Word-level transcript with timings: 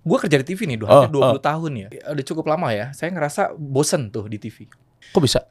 Gue 0.00 0.16
kerja 0.16 0.40
di 0.40 0.46
TV 0.48 0.64
nih, 0.64 0.76
udah 0.80 0.88
Oh, 0.88 1.00
hampir 1.04 1.12
20 1.36 1.40
tahun 1.44 1.72
ya. 1.76 1.88
Udah 2.08 2.24
cukup 2.24 2.44
lama 2.48 2.72
ya. 2.72 2.88
Saya 2.96 3.12
ngerasa 3.12 3.52
bosen 3.52 4.08
tuh 4.08 4.26
di 4.26 4.40
TV. 4.40 4.64
Kok 5.12 5.20
bisa? 5.20 5.44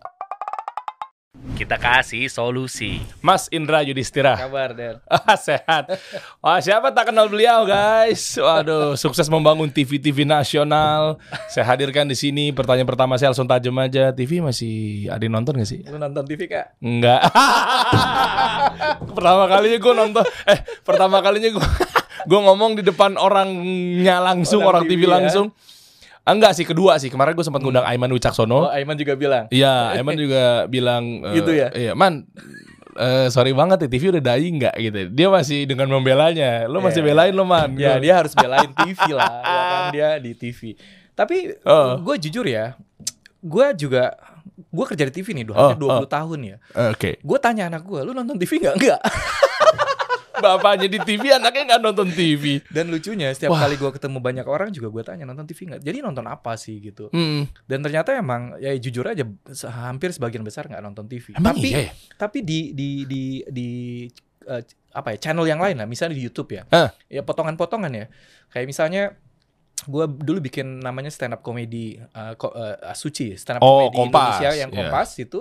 Kita 1.56 1.76
kasih 1.76 2.28
solusi. 2.28 3.00
Mas 3.20 3.48
Indra 3.52 3.80
Yudhistira. 3.80 4.36
Kabar, 4.36 4.72
Den? 4.74 5.00
Ah, 5.08 5.38
Sehat. 5.38 5.92
Wah, 6.40 6.60
siapa 6.60 6.90
tak 6.90 7.12
kenal 7.12 7.28
beliau, 7.28 7.64
guys? 7.64 8.36
Waduh, 8.36 8.96
sukses 8.96 9.28
membangun 9.28 9.70
TV-TV 9.70 10.24
nasional. 10.24 11.20
Saya 11.48 11.70
hadirkan 11.70 12.08
di 12.08 12.16
sini. 12.16 12.52
Pertanyaan 12.52 12.88
pertama 12.88 13.16
saya 13.16 13.32
langsung 13.32 13.48
tajam 13.48 13.76
aja. 13.78 14.12
TV 14.12 14.40
masih 14.42 15.08
ada 15.08 15.22
yang 15.22 15.36
nonton 15.36 15.60
gak 15.60 15.70
sih? 15.70 15.80
Lu 15.88 16.00
nonton 16.00 16.24
TV, 16.28 16.48
Kak? 16.48 16.80
Enggak. 16.80 17.22
pertama 19.16 19.44
kalinya 19.48 19.78
gue 19.78 19.94
nonton. 19.96 20.24
Eh, 20.48 20.60
pertama 20.82 21.20
kalinya 21.20 21.50
gue 21.54 21.66
gue 22.22 22.40
ngomong 22.40 22.72
di 22.74 22.84
depan 22.84 23.16
orangnya 23.16 24.20
langsung, 24.20 24.60
orang, 24.62 24.82
Orang 24.82 24.84
TV, 24.86 24.96
TV 24.96 25.02
ya. 25.04 25.12
langsung. 25.14 25.48
Ah, 26.22 26.32
Enggak 26.32 26.54
sih, 26.54 26.64
kedua 26.64 26.96
sih. 26.96 27.08
Kemarin 27.08 27.32
gue 27.32 27.42
sempat 27.42 27.60
ngundang 27.60 27.84
Aiman 27.84 28.10
Wicaksono. 28.10 28.66
Oh, 28.66 28.70
Aiman 28.70 28.94
juga 28.94 29.14
bilang. 29.14 29.46
Iya, 29.48 29.94
Aiman 29.94 30.14
juga 30.14 30.44
bilang 30.66 31.04
eh, 31.24 31.36
Gitu 31.36 31.52
ya? 31.54 31.68
Iya, 31.72 31.92
man. 31.94 32.28
eh, 32.92 33.28
sorry 33.30 33.50
banget 33.50 33.80
ya 33.80 33.88
TV 33.88 34.04
udah 34.10 34.24
dying 34.26 34.56
nggak 34.58 34.76
gitu. 34.78 35.00
Dia 35.10 35.28
masih 35.28 35.64
dengan 35.64 35.88
membelanya. 35.88 36.66
Lo 36.66 36.80
masih 36.80 37.00
Iya. 37.00 37.08
belain 37.08 37.34
lo 37.34 37.44
man. 37.44 37.72
Ya, 37.74 37.96
Gua- 37.96 38.02
dia 38.02 38.14
harus 38.14 38.34
belain 38.34 38.70
TV 38.70 39.00
lah. 39.10 39.32
ya 39.40 39.62
kan 39.64 39.84
dia 39.96 40.10
di 40.18 40.32
TV. 40.34 40.76
Tapi 41.14 41.56
Oh. 41.62 41.96
gue 41.98 42.16
jujur 42.20 42.44
ya, 42.44 42.76
gue 43.40 43.66
juga 43.76 44.14
gue 44.60 44.86
kerja 44.86 45.04
di 45.04 45.14
TV 45.14 45.28
nih, 45.34 45.44
udah 45.48 45.56
Oh, 45.56 45.74
20 45.74 46.06
tahun 46.06 46.40
ya. 46.46 46.56
Eh, 46.74 46.90
Oke. 46.92 47.12
Gue 47.20 47.38
tanya 47.40 47.68
anak 47.68 47.82
gue, 47.82 48.00
lu 48.02 48.12
nonton 48.12 48.36
TV 48.36 48.60
nggak? 48.60 48.76
Enggak. 48.76 49.00
Bapaknya 50.40 50.88
di 50.88 51.00
TV, 51.00 51.24
anaknya 51.32 51.64
nggak 51.70 51.82
nonton 51.84 52.08
TV. 52.10 52.64
Dan 52.68 52.90
lucunya 52.90 53.30
setiap 53.30 53.54
Wah. 53.54 53.64
kali 53.64 53.76
gue 53.76 53.92
ketemu 53.92 54.18
banyak 54.18 54.48
orang 54.48 54.70
juga 54.72 54.88
gue 54.88 55.04
tanya 55.04 55.24
nonton 55.24 55.46
TV 55.46 55.70
nggak? 55.70 55.82
Jadi 55.84 55.98
nonton 56.00 56.26
apa 56.26 56.56
sih 56.56 56.80
gitu? 56.80 57.12
Hmm. 57.12 57.46
Dan 57.64 57.80
ternyata 57.80 58.16
emang 58.16 58.56
ya 58.58 58.74
jujur 58.76 59.04
aja 59.04 59.24
hampir 59.86 60.10
sebagian 60.10 60.42
besar 60.42 60.66
nggak 60.66 60.82
nonton 60.82 61.06
TV. 61.06 61.36
Emang 61.36 61.54
tapi 61.54 61.68
iya 61.70 61.80
ya? 61.88 61.94
tapi 62.16 62.42
di 62.42 62.72
di 62.72 62.90
di 63.04 63.24
di 63.46 63.70
eh, 64.46 64.64
apa 64.90 65.14
ya 65.14 65.18
channel 65.22 65.46
yang 65.46 65.62
lain 65.62 65.78
lah, 65.78 65.88
misalnya 65.88 66.18
di 66.18 66.24
YouTube 66.24 66.50
ya. 66.56 66.64
Ah. 66.72 66.90
Ya 67.06 67.22
potongan-potongan 67.22 67.92
ya. 67.94 68.06
Kayak 68.50 68.68
misalnya 68.68 69.04
gue 69.80 70.06
dulu 70.12 70.44
bikin 70.44 70.84
namanya 70.84 71.08
stand 71.08 71.32
up 71.32 71.40
comedy 71.40 71.96
eh, 71.96 72.34
ko- 72.36 72.52
eh, 72.52 72.76
Suci 72.92 73.36
stand 73.40 73.60
up 73.60 73.64
Oh, 73.64 73.88
comedy 73.88 73.96
Kompas, 73.96 74.20
Indonesia 74.20 74.50
yang 74.58 74.70
iya. 74.70 74.78
Kompas 74.84 75.10
itu 75.16 75.40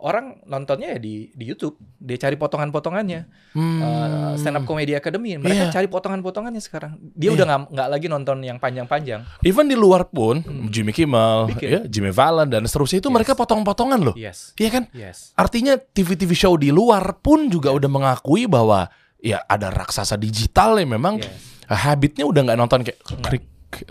orang 0.00 0.40
nontonnya 0.44 0.92
ya 0.92 0.98
di 0.98 1.28
di 1.30 1.44
YouTube 1.44 1.74
dia 1.96 2.16
cari 2.16 2.34
potongan-potongannya 2.34 3.20
Hmm. 3.50 3.78
Eh, 3.78 4.32
stand 4.36 4.56
up 4.56 4.64
comedy 4.64 4.92
academy 4.92 5.34
mereka 5.34 5.66
Iya. 5.66 5.72
cari 5.72 5.86
potongan-potongannya 5.86 6.58
sekarang 6.58 6.96
dia 7.12 7.28
Iya. 7.28 7.36
udah 7.36 7.44
nggak 7.46 7.60
nggak 7.70 7.88
lagi 7.88 8.06
nonton 8.06 8.36
yang 8.40 8.56
panjang-panjang 8.56 9.20
Even 9.42 9.66
di 9.66 9.74
luar 9.74 10.06
pun, 10.06 10.40
Jimmy 10.66 10.90
Kimmel, 10.90 11.50
Bikin. 11.50 11.68
ya, 11.68 11.80
Jimmy 11.84 12.10
Fallon 12.10 12.46
dan 12.46 12.62
seterusnya 12.62 12.98
itu 12.98 13.06
Yes. 13.06 13.16
mereka 13.16 13.32
potong-potongan 13.34 14.00
loh. 14.00 14.14
yes 14.14 14.52
Iya 14.54 14.70
kan? 14.70 14.84
yes 14.92 15.34
Artinya 15.34 15.76
TV-TV 15.76 16.32
show 16.32 16.54
di 16.54 16.70
luar 16.70 17.18
pun 17.18 17.46
juga 17.46 17.70
udah 17.70 17.86
mengakui 17.86 18.46
bahwa 18.46 18.86
ya 19.18 19.44
ada 19.44 19.68
raksasa 19.68 20.14
digital 20.14 20.76
yang 20.76 20.92
memang 20.92 21.20
yes 21.20 21.48
habitnya 21.66 22.26
udah 22.26 22.42
nggak 22.42 22.58
nonton 22.58 22.80
kayak 22.82 22.98
klik 23.22 23.44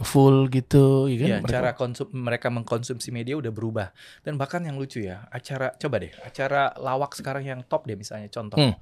full 0.04 0.48
gitu, 0.48 1.08
ya 1.08 1.18
kan? 1.18 1.30
Ya, 1.30 1.38
Mereka- 1.40 1.54
cara 1.56 1.70
konsum 1.74 2.08
mereka 2.12 2.48
mengkonsumsi 2.48 3.10
media 3.10 3.40
udah 3.40 3.50
berubah. 3.50 3.92
Dan 4.22 4.36
bahkan 4.36 4.60
yang 4.62 4.76
lucu 4.76 5.02
ya, 5.02 5.26
acara 5.30 5.72
coba 5.76 5.96
deh, 6.00 6.12
acara 6.20 6.76
lawak 6.76 7.16
sekarang 7.16 7.44
yang 7.44 7.60
top 7.64 7.88
deh 7.88 7.96
misalnya 7.96 8.28
contoh. 8.28 8.60
Hmm. 8.60 8.76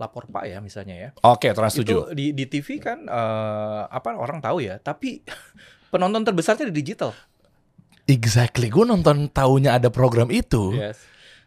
Lapor 0.00 0.32
Pak 0.32 0.48
ya 0.48 0.64
misalnya 0.64 0.96
ya. 0.96 1.08
Oke, 1.22 1.52
trans 1.52 1.76
setuju. 1.76 2.08
Itu 2.08 2.16
di 2.16 2.32
di 2.32 2.48
TV 2.48 2.80
kan 2.80 3.04
eh, 3.04 3.82
apa 3.86 4.16
orang 4.16 4.40
tahu 4.40 4.64
ya, 4.64 4.80
tapi 4.80 5.20
penonton 5.92 6.24
terbesarnya 6.24 6.66
di 6.68 6.74
digital. 6.74 7.12
Exactly. 8.08 8.72
Gue 8.72 8.88
nonton 8.88 9.30
taunya 9.30 9.76
ada 9.76 9.92
program 9.92 10.32
itu 10.32 10.74
Yes. 10.74 10.98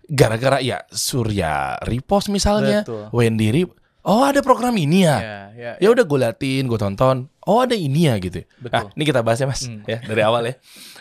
gara-gara 0.06 0.62
ya 0.62 0.86
Surya 0.88 1.76
repost 1.82 2.30
misalnya, 2.30 2.86
Betul. 2.88 3.10
Wendy 3.12 3.50
Rip. 3.52 3.83
Oh 4.04 4.20
ada 4.22 4.44
program 4.44 4.76
ini 4.76 5.08
ya. 5.08 5.18
Ya, 5.18 5.40
ya, 5.56 5.72
Ya 5.80 5.88
udah 5.88 6.04
gue 6.04 6.20
liatin, 6.20 6.68
gue 6.68 6.76
tonton. 6.76 7.32
Oh 7.44 7.64
ada 7.64 7.72
ini 7.72 8.12
ya 8.12 8.20
gitu. 8.20 8.44
Betul. 8.60 8.72
Nah, 8.76 8.92
ini 8.92 9.04
kita 9.04 9.24
bahas 9.24 9.40
ya 9.40 9.48
mas, 9.48 9.64
Hmm. 9.64 9.84
ya 9.88 10.04
dari 10.04 10.20
awal 10.20 10.44
ya. 10.44 10.54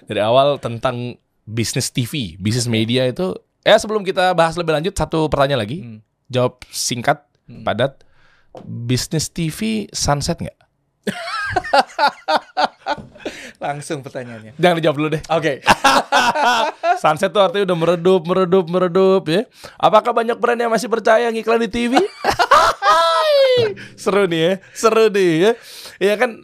Dari 0.06 0.20
awal 0.22 0.58
tentang 0.58 1.18
bisnis 1.42 1.90
TV, 1.90 2.38
bisnis 2.38 2.70
media 2.70 3.02
itu. 3.04 3.34
Ya 3.62 3.74
sebelum 3.78 4.02
kita 4.02 4.30
bahas 4.32 4.54
lebih 4.54 4.74
lanjut, 4.74 4.94
satu 4.94 5.26
pertanyaan 5.26 5.62
lagi. 5.62 5.78
Hmm. 5.82 5.98
Jawab 6.30 6.62
singkat, 6.70 7.26
Hmm. 7.50 7.66
padat. 7.66 8.06
Bisnis 8.62 9.26
TV 9.28 9.90
sunset 9.90 10.38
nggak? 10.38 10.58
Langsung 13.62 14.02
pertanyaannya. 14.02 14.58
Jangan 14.58 14.76
dijawab 14.78 14.96
dulu 14.98 15.08
deh. 15.14 15.22
Oke. 15.30 15.62
Sunset 17.02 17.30
tuh 17.30 17.42
artinya 17.42 17.72
udah 17.72 17.78
meredup, 17.78 18.22
meredup, 18.26 18.64
meredup 18.66 19.22
ya. 19.26 19.46
Apakah 19.78 20.10
banyak 20.10 20.36
brand 20.38 20.58
yang 20.58 20.72
masih 20.72 20.90
percaya 20.90 21.30
ngiklan 21.30 21.62
di 21.62 21.70
TV? 21.70 21.92
seru 23.94 24.26
nih 24.26 24.40
ya, 24.40 24.52
seru 24.74 25.06
nih 25.12 25.30
ya. 25.38 25.52
Ya 26.02 26.14
kan, 26.18 26.40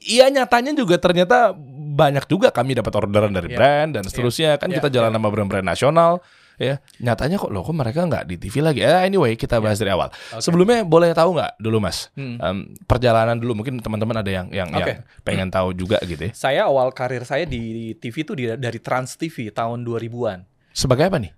iya 0.00 0.30
nyatanya 0.32 0.72
juga 0.72 0.96
ternyata 0.96 1.52
banyak 1.94 2.24
juga 2.26 2.48
kami 2.48 2.74
dapat 2.74 2.92
orderan 2.96 3.34
dari 3.34 3.52
Iya. 3.52 3.58
brand 3.58 3.90
dan 4.00 4.02
seterusnya. 4.06 4.56
Kan 4.56 4.72
Iya, 4.72 4.80
kita 4.80 4.88
jalan 4.88 5.12
sama 5.12 5.28
brand-brand 5.28 5.66
nasional. 5.66 6.24
Ya, 6.54 6.78
nyatanya 6.96 7.34
kok 7.34 7.50
loh 7.50 7.60
kok 7.60 7.74
mereka 7.74 8.06
nggak 8.06 8.24
di 8.24 8.38
TV 8.38 8.62
lagi. 8.62 8.80
Eh, 8.80 9.00
anyway, 9.02 9.34
kita 9.34 9.58
bahas 9.58 9.74
dari 9.76 9.90
awal. 9.90 10.08
Sebelumnya 10.38 10.82
boleh 10.82 11.10
tahu 11.10 11.34
nggak 11.34 11.58
dulu 11.58 11.82
Mas? 11.82 12.14
Hmm. 12.14 12.38
Em, 12.38 12.58
perjalanan 12.84 13.34
dulu 13.34 13.58
mungkin 13.58 13.78
teman-teman 13.78 14.22
ada 14.22 14.30
yang 14.30 14.46
yang, 14.48 14.70
Oke. 14.70 14.86
yang 14.86 15.00
pengen 15.22 15.48
tahu 15.48 15.74
juga 15.74 15.98
gitu 16.02 16.30
ya. 16.30 16.32
Saya 16.32 16.60
awal 16.64 16.90
karir 16.90 17.22
saya 17.22 17.42
di 17.42 17.94
TV 17.94 18.22
itu 18.22 18.32
di- 18.32 18.54
dari 18.54 18.78
Trans 18.78 19.14
TV 19.14 19.50
tahun 19.50 19.82
2000-an. 19.82 20.46
Sebagai 20.70 21.06
apa 21.06 21.22
nih? 21.22 21.30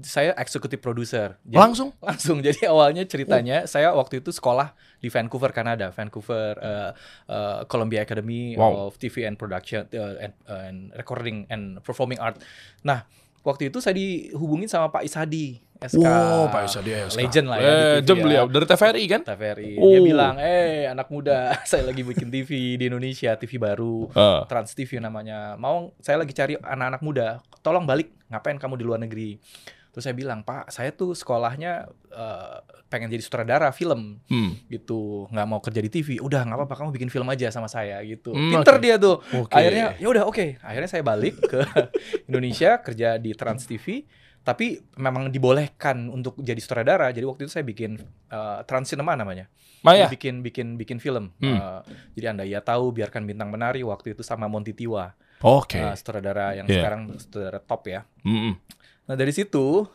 Saya 0.00 0.32
eksekutif 0.34 0.80
produser. 0.80 1.36
Langsung? 1.44 1.92
Langsung. 2.00 2.40
Jadi 2.46 2.64
awalnya 2.64 3.04
ceritanya 3.04 3.68
saya 3.68 3.92
waktu 3.92 4.20
itu 4.20 4.32
sekolah 4.32 4.72
di 4.96 5.08
Vancouver, 5.08 5.52
Kanada. 5.52 5.92
Vancouver 5.92 6.56
uh, 6.56 6.90
uh, 7.28 7.58
Columbia 7.64 8.00
Academy 8.00 8.56
Wow. 8.56 8.88
of 8.88 8.96
TV 8.96 9.28
and 9.28 9.36
Production 9.36 9.84
uh, 9.92 10.16
and, 10.18 10.32
and 10.48 10.76
Recording 10.96 11.44
and 11.46 11.84
Performing 11.84 12.16
Art. 12.16 12.40
Nah, 12.80 13.04
waktu 13.48 13.72
itu 13.72 13.80
saya 13.80 13.96
dihubungin 13.96 14.68
sama 14.68 14.92
Pak 14.92 15.08
Isadi. 15.08 15.64
SK. 15.78 16.02
Wow, 16.02 16.50
Pak 16.50 16.66
Isadi 16.66 16.90
SK. 16.90 17.16
Legend 17.22 17.46
lah 17.46 17.58
ya. 17.62 17.70
Eh, 17.70 17.96
TV 18.02 18.06
jam 18.10 18.16
ya. 18.18 18.22
beliau 18.26 18.44
dari 18.50 18.66
TVRI 18.66 19.04
kan? 19.06 19.20
TVRI. 19.22 19.72
Oh. 19.78 19.90
Dia 19.94 20.00
bilang, 20.02 20.34
eh 20.42 20.90
anak 20.90 21.06
muda, 21.08 21.54
saya 21.70 21.86
lagi 21.86 22.02
bikin 22.02 22.28
TV 22.34 22.74
di 22.74 22.84
Indonesia, 22.90 23.38
TV 23.38 23.62
baru. 23.62 24.10
Ah. 24.12 24.42
Trans 24.50 24.74
TV 24.74 24.98
namanya. 24.98 25.54
Mau 25.54 25.94
saya 26.02 26.18
lagi 26.18 26.34
cari 26.34 26.58
anak-anak 26.58 27.00
muda, 27.00 27.38
tolong 27.62 27.86
balik. 27.86 28.10
Ngapain 28.28 28.58
kamu 28.58 28.74
di 28.74 28.84
luar 28.84 29.00
negeri? 29.00 29.38
Terus 29.98 30.06
saya 30.06 30.14
bilang, 30.14 30.40
Pak, 30.40 30.70
saya 30.70 30.94
tuh 30.94 31.10
sekolahnya 31.10 31.90
eh, 32.08 32.56
pengen 32.86 33.10
jadi 33.10 33.18
sutradara 33.18 33.66
film 33.68 34.22
Hmm. 34.24 34.54
gitu, 34.68 35.26
nggak 35.28 35.42
mau 35.44 35.58
kerja 35.58 35.82
di 35.82 35.90
TV. 35.90 36.22
Udah 36.22 36.40
nggak 36.40 36.54
apa-apa, 36.56 36.74
kamu 36.76 36.94
bikin 36.94 37.10
film 37.10 37.26
aja 37.26 37.50
sama 37.50 37.66
saya 37.66 37.98
gitu. 38.02 38.30
Hmm, 38.30 38.54
Pinter 38.54 38.74
oke. 38.74 38.80
dia 38.80 38.94
tuh. 38.94 39.18
Oke. 39.34 39.52
Akhirnya, 39.52 39.98
ya 39.98 40.06
udah 40.06 40.22
oke. 40.22 40.62
Akhirnya 40.62 40.86
saya 40.86 41.02
balik 41.02 41.34
ke 41.42 41.66
Indonesia 42.24 42.78
kerja 42.78 43.16
di 43.16 43.34
Trans 43.34 43.64
TV. 43.64 44.06
Tapi 44.38 44.78
memang 44.94 45.28
dibolehkan 45.28 46.06
untuk 46.06 46.38
jadi 46.38 46.56
sutradara. 46.56 47.10
Jadi 47.10 47.26
waktu 47.26 47.44
itu 47.44 47.52
saya 47.52 47.66
bikin 47.66 47.98
eh, 48.30 48.58
Trans 48.64 48.86
Cinema 48.86 49.12
namanya. 49.12 49.50
Maya. 49.80 50.06
Jadi 50.06 50.14
bikin 50.14 50.34
bikin 50.40 50.66
bikin 50.76 50.98
film. 50.98 51.34
Hmm. 51.36 51.54
Eh, 51.54 51.80
jadi 52.14 52.32
anda 52.32 52.46
ya 52.46 52.62
tahu 52.62 52.90
biarkan 52.90 53.26
bintang 53.26 53.50
menari 53.50 53.82
waktu 53.82 54.14
itu 54.14 54.22
sama 54.22 54.46
Monty 54.46 54.72
Tiwa, 54.72 55.12
Oke. 55.40 55.76
eh, 55.76 55.92
sutradara 55.92 56.54
yang 56.54 56.64
Yeah. 56.64 56.80
sekarang 56.80 57.00
sutradara 57.14 57.58
top 57.58 57.82
ya. 57.86 58.00
Mm-mm. 58.22 58.56
Nah 59.08 59.16
dari 59.16 59.32
situ 59.32 59.88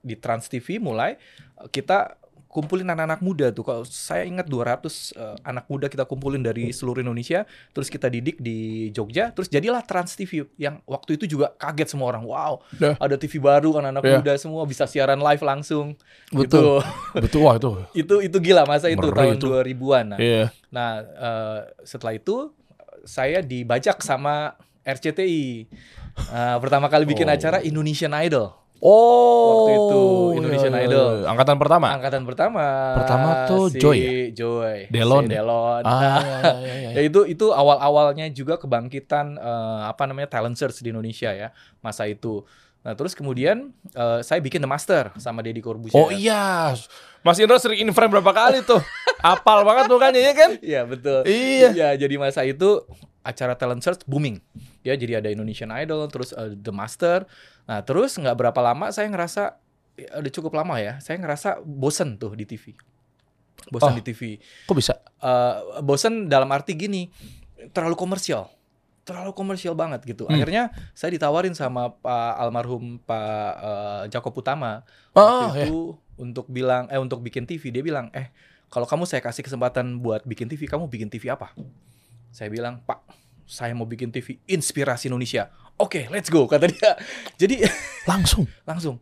di 0.00 0.14
Trans 0.16 0.46
TV 0.46 0.76
mulai 0.76 1.16
eh, 1.58 1.68
kita 1.68 2.20
kumpulin 2.50 2.82
anak-anak 2.82 3.22
muda 3.22 3.46
tuh. 3.54 3.62
Kalau 3.62 3.86
saya 3.86 4.26
ingat 4.26 4.50
200 4.50 4.82
eh, 5.14 5.36
anak 5.46 5.70
muda 5.70 5.86
kita 5.86 6.02
kumpulin 6.02 6.42
dari 6.42 6.74
seluruh 6.74 6.98
Indonesia, 6.98 7.46
terus 7.70 7.86
kita 7.86 8.10
didik 8.10 8.42
di 8.42 8.90
Jogja, 8.90 9.30
terus 9.30 9.46
jadilah 9.46 9.86
Trans 9.86 10.18
TV 10.18 10.50
yang 10.58 10.82
waktu 10.82 11.14
itu 11.14 11.30
juga 11.30 11.54
kaget 11.54 11.94
semua 11.94 12.10
orang. 12.10 12.26
Wow, 12.26 12.58
Dah. 12.74 12.98
ada 12.98 13.14
TV 13.14 13.38
baru 13.38 13.78
anak-anak 13.78 14.02
Yeah. 14.02 14.18
muda 14.18 14.34
semua 14.34 14.66
bisa 14.66 14.84
siaran 14.90 15.22
live 15.22 15.40
langsung. 15.46 15.94
Betul. 16.34 16.82
Gitu. 16.82 17.22
Betul 17.22 17.40
wah 17.46 17.54
itu. 17.54 17.70
itu 18.02 18.14
itu 18.26 18.36
gila 18.42 18.66
masa 18.66 18.90
itu 18.90 18.98
Ngeri 18.98 19.14
tahun 19.14 19.36
itu. 19.38 19.46
2000-an. 19.46 20.04
Nah, 20.10 20.18
Iya. 20.18 20.44
Nah, 20.74 20.90
eh, 21.06 21.60
setelah 21.86 22.18
itu 22.18 22.50
saya 23.06 23.46
dibajak 23.46 24.02
sama 24.02 24.58
RCTI. 24.82 25.70
Eh, 26.18 26.56
pertama 26.58 26.86
kali 26.86 27.04
bikin 27.04 27.26
Oh. 27.26 27.34
acara 27.34 27.58
Indonesian 27.60 28.14
Idol. 28.16 28.54
Oh. 28.80 29.44
Waktu 29.52 29.70
itu 29.76 30.02
Indonesian 30.40 30.72
iya, 30.72 30.80
iya, 30.80 30.88
Idol. 30.88 31.08
iya. 31.20 31.26
Angkatan 31.28 31.56
pertama. 31.60 31.86
Angkatan 31.92 32.22
pertama. 32.24 32.64
Pertama 32.96 33.28
tuh 33.44 33.68
si 33.68 33.76
Joy 33.76 33.96
ya? 34.00 34.10
Joy. 34.32 34.76
Delon 34.88 35.24
Si? 35.24 35.30
Delon. 35.30 35.82
Ah, 35.84 35.92
Nah, 35.92 36.20
iya, 36.24 36.38
iya, 36.56 36.74
iya. 36.80 36.90
ya 36.96 37.00
itu 37.04 37.20
itu 37.24 37.52
awal-awalnya 37.52 38.24
juga 38.32 38.56
kebangkitan 38.56 39.36
eh, 39.36 39.80
apa 39.84 40.08
namanya 40.08 40.32
talent 40.32 40.56
search 40.56 40.80
di 40.80 40.88
Indonesia 40.88 41.28
ya 41.28 41.52
masa 41.80 42.08
itu. 42.08 42.40
Nah 42.80 42.96
terus 42.96 43.12
kemudian 43.12 43.76
eh, 43.92 44.24
saya 44.24 44.40
bikin 44.40 44.64
The 44.64 44.70
Master 44.70 45.12
sama 45.20 45.44
Deddy 45.44 45.60
Corbuzier. 45.60 46.00
Oh 46.00 46.08
iya. 46.08 46.72
Mas 47.20 47.36
Indra 47.36 47.60
sering 47.60 47.84
in-frame 47.84 48.16
berapa 48.16 48.32
kali 48.32 48.64
tuh? 48.64 48.80
Apal 49.20 49.60
banget 49.60 49.92
mukanya 49.92 50.16
ya 50.16 50.32
kan? 50.32 50.50
Iya 50.56 50.88
betul. 50.88 51.20
Iya. 51.28 51.68
Iya, 51.76 51.88
jadi 52.00 52.16
masa 52.16 52.48
itu 52.48 52.80
acara 53.20 53.54
talent 53.54 53.80
search 53.80 54.02
booming. 54.04 54.40
Ya, 54.80 54.94
jadi 54.94 55.20
ada 55.20 55.28
Indonesian 55.28 55.68
Idol, 55.70 56.08
terus 56.08 56.32
eh, 56.32 56.52
The 56.52 56.70
Master. 56.70 57.28
Nah, 57.64 57.80
terus 57.80 58.14
nggak 58.14 58.34
berapa 58.34 58.60
lama 58.60 58.88
saya 58.90 59.06
ngerasa 59.06 59.60
ya, 59.94 60.18
udah 60.18 60.32
cukup 60.32 60.52
lama 60.54 60.76
ya. 60.76 60.96
Saya 60.98 61.16
ngerasa 61.16 61.60
bosen 61.60 62.16
tuh 62.16 62.32
di 62.32 62.44
TV. 62.44 62.72
Bosen 63.68 63.92
Oh. 63.92 63.96
di 63.96 64.02
TV. 64.02 64.40
Kok 64.64 64.72
bisa? 64.72 64.96
Eh, 65.16 65.54
bosen 65.80 66.26
dalam 66.26 66.48
arti 66.48 66.72
gini, 66.72 67.12
terlalu 67.70 67.92
komersial. 67.94 68.48
Terlalu 69.00 69.32
komersial 69.32 69.74
banget 69.74 70.00
gitu. 70.06 70.24
Hmm. 70.24 70.32
Akhirnya 70.32 70.70
saya 70.92 71.10
ditawarin 71.10 71.52
sama 71.52 71.92
Pak 71.92 72.32
almarhum 72.38 72.96
Pak 73.00 73.52
eh, 73.56 74.02
Jakob 74.08 74.32
Utama 74.34 74.80
Oh, 75.12 75.20
waktu 75.20 75.44
ya. 75.56 75.64
itu 75.66 75.80
untuk 76.16 76.46
bilang 76.46 76.84
eh 76.86 76.96
untuk 76.96 77.20
bikin 77.20 77.44
TV 77.44 77.68
dia 77.68 77.80
bilang 77.80 78.08
eh 78.12 78.28
kalau 78.70 78.84
kamu 78.84 79.02
saya 79.02 79.18
kasih 79.18 79.42
kesempatan 79.42 79.98
buat 79.98 80.22
bikin 80.22 80.46
TV 80.46 80.64
kamu 80.64 80.86
bikin 80.86 81.08
TV 81.08 81.26
apa 81.26 81.50
saya 82.30 82.48
bilang 82.48 82.80
pak 82.82 83.02
saya 83.44 83.74
mau 83.74 83.84
bikin 83.84 84.08
TV 84.08 84.38
inspirasi 84.46 85.10
Indonesia 85.10 85.50
oke 85.76 86.06
let's 86.08 86.30
go 86.30 86.46
kata 86.46 86.70
dia 86.70 86.90
jadi 87.40 87.66
Langsung. 88.06 88.46
langsung 88.70 88.96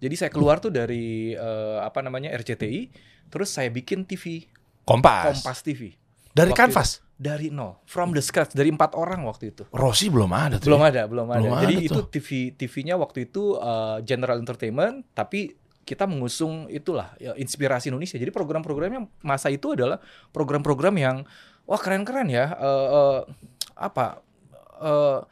jadi 0.00 0.16
saya 0.16 0.30
keluar 0.32 0.58
tuh 0.58 0.72
dari 0.72 1.36
eh, 1.36 1.78
apa 1.80 2.00
namanya 2.00 2.32
RCTI 2.34 2.88
terus 3.28 3.52
saya 3.52 3.68
bikin 3.68 4.02
TV 4.04 4.48
Kompas. 4.82 5.38
Kompas 5.44 5.60
TV 5.62 5.94
Dari 6.30 6.50
Waktu 6.50 6.60
kanvas. 6.72 6.90
dari 7.14 7.52
nol 7.52 7.78
from 7.84 8.16
the 8.16 8.22
scratch 8.24 8.56
dari 8.56 8.72
empat 8.72 8.96
orang 8.96 9.20
waktu 9.28 9.52
itu 9.52 9.68
Rossi 9.70 10.08
belum 10.08 10.32
ada 10.32 10.56
tuh. 10.56 10.72
belum 10.72 10.80
ya? 10.82 10.88
ada, 10.88 11.02
belum 11.04 11.26
ada. 11.28 11.40
Belum 11.44 11.58
Jadi 11.60 11.74
ada 11.76 11.86
itu 11.86 12.00
tuh. 12.00 12.06
TV 12.08 12.28
TV-nya 12.56 12.94
waktu 12.96 13.28
itu 13.28 13.60
uh, 13.60 14.00
General 14.00 14.40
Entertainment, 14.40 15.04
tapi 15.12 15.52
kita 15.84 16.06
mengusung 16.06 16.70
itulah 16.70 17.12
ya, 17.18 17.34
inspirasi 17.36 17.90
Indonesia. 17.92 18.16
Jadi 18.16 18.30
program-programnya 18.30 19.04
masa 19.20 19.50
itu 19.50 19.74
adalah 19.76 19.98
program-program 20.30 20.94
yang 20.96 21.16
wah 21.70 21.78
keren-keren 21.78 22.26
ya. 22.26 22.50
Uh, 22.58 22.86
uh, 22.90 23.18
apa? 23.78 24.18
Uh, 24.82 25.22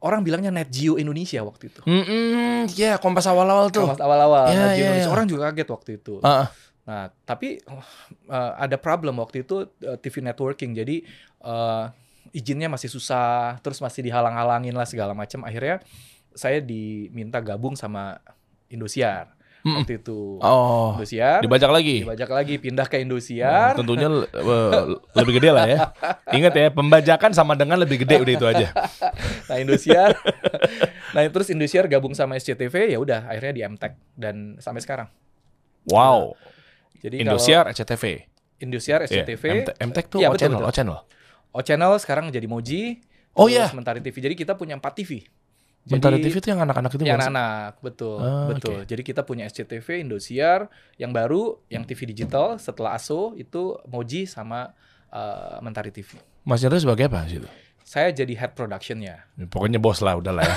orang 0.00 0.24
bilangnya 0.24 0.48
Net 0.48 0.72
Geo 0.72 0.96
Indonesia 0.96 1.44
waktu 1.44 1.68
itu. 1.68 1.84
Mm-mm, 1.84 2.72
ya 2.72 2.96
Kompas 2.96 3.28
awal-awal 3.28 3.68
tuh. 3.68 3.84
Kalau 3.84 4.00
awal-awal 4.00 4.48
Ya, 4.48 4.56
Net 4.56 4.72
Geo 4.74 4.82
ya, 4.82 4.86
Indonesia. 4.96 5.04
ya. 5.04 5.12
Orang 5.12 5.26
juga 5.28 5.40
kaget 5.52 5.68
waktu 5.68 5.90
itu. 6.00 6.14
Ah, 6.24 6.28
ah. 6.28 6.48
Nah, 6.88 7.04
tapi 7.28 7.60
uh, 7.68 8.52
ada 8.56 8.80
problem 8.80 9.20
waktu 9.20 9.44
itu 9.44 9.68
uh, 9.84 9.98
TV 10.00 10.24
networking. 10.24 10.72
Jadi 10.72 11.04
uh, 11.44 11.92
izinnya 12.32 12.72
masih 12.72 12.88
susah, 12.88 13.60
terus 13.60 13.76
masih 13.84 14.00
dihalang-halangin 14.08 14.72
lah 14.72 14.88
segala 14.88 15.12
macam. 15.12 15.44
Akhirnya 15.44 15.84
saya 16.32 16.64
diminta 16.64 17.44
gabung 17.44 17.76
sama 17.76 18.22
Indosiar 18.72 19.37
Mm-mm. 19.68 19.78
waktu 19.78 19.94
itu. 19.96 20.40
Oh, 20.40 20.96
Indosiar 20.96 21.38
dibajak 21.38 21.68
lagi. 21.68 21.96
dibajak 22.00 22.30
lagi 22.30 22.54
pindah 22.56 22.86
ke 22.86 22.96
Indosiar. 22.98 23.72
Oh, 23.72 23.78
tentunya 23.78 24.08
eh, 24.08 24.80
lebih 25.14 25.32
gede 25.36 25.50
lah 25.50 25.64
ya. 25.64 25.78
Ingat 26.30 26.52
ya, 26.52 26.66
pembajakan 26.70 27.30
sama 27.30 27.52
dengan 27.52 27.76
lebih 27.76 28.00
gede 28.00 28.16
udah 28.18 28.32
itu 28.32 28.46
aja. 28.46 28.66
Nah, 29.46 29.56
Indosiar. 29.58 30.16
nah, 31.12 31.22
terus 31.24 31.48
Indosiar 31.48 31.84
gabung 31.86 32.12
sama 32.12 32.34
SCTV 32.34 32.88
ya 32.88 32.98
udah 32.98 33.28
akhirnya 33.28 33.52
di 33.52 33.62
MTech 33.62 33.92
dan 34.14 34.56
sampai 34.56 34.80
sekarang. 34.80 35.08
Wow. 35.86 36.32
Jadi 36.98 37.20
Indosiar, 37.20 37.68
SCTV. 37.68 38.04
kalau 38.24 38.26
Indosiar, 38.58 38.98
Iya, 39.00 39.22
SCTV, 39.22 39.42
MT- 39.62 39.74
MTech 39.80 40.06
tuh 40.08 40.18
Iya, 40.18 40.28
O 40.28 40.32
betul, 40.32 40.42
channel, 40.42 40.58
betul. 40.58 40.66
O 40.66 40.72
channel. 40.72 40.98
O 41.48 41.58
Channel 41.60 41.92
sekarang 41.96 42.24
jadi 42.28 42.44
Moji. 42.44 43.00
Oh, 43.32 43.46
iya. 43.46 43.70
Mentari 43.70 44.02
TV. 44.02 44.18
Jadi 44.18 44.34
kita 44.34 44.52
punya 44.52 44.74
4 44.74 44.82
TV. 44.94 45.22
Mentari 45.96 46.20
TV 46.20 46.34
tuh 46.42 46.50
yang 46.52 46.60
anak-anak 46.64 46.90
itu 46.92 47.02
yang 47.06 47.16
sih? 47.16 47.28
anak-anak, 47.28 47.72
betul, 47.80 48.18
Ah, 48.20 48.48
betul. 48.52 48.78
Jadi 48.84 49.02
kita 49.06 49.24
punya 49.24 49.48
SCTV, 49.48 50.04
Indosiar, 50.04 50.68
yang 51.00 51.12
baru, 51.16 51.56
yang 51.72 51.88
TV 51.88 52.12
digital 52.12 52.60
setelah 52.60 52.96
ASO 52.98 53.32
itu 53.40 53.80
Moji 53.88 54.28
sama 54.28 54.76
uh, 55.12 55.56
Mentari 55.64 55.88
TV. 55.88 56.20
Mas 56.44 56.60
Chandra 56.60 56.80
sebagai 56.80 57.08
apa 57.08 57.24
situ? 57.28 57.48
Saya 57.88 58.12
jadi 58.12 58.36
head 58.36 58.52
productionnya, 58.52 59.24
Pokoknya 59.48 59.80
bos 59.80 60.04
lah, 60.04 60.20
udah 60.20 60.28
lah 60.28 60.44
ya. 60.44 60.56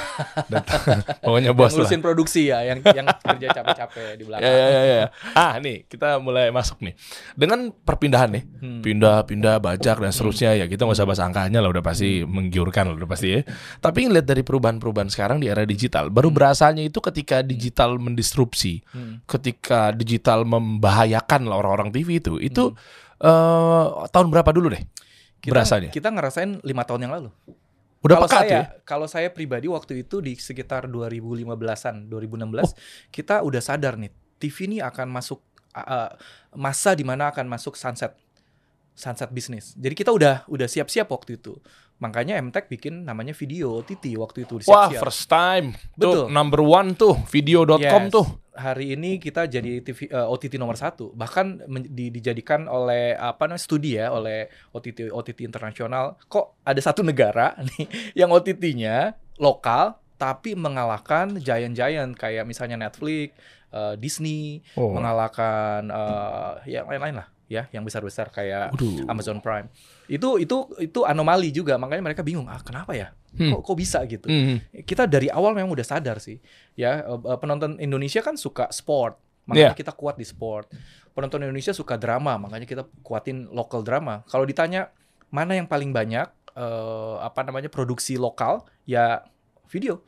Pokoknya 1.24 1.56
bos 1.56 1.72
lah. 1.72 1.80
ngurusin 1.88 2.04
produksi 2.04 2.52
ya, 2.52 2.60
yang 2.68 2.84
yang 2.84 3.08
kerja 3.08 3.56
capek-capek 3.56 4.20
di 4.20 4.24
belakang. 4.28 4.52
Ya, 4.52 4.52
ya, 4.52 4.68
ya, 4.68 4.82
ya. 4.84 5.08
Ah, 5.32 5.56
nih 5.56 5.88
kita 5.88 6.20
mulai 6.20 6.52
masuk 6.52 6.84
nih. 6.84 6.92
Dengan 7.32 7.72
perpindahan 7.72 8.36
nih, 8.36 8.44
Hmm. 8.60 8.82
pindah, 8.84 9.24
pindah, 9.24 9.64
bajak 9.64 9.98
dan 9.98 10.12
seterusnya 10.12 10.60
ya 10.60 10.66
kita 10.68 10.84
nggak 10.84 10.98
usah 11.00 11.08
bahas 11.08 11.24
angkanya 11.24 11.64
lah, 11.64 11.72
udah 11.72 11.80
pasti 11.80 12.28
menggiurkan 12.28 12.92
lah, 12.92 12.96
udah 13.00 13.08
pasti 13.08 13.28
ya. 13.32 13.48
Tapi 13.80 14.12
ngeliat 14.12 14.28
dari 14.28 14.44
perubahan-perubahan 14.44 15.08
sekarang 15.08 15.40
di 15.40 15.48
era 15.48 15.64
digital, 15.64 16.12
baru 16.12 16.36
berasanya 16.36 16.84
itu 16.84 17.00
ketika 17.00 17.40
digital 17.40 17.96
mendisrupsi, 17.96 18.84
Hmm. 18.92 19.24
ketika 19.24 19.96
digital 19.96 20.44
membahayakan 20.44 21.48
lah 21.48 21.64
orang-orang 21.64 21.96
TV 21.96 22.20
itu, 22.20 22.36
itu 22.38 22.76
eh, 23.22 23.86
tahun 24.10 24.34
berapa 24.34 24.50
dulu 24.50 24.74
deh? 24.74 24.82
Kita, 25.42 25.58
berasanya. 25.58 25.90
kita 25.90 26.14
ngerasain 26.14 26.62
lima 26.62 26.86
tahun 26.86 27.10
yang 27.10 27.14
lalu. 27.18 27.30
Udah 28.02 28.18
kalau 28.18 28.30
saya, 28.30 28.50
ya? 28.50 28.62
Kalau 28.86 29.08
saya 29.10 29.30
pribadi 29.30 29.70
waktu 29.70 30.06
itu 30.06 30.22
di 30.22 30.34
sekitar 30.38 30.90
2015-an, 30.90 32.10
2016, 32.10 33.14
kita 33.14 33.46
udah 33.46 33.62
sadar 33.62 33.94
nih, 33.98 34.10
TV 34.42 34.70
ini 34.70 34.78
akan 34.82 35.10
masuk 35.10 35.42
uh, 35.78 36.10
masa 36.58 36.98
di 36.98 37.06
mana 37.06 37.30
akan 37.30 37.46
masuk 37.46 37.78
sunset 37.78 38.18
sunset 38.98 39.30
bisnis. 39.30 39.74
Jadi 39.78 39.94
kita 39.94 40.12
udah 40.14 40.46
udah 40.50 40.68
siap-siap 40.70 41.10
waktu 41.10 41.38
itu. 41.38 41.58
Makanya 42.02 42.42
MTech 42.42 42.66
bikin 42.68 43.06
namanya 43.06 43.32
video 43.32 43.78
OTT 43.78 44.18
waktu 44.18 44.44
itu 44.44 44.58
Wah, 44.66 44.90
siap-siap. 44.90 45.02
first 45.02 45.24
time. 45.26 45.78
Betul. 45.94 46.26
Tuh, 46.26 46.26
number 46.28 46.60
one 46.60 46.98
tuh, 46.98 47.14
video.com 47.30 47.80
Yes. 48.04 48.12
tuh. 48.12 48.28
Hari 48.52 48.94
ini 48.94 49.16
kita 49.16 49.48
jadi 49.48 49.80
TV 49.80 50.10
eh, 50.10 50.28
OTT 50.28 50.58
nomor 50.58 50.76
satu, 50.76 51.14
bahkan 51.14 51.62
di- 51.88 52.12
dijadikan 52.12 52.68
oleh 52.68 53.14
apa 53.14 53.46
namanya 53.46 53.64
studi 53.64 53.96
ya 53.96 54.12
oleh 54.12 54.44
OTT 54.70 55.08
OTT 55.08 55.46
internasional. 55.46 56.20
Kok 56.22 56.60
ada 56.62 56.78
satu 56.78 57.00
negara 57.00 57.56
nih 57.70 57.86
yang 58.14 58.28
OTT-nya 58.30 59.16
lokal 59.38 59.96
tapi 60.18 60.54
mengalahkan 60.54 61.38
giant-giant 61.38 62.14
kayak 62.14 62.44
misalnya 62.44 62.78
Netflix, 62.78 63.34
eh, 63.72 63.96
Disney, 63.96 64.60
Oh. 64.76 64.92
mengalahkan 64.92 65.88
eh, 65.88 66.52
yang 66.76 66.86
lain-lain 66.86 67.24
lah 67.24 67.31
ya, 67.52 67.68
yang 67.70 67.84
besar-besar 67.84 68.32
kayak 68.32 68.72
Waduh. 68.72 69.12
Amazon 69.12 69.44
Prime. 69.44 69.68
Itu 70.08 70.40
itu 70.40 70.72
itu 70.80 71.04
anomali 71.04 71.52
juga, 71.52 71.76
makanya 71.76 72.00
mereka 72.02 72.24
bingung, 72.24 72.48
ah 72.48 72.64
kenapa 72.64 72.96
ya? 72.96 73.12
Hmm. 73.36 73.52
Kok 73.52 73.62
kok 73.64 73.76
bisa 73.76 74.00
gitu? 74.08 74.28
Hmm. 74.28 74.64
kita 74.84 75.04
dari 75.04 75.28
awal 75.28 75.52
memang 75.52 75.72
udah 75.72 75.84
sadar 75.84 76.20
sih 76.20 76.40
ya 76.74 77.00
eh, 77.00 77.16
eh, 77.16 77.38
penonton 77.40 77.80
Indonesia 77.80 78.20
kan 78.20 78.36
suka 78.36 78.68
sport 78.72 79.16
makanya 79.48 79.72
Iya. 79.72 79.80
kita 79.80 79.96
kuat 79.96 80.20
di 80.20 80.28
sport 80.28 80.68
penonton 81.12 81.40
Indonesia 81.42 81.72
suka 81.72 81.96
drama 81.96 82.36
makanya 82.36 82.68
kita 82.68 82.84
kuatin 83.00 83.48
local 83.48 83.82
drama 83.82 84.20
kalau 84.28 84.44
ditanya 84.44 84.92
mana 85.32 85.56
yang 85.56 85.64
paling 85.64 85.96
banyak 85.96 86.28
eh, 86.52 87.16
apa 87.24 87.40
namanya 87.42 87.72
produksi 87.72 88.20
lokal 88.20 88.68
ya 88.84 89.24
video 89.66 90.04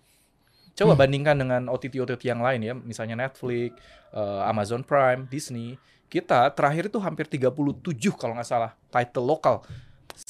coba 0.75 0.91
Hmm. 0.91 0.99
bandingkan 0.99 1.35
dengan 1.39 1.61
OTT 1.71 2.03
OTT 2.03 2.27
yang 2.27 2.43
lain 2.43 2.59
ya 2.59 2.75
misalnya 2.75 3.15
Netflix 3.15 3.71
eh, 4.11 4.41
Amazon 4.43 4.83
Prime 4.83 5.31
Disney 5.31 5.79
kita 6.13 6.53
terakhir 6.53 6.93
itu 6.93 7.01
hampir 7.01 7.25
37 7.25 7.89
kalau 8.13 8.37
nggak 8.37 8.45
salah 8.45 8.77
title 8.93 9.25
lokal 9.25 9.65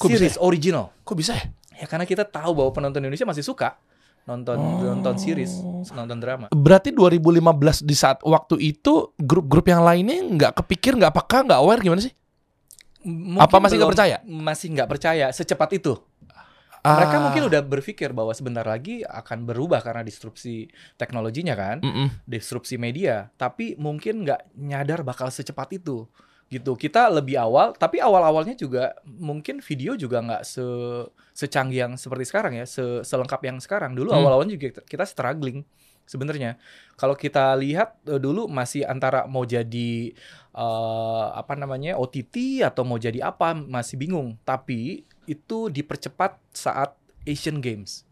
Kok 0.00 0.08
bisa 0.08 0.16
series 0.16 0.36
original 0.40 0.88
Kok 1.04 1.12
bisa 1.12 1.36
ya? 1.36 1.44
Ya 1.76 1.86
karena 1.90 2.08
kita 2.08 2.24
tahu 2.24 2.56
bahwa 2.56 2.72
penonton 2.72 3.04
Indonesia 3.04 3.28
masih 3.28 3.44
suka 3.44 3.76
nonton 4.24 4.56
Oh. 4.56 4.80
nonton 4.80 5.20
series, 5.20 5.60
nonton 5.92 6.16
drama. 6.16 6.48
Berarti 6.48 6.96
2015 6.96 7.84
di 7.84 7.92
saat 7.92 8.24
waktu 8.24 8.56
itu 8.56 9.12
grup-grup 9.20 9.68
yang 9.68 9.84
lainnya 9.84 10.16
nggak 10.16 10.64
kepikir, 10.64 10.96
nggak 10.96 11.12
peka, 11.12 11.44
nggak 11.44 11.60
aware 11.60 11.84
gimana 11.84 12.00
sih? 12.00 12.16
Mungkin 13.04 13.36
Apa 13.36 13.60
masih 13.60 13.76
nggak 13.76 13.92
percaya? 13.92 14.16
Masih 14.24 14.66
nggak 14.72 14.88
percaya 14.88 15.26
secepat 15.28 15.76
itu. 15.76 16.00
Ah. 16.84 17.00
Mereka 17.00 17.16
mungkin 17.16 17.42
udah 17.48 17.64
berpikir 17.64 18.12
bahwa 18.12 18.36
sebentar 18.36 18.60
lagi 18.60 19.00
akan 19.00 19.48
berubah 19.48 19.80
karena 19.80 20.04
disrupsi 20.04 20.68
teknologinya 20.94 21.56
kan, 21.56 21.80
Mm-mm. 21.80 22.28
disrupsi 22.28 22.76
media. 22.76 23.32
Tapi 23.34 23.72
mungkin 23.74 24.20
nggak 24.20 24.52
nyadar 24.54 25.00
bakal 25.00 25.32
secepat 25.32 25.72
itu. 25.74 26.04
Gitu. 26.44 26.76
Kita 26.76 27.08
lebih 27.08 27.40
awal, 27.40 27.72
tapi 27.72 28.04
awal-awalnya 28.04 28.52
juga 28.52 28.92
mungkin 29.02 29.64
video 29.64 29.96
juga 29.96 30.20
nggak 30.20 30.42
se 30.44 30.60
secanggih 31.32 31.88
yang 31.88 31.92
seperti 31.96 32.28
sekarang 32.28 32.52
ya, 32.52 32.68
se 32.68 33.00
selengkap 33.00 33.40
yang 33.42 33.56
sekarang. 33.58 33.96
Dulu 33.96 34.12
Hmm. 34.12 34.20
awal-awalnya 34.20 34.52
juga 34.60 34.84
kita- 34.84 35.08
struggling 35.08 35.64
sebenarnya. 36.04 36.60
Kalau 36.94 37.16
kita 37.16 37.56
lihat 37.56 37.96
eh, 38.04 38.20
dulu 38.20 38.44
masih 38.44 38.84
antara 38.84 39.24
mau 39.24 39.48
jadi 39.48 40.12
eh, 40.52 41.26
apa 41.32 41.56
namanya 41.56 41.96
OTT 41.96 42.60
atau 42.60 42.84
mau 42.84 43.00
jadi 43.00 43.24
apa 43.24 43.56
masih 43.56 43.96
bingung. 43.96 44.36
Tapi 44.44 45.08
itu 45.26 45.68
dipercepat 45.68 46.36
saat 46.50 46.92
Asian 47.22 47.58
Games. 47.58 48.04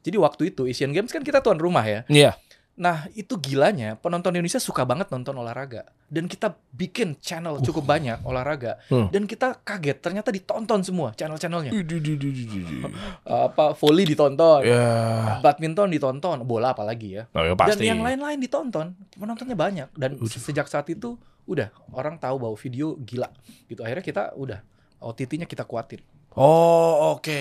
Jadi 0.00 0.16
waktu 0.16 0.42
itu 0.50 0.64
Asian 0.64 0.90
Games 0.90 1.08
kan 1.08 1.20
kita 1.20 1.38
tuan 1.38 1.56
rumah 1.56 1.82
ya. 1.82 2.02
Iya. 2.06 2.34
Nah 2.76 3.08
itu 3.10 3.34
gilanya 3.36 3.96
penonton 3.96 4.30
Indonesia 4.30 4.60
suka 4.60 4.84
banget 4.84 5.08
nonton 5.08 5.32
olahraga 5.34 5.88
dan 6.06 6.28
kita 6.28 6.52
bikin 6.70 7.16
channel 7.16 7.56
cukup 7.58 7.88
banyak 7.88 8.20
olahraga 8.20 8.76
Hmm. 8.86 9.08
dan 9.08 9.24
kita 9.24 9.56
kaget 9.58 9.96
ternyata 9.96 10.28
ditonton 10.28 10.84
semua 10.84 11.10
channel-channelnya 11.10 11.72
Ya. 11.72 12.84
apa 13.48 13.72
volley 13.74 14.04
ditonton 14.04 14.60
Ya. 14.62 15.40
badminton 15.40 15.88
ditonton 15.88 16.44
bola 16.44 16.70
apalagi 16.70 17.16
ya 17.16 17.22
Oh, 17.32 17.42
ya 17.42 17.56
dan 17.56 17.64
pasti. 17.72 17.88
yang 17.88 18.04
lain-lain 18.04 18.38
ditonton 18.38 18.92
penontonnya 19.10 19.56
banyak 19.56 19.88
dan 19.94 20.10
Udah. 20.14 20.36
sejak 20.36 20.68
saat 20.68 20.84
itu 20.86 21.16
udah 21.44 21.72
orang 21.90 22.20
tahu 22.20 22.36
bahwa 22.38 22.56
video 22.56 22.92
gila 22.98 23.32
gitu 23.66 23.80
akhirnya 23.80 24.04
kita 24.04 24.22
udah 24.36 24.60
OTT-nya 24.98 25.44
kita 25.44 25.64
kuatin 25.64 26.04
Oh 26.36 27.16
oke. 27.16 27.40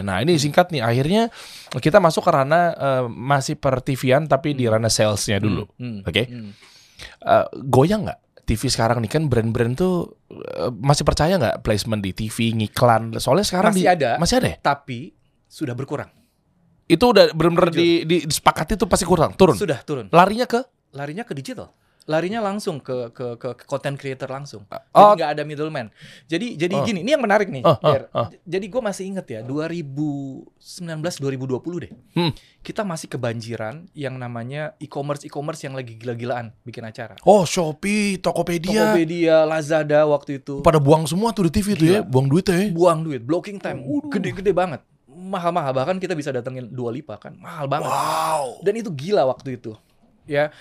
Nah 0.00 0.22
ini 0.22 0.38
singkat 0.38 0.70
nih. 0.70 0.80
Akhirnya 0.80 1.28
kita 1.74 1.98
masuk 1.98 2.22
ke 2.22 2.30
ranah 2.30 2.64
eh, 2.72 3.04
masih 3.06 3.58
per 3.58 3.82
TV-an 3.82 4.24
tapi 4.24 4.54
di 4.54 4.70
ranah 4.70 4.88
salesnya 4.88 5.42
dulu. 5.42 5.66
Hmm. 5.76 6.06
Oke. 6.06 6.30
Hmm. 6.30 6.54
Eh, 7.20 7.46
goyang 7.66 8.06
nggak 8.06 8.20
TV 8.46 8.70
sekarang 8.70 9.02
nih 9.02 9.10
kan 9.10 9.26
brand-brand 9.26 9.74
tuh 9.74 10.14
eh, 10.30 10.70
masih 10.72 11.02
percaya 11.02 11.34
nggak 11.34 11.66
placement 11.66 11.98
di 11.98 12.14
TV 12.14 12.54
ngiklan? 12.54 13.18
Soalnya 13.18 13.44
sekarang 13.44 13.74
Masih 13.74 13.82
di- 13.82 13.90
ada. 13.90 14.10
Masih 14.16 14.36
ada. 14.38 14.48
ya? 14.48 14.56
Tapi 14.62 14.98
sudah 15.50 15.74
berkurang. 15.74 16.08
Itu 16.86 17.10
udah 17.10 17.34
benar-benar 17.34 17.74
di, 17.74 18.06
di 18.06 18.22
disepakati 18.22 18.78
tuh 18.78 18.86
pasti 18.86 19.02
kurang, 19.02 19.34
turun. 19.34 19.58
Sudah 19.58 19.82
turun. 19.82 20.06
Larinya 20.14 20.46
ke 20.46 20.62
Larinya 20.94 21.26
ke 21.26 21.34
digital. 21.34 21.74
Larinya 22.06 22.38
langsung 22.38 22.78
ke 22.78 23.10
ke 23.10 23.34
ke 23.34 23.48
ke 23.58 23.64
content 23.66 23.98
creator 23.98 24.30
langsung. 24.30 24.62
Oh. 24.70 24.78
Jadi 24.94 25.10
nggak 25.18 25.30
ada 25.34 25.42
middleman. 25.42 25.86
Jadi 26.30 26.54
jadi 26.54 26.74
Oh. 26.78 26.86
gini, 26.86 27.02
ini 27.02 27.10
yang 27.10 27.22
menarik 27.22 27.50
nih. 27.50 27.66
Oh, 27.66 27.74
oh, 27.74 27.94
oh. 28.14 28.26
Jadi 28.46 28.66
gue 28.70 28.78
masih 28.78 29.10
inget 29.10 29.26
ya 29.26 29.40
2019 29.42 31.18
2020 31.18 31.82
deh. 31.82 31.92
Hmm. 32.14 32.30
Kita 32.62 32.86
masih 32.86 33.10
kebanjiran 33.10 33.90
yang 33.90 34.14
namanya 34.18 34.78
e-commerce 34.78 35.26
e-commerce 35.26 35.66
yang 35.66 35.74
lagi 35.74 35.98
gila-gilaan 35.98 36.54
bikin 36.62 36.86
acara. 36.86 37.18
Oh 37.26 37.42
Shopee, 37.42 38.22
Tokopedia, 38.22 38.94
Tokopedia, 38.94 39.36
Lazada 39.42 40.06
waktu 40.06 40.38
itu 40.38 40.62
pada 40.62 40.78
buang 40.78 41.10
semua 41.10 41.34
tuh 41.34 41.50
di 41.50 41.58
TV 41.58 41.74
tuh 41.74 41.86
ya, 41.86 42.00
buang 42.06 42.30
duit 42.30 42.46
ya. 42.46 42.70
buang 42.70 43.02
duit, 43.02 43.22
blocking 43.22 43.58
time, 43.58 43.82
gede-gede 44.10 44.54
banget. 44.54 44.78
Mahal-mahal 45.06 45.74
bahkan 45.74 45.98
kita 45.98 46.14
bisa 46.14 46.30
datengin 46.30 46.70
dua 46.70 46.94
lipa 46.94 47.18
kan. 47.18 47.34
Mahal 47.40 47.66
banget. 47.66 47.90
Wow. 47.90 48.62
Dan 48.62 48.78
itu 48.78 48.94
gila 48.94 49.26
waktu 49.26 49.58
itu. 49.58 49.74
Ya. 50.28 50.54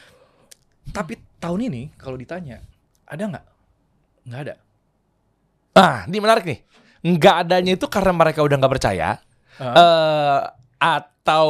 Tapi 0.90 1.18
tahun 1.46 1.70
ini 1.70 1.84
kalau 1.94 2.18
ditanya, 2.18 2.58
ada 3.06 3.24
nggak? 3.30 3.46
Nggak 4.26 4.42
ada. 4.50 4.56
Ah, 5.78 5.98
ini 6.10 6.18
menarik 6.18 6.44
nih. 6.44 6.60
Nggak 7.06 7.36
adanya 7.46 7.72
itu 7.78 7.86
karena 7.86 8.14
mereka 8.18 8.42
udah 8.42 8.58
nggak 8.58 8.74
percaya, 8.74 9.22
Ah. 9.62 9.74
eh 9.78 10.40
atau 10.82 11.50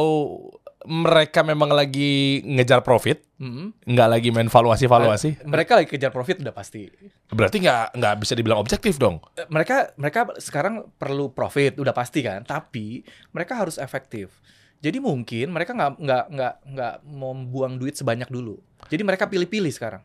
mereka 0.86 1.42
memang 1.42 1.74
lagi 1.74 2.44
ngejar 2.46 2.84
profit, 2.84 3.18
Mm-mm. 3.42 3.74
nggak 3.82 4.08
lagi 4.08 4.28
main 4.30 4.46
valuasi-valuasi. 4.46 5.42
Mereka 5.42 5.82
lagi 5.82 5.88
kejar 5.90 6.14
profit 6.14 6.38
udah 6.44 6.54
pasti. 6.54 6.86
Berarti 7.26 7.58
nggak 7.58 7.98
nggak 7.98 8.14
bisa 8.22 8.38
dibilang 8.38 8.62
objektif 8.62 8.94
dong. 8.94 9.18
Eh, 9.34 9.48
Mereka 9.50 9.98
mereka 9.98 10.30
sekarang 10.38 10.86
perlu 10.94 11.34
profit 11.34 11.80
udah 11.82 11.90
pasti 11.90 12.22
kan. 12.22 12.46
Tapi 12.46 13.02
mereka 13.34 13.58
harus 13.58 13.82
efektif. 13.82 14.38
Jadi 14.78 15.02
mungkin 15.02 15.50
mereka 15.50 15.74
nggak 15.74 15.98
nggak 15.98 16.24
nggak 16.36 16.54
nggak 16.70 16.94
membuang 17.02 17.80
duit 17.80 17.98
sebanyak 17.98 18.30
dulu. 18.30 18.60
Jadi 18.88 19.02
mereka 19.02 19.26
pilih-pilih 19.26 19.70
sekarang. 19.70 20.02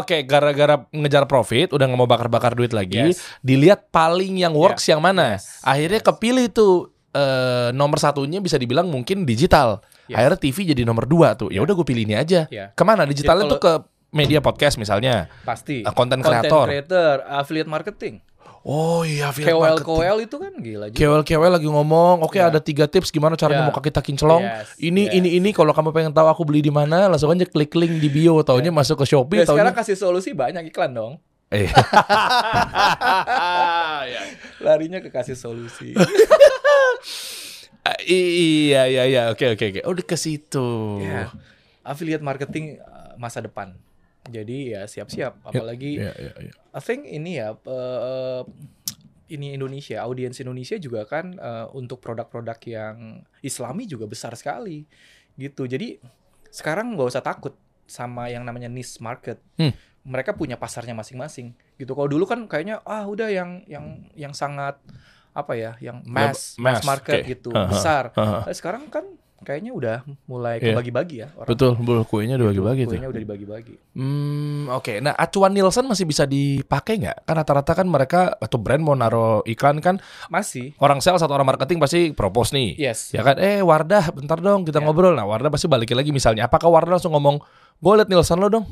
Oke, 0.00 0.24
gara-gara 0.24 0.88
ngejar 0.96 1.28
profit, 1.28 1.76
udah 1.76 1.84
nggak 1.84 2.00
mau 2.00 2.08
bakar-bakar 2.08 2.56
duit 2.56 2.72
lagi, 2.72 3.12
Yes. 3.12 3.20
dilihat 3.44 3.92
paling 3.92 4.40
yang 4.40 4.56
works 4.56 4.88
yang 4.88 5.04
mana. 5.04 5.36
Yes. 5.36 5.60
Akhirnya 5.60 6.00
kepilih 6.00 6.48
tuh 6.48 6.88
eh, 7.12 7.68
nomor 7.76 8.00
satunya 8.00 8.40
bisa 8.40 8.56
dibilang 8.56 8.88
mungkin 8.88 9.28
digital. 9.28 9.84
Yes. 10.08 10.16
Akhirnya 10.16 10.40
TV 10.40 10.72
jadi 10.72 10.88
nomor 10.88 11.04
dua 11.04 11.36
tuh. 11.36 11.52
Ya 11.52 11.60
udah 11.60 11.76
gue 11.76 11.84
pilih 11.84 12.08
ini 12.08 12.16
aja. 12.16 12.48
Ya, 12.48 12.72
Ke 12.72 12.88
mana 12.88 13.04
digitalnya 13.04 13.44
Jadi 13.44 13.52
tuh 13.52 13.60
ke 13.60 13.72
media 14.16 14.40
podcast 14.40 14.80
misalnya, 14.80 15.28
pasti. 15.44 15.84
Content 15.92 16.24
creator. 16.24 16.64
creator, 16.64 17.14
affiliate 17.28 17.68
marketing. 17.68 18.24
Oh 18.62 19.02
iya, 19.02 19.34
KOL 19.34 19.82
KOL 19.82 20.22
itu 20.22 20.38
kan 20.38 20.54
gila 20.54 20.86
juga. 20.86 20.98
KOL 21.02 21.22
KOL 21.26 21.52
lagi 21.58 21.66
ngomong, 21.66 22.22
oke 22.22 22.38
Ya. 22.38 22.46
ada 22.46 22.62
tiga 22.62 22.86
tips 22.86 23.10
gimana 23.10 23.34
caranya 23.34 23.62
Ya. 23.62 23.66
mau 23.66 23.74
kaki 23.74 23.90
kinclong. 23.90 24.42
Yes, 24.46 24.70
Ini 24.78 25.02
yes. 25.10 25.14
ini 25.18 25.28
ini 25.42 25.50
kalau 25.50 25.74
kamu 25.74 25.90
pengen 25.90 26.14
tahu 26.14 26.30
aku 26.30 26.46
beli 26.46 26.62
di 26.62 26.70
mana, 26.70 27.10
langsung 27.10 27.34
aja 27.34 27.42
klik 27.42 27.74
link 27.74 27.98
di 27.98 28.06
bio, 28.06 28.38
taunya 28.46 28.70
masuk 28.70 29.02
ke 29.02 29.06
Shopee, 29.10 29.42
Ya, 29.42 29.50
sekarang 29.50 29.74
kasih 29.74 29.98
solusi 29.98 30.30
banyak 30.30 30.70
iklan 30.70 30.94
dong. 30.94 31.18
Eh. 31.50 31.66
Larinya 34.64 35.02
ke 35.02 35.10
kasih 35.10 35.34
solusi. 35.34 35.92
Ah, 37.82 37.98
iya 38.06 38.86
iya 38.86 39.02
iya, 39.10 39.22
oke 39.34 39.58
oke 39.58 39.64
oke. 39.74 39.80
Oh, 39.82 39.90
udah 39.90 40.06
ke 40.06 40.14
situ. 40.14 41.02
Ya, 41.02 41.34
affiliate 41.82 42.22
marketing 42.22 42.78
uh, 42.78 43.18
masa 43.18 43.42
depan. 43.42 43.74
Jadi 44.30 44.74
ya 44.76 44.86
siap-siap. 44.86 45.42
Apalagi 45.42 45.98
Iya 45.98 46.12
iya 46.14 46.32
iya. 46.48 46.52
I 46.54 46.80
think 46.80 47.08
ini 47.08 47.42
ya 47.42 47.54
uh, 47.54 48.42
ini 49.32 49.56
Indonesia, 49.56 50.04
audiens 50.04 50.36
Indonesia 50.38 50.76
juga 50.76 51.08
kan 51.08 51.34
uh, 51.40 51.66
untuk 51.72 51.98
produk-produk 52.04 52.58
yang 52.68 53.24
Islami 53.40 53.88
juga 53.88 54.04
besar 54.04 54.36
sekali 54.36 54.84
gitu. 55.40 55.64
Jadi 55.64 55.96
sekarang 56.52 56.92
nggak 56.94 57.08
usah 57.08 57.24
takut 57.24 57.56
sama 57.88 58.28
yang 58.28 58.44
namanya 58.44 58.68
niche 58.68 59.00
market. 59.00 59.40
Hmm. 59.56 59.72
Mereka 60.02 60.34
punya 60.34 60.58
pasarnya 60.58 60.92
masing-masing 60.92 61.54
gitu. 61.78 61.94
Kalau 61.96 62.10
dulu 62.10 62.28
kan 62.28 62.44
kayaknya 62.46 62.82
ah 62.84 63.06
udah 63.08 63.30
yang 63.32 63.62
yang 63.70 64.06
yang 64.18 64.34
sangat 64.36 64.76
apa 65.32 65.56
ya, 65.56 65.72
yang 65.80 66.04
mass, 66.04 66.60
mass, 66.60 66.84
mass 66.84 66.84
market 66.84 67.24
oke. 67.24 67.28
gitu, 67.32 67.50
Aha, 67.56 67.70
besar. 67.72 68.04
aha. 68.12 68.44
Nah, 68.44 68.52
sekarang 68.52 68.84
kan 68.92 69.08
kayaknya 69.42 69.70
udah 69.70 69.96
mulai 70.24 70.56
Iya. 70.56 70.72
kebagi-bagi 70.72 71.16
ya 71.18 71.28
orang. 71.34 71.48
Betul, 71.48 71.70
betul. 71.76 71.98
Kuenya 72.04 72.34
udah 72.34 72.48
bagi-bagi 72.48 72.82
tuh. 72.82 72.90
Kuenya 72.92 73.08
udah 73.08 73.20
dibagi-bagi. 73.20 73.74
Hmm, 73.92 74.66
oke. 74.68 74.92
Nah, 74.98 75.12
acuan 75.12 75.50
Nielsen 75.50 75.84
masih 75.84 76.02
bisa 76.04 76.24
dipakai 76.24 76.98
nggak? 76.98 77.16
Kan 77.22 77.34
rata-rata 77.34 77.72
kan 77.74 77.84
mereka 77.84 78.20
atau 78.34 78.56
brand 78.56 78.80
mau 78.80 78.94
naruh 78.94 79.42
iklan 79.44 79.78
kan 79.78 80.00
Masih. 80.26 80.72
orang 80.78 80.98
sales 80.98 81.20
atau 81.20 81.32
orang 81.32 81.46
marketing 81.46 81.76
pasti 81.76 82.00
propose 82.10 82.50
nih. 82.52 82.78
Yes. 82.80 83.10
Ya 83.10 83.20
kan, 83.20 83.36
eh 83.36 83.60
Wardah, 83.60 84.10
bentar 84.10 84.38
dong 84.38 84.62
kita 84.62 84.78
Ya. 84.78 84.84
ngobrol. 84.84 85.12
Nah, 85.12 85.24
Wardah 85.24 85.48
pasti 85.48 85.66
balikin 85.66 85.94
lagi 85.94 86.10
misalnya. 86.10 86.46
Apakah 86.46 86.66
Wardah 86.66 86.96
langsung 86.96 87.12
ngomong, 87.12 87.42
gue 87.76 87.92
liat 87.94 88.06
Nielsen 88.06 88.38
lo 88.38 88.48
dong. 88.48 88.66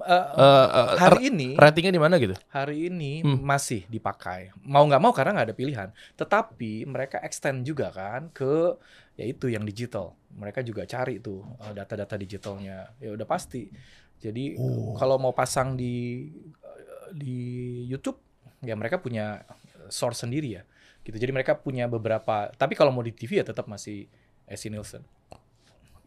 Uh, 0.00 0.16
Eh, 0.32 0.66
eh, 0.72 0.88
hari 0.96 1.28
ini 1.28 1.48
ratingnya 1.52 1.92
di 1.92 2.00
mana 2.00 2.16
gitu? 2.16 2.32
hari 2.48 2.88
ini 2.88 3.20
Hmm. 3.20 3.36
masih 3.36 3.84
dipakai 3.84 4.48
mau 4.58 4.80
nggak 4.80 4.96
mau 4.96 5.12
karena 5.12 5.36
nggak 5.36 5.52
ada 5.52 5.52
pilihan 5.52 5.88
tetapi 6.16 6.88
mereka 6.88 7.20
extend 7.20 7.68
juga 7.68 7.92
kan 7.92 8.32
ke 8.32 8.80
yaitu 9.20 9.52
yang 9.52 9.68
digital. 9.68 10.16
Mereka 10.32 10.64
juga 10.64 10.88
cari 10.88 11.20
tuh 11.20 11.44
uh, 11.60 11.72
data-data 11.76 12.16
digitalnya. 12.16 12.88
Ya 12.96 13.12
udah 13.12 13.28
pasti. 13.28 13.68
Jadi 14.16 14.56
Oh. 14.56 14.96
kalau 14.96 15.20
mau 15.20 15.36
pasang 15.36 15.76
di 15.76 16.28
uh, 16.64 17.12
di 17.12 17.84
YouTube 17.84 18.16
ya 18.64 18.72
mereka 18.72 18.96
punya 18.96 19.44
source 19.92 20.24
sendiri 20.24 20.56
ya. 20.56 20.62
Gitu. 21.04 21.20
Jadi 21.20 21.32
mereka 21.36 21.52
punya 21.60 21.84
beberapa 21.84 22.48
tapi 22.56 22.72
kalau 22.72 22.88
mau 22.88 23.04
di 23.04 23.12
TV 23.12 23.40
ya 23.40 23.44
tetap 23.44 23.68
masih 23.68 24.08
SC 24.48 24.72
Nielsen. 24.72 25.04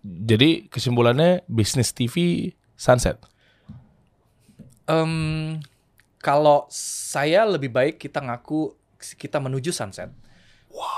Jadi 0.04 0.68
kesimpulannya 0.68 1.46
bisnis 1.46 1.94
TV 1.94 2.50
sunset. 2.76 3.22
Em, 4.84 5.64
kalau 6.20 6.68
saya 6.68 7.48
lebih 7.48 7.72
baik 7.72 7.96
kita 8.04 8.20
ngaku 8.20 8.76
kita 9.16 9.40
menuju 9.40 9.72
sunset. 9.72 10.12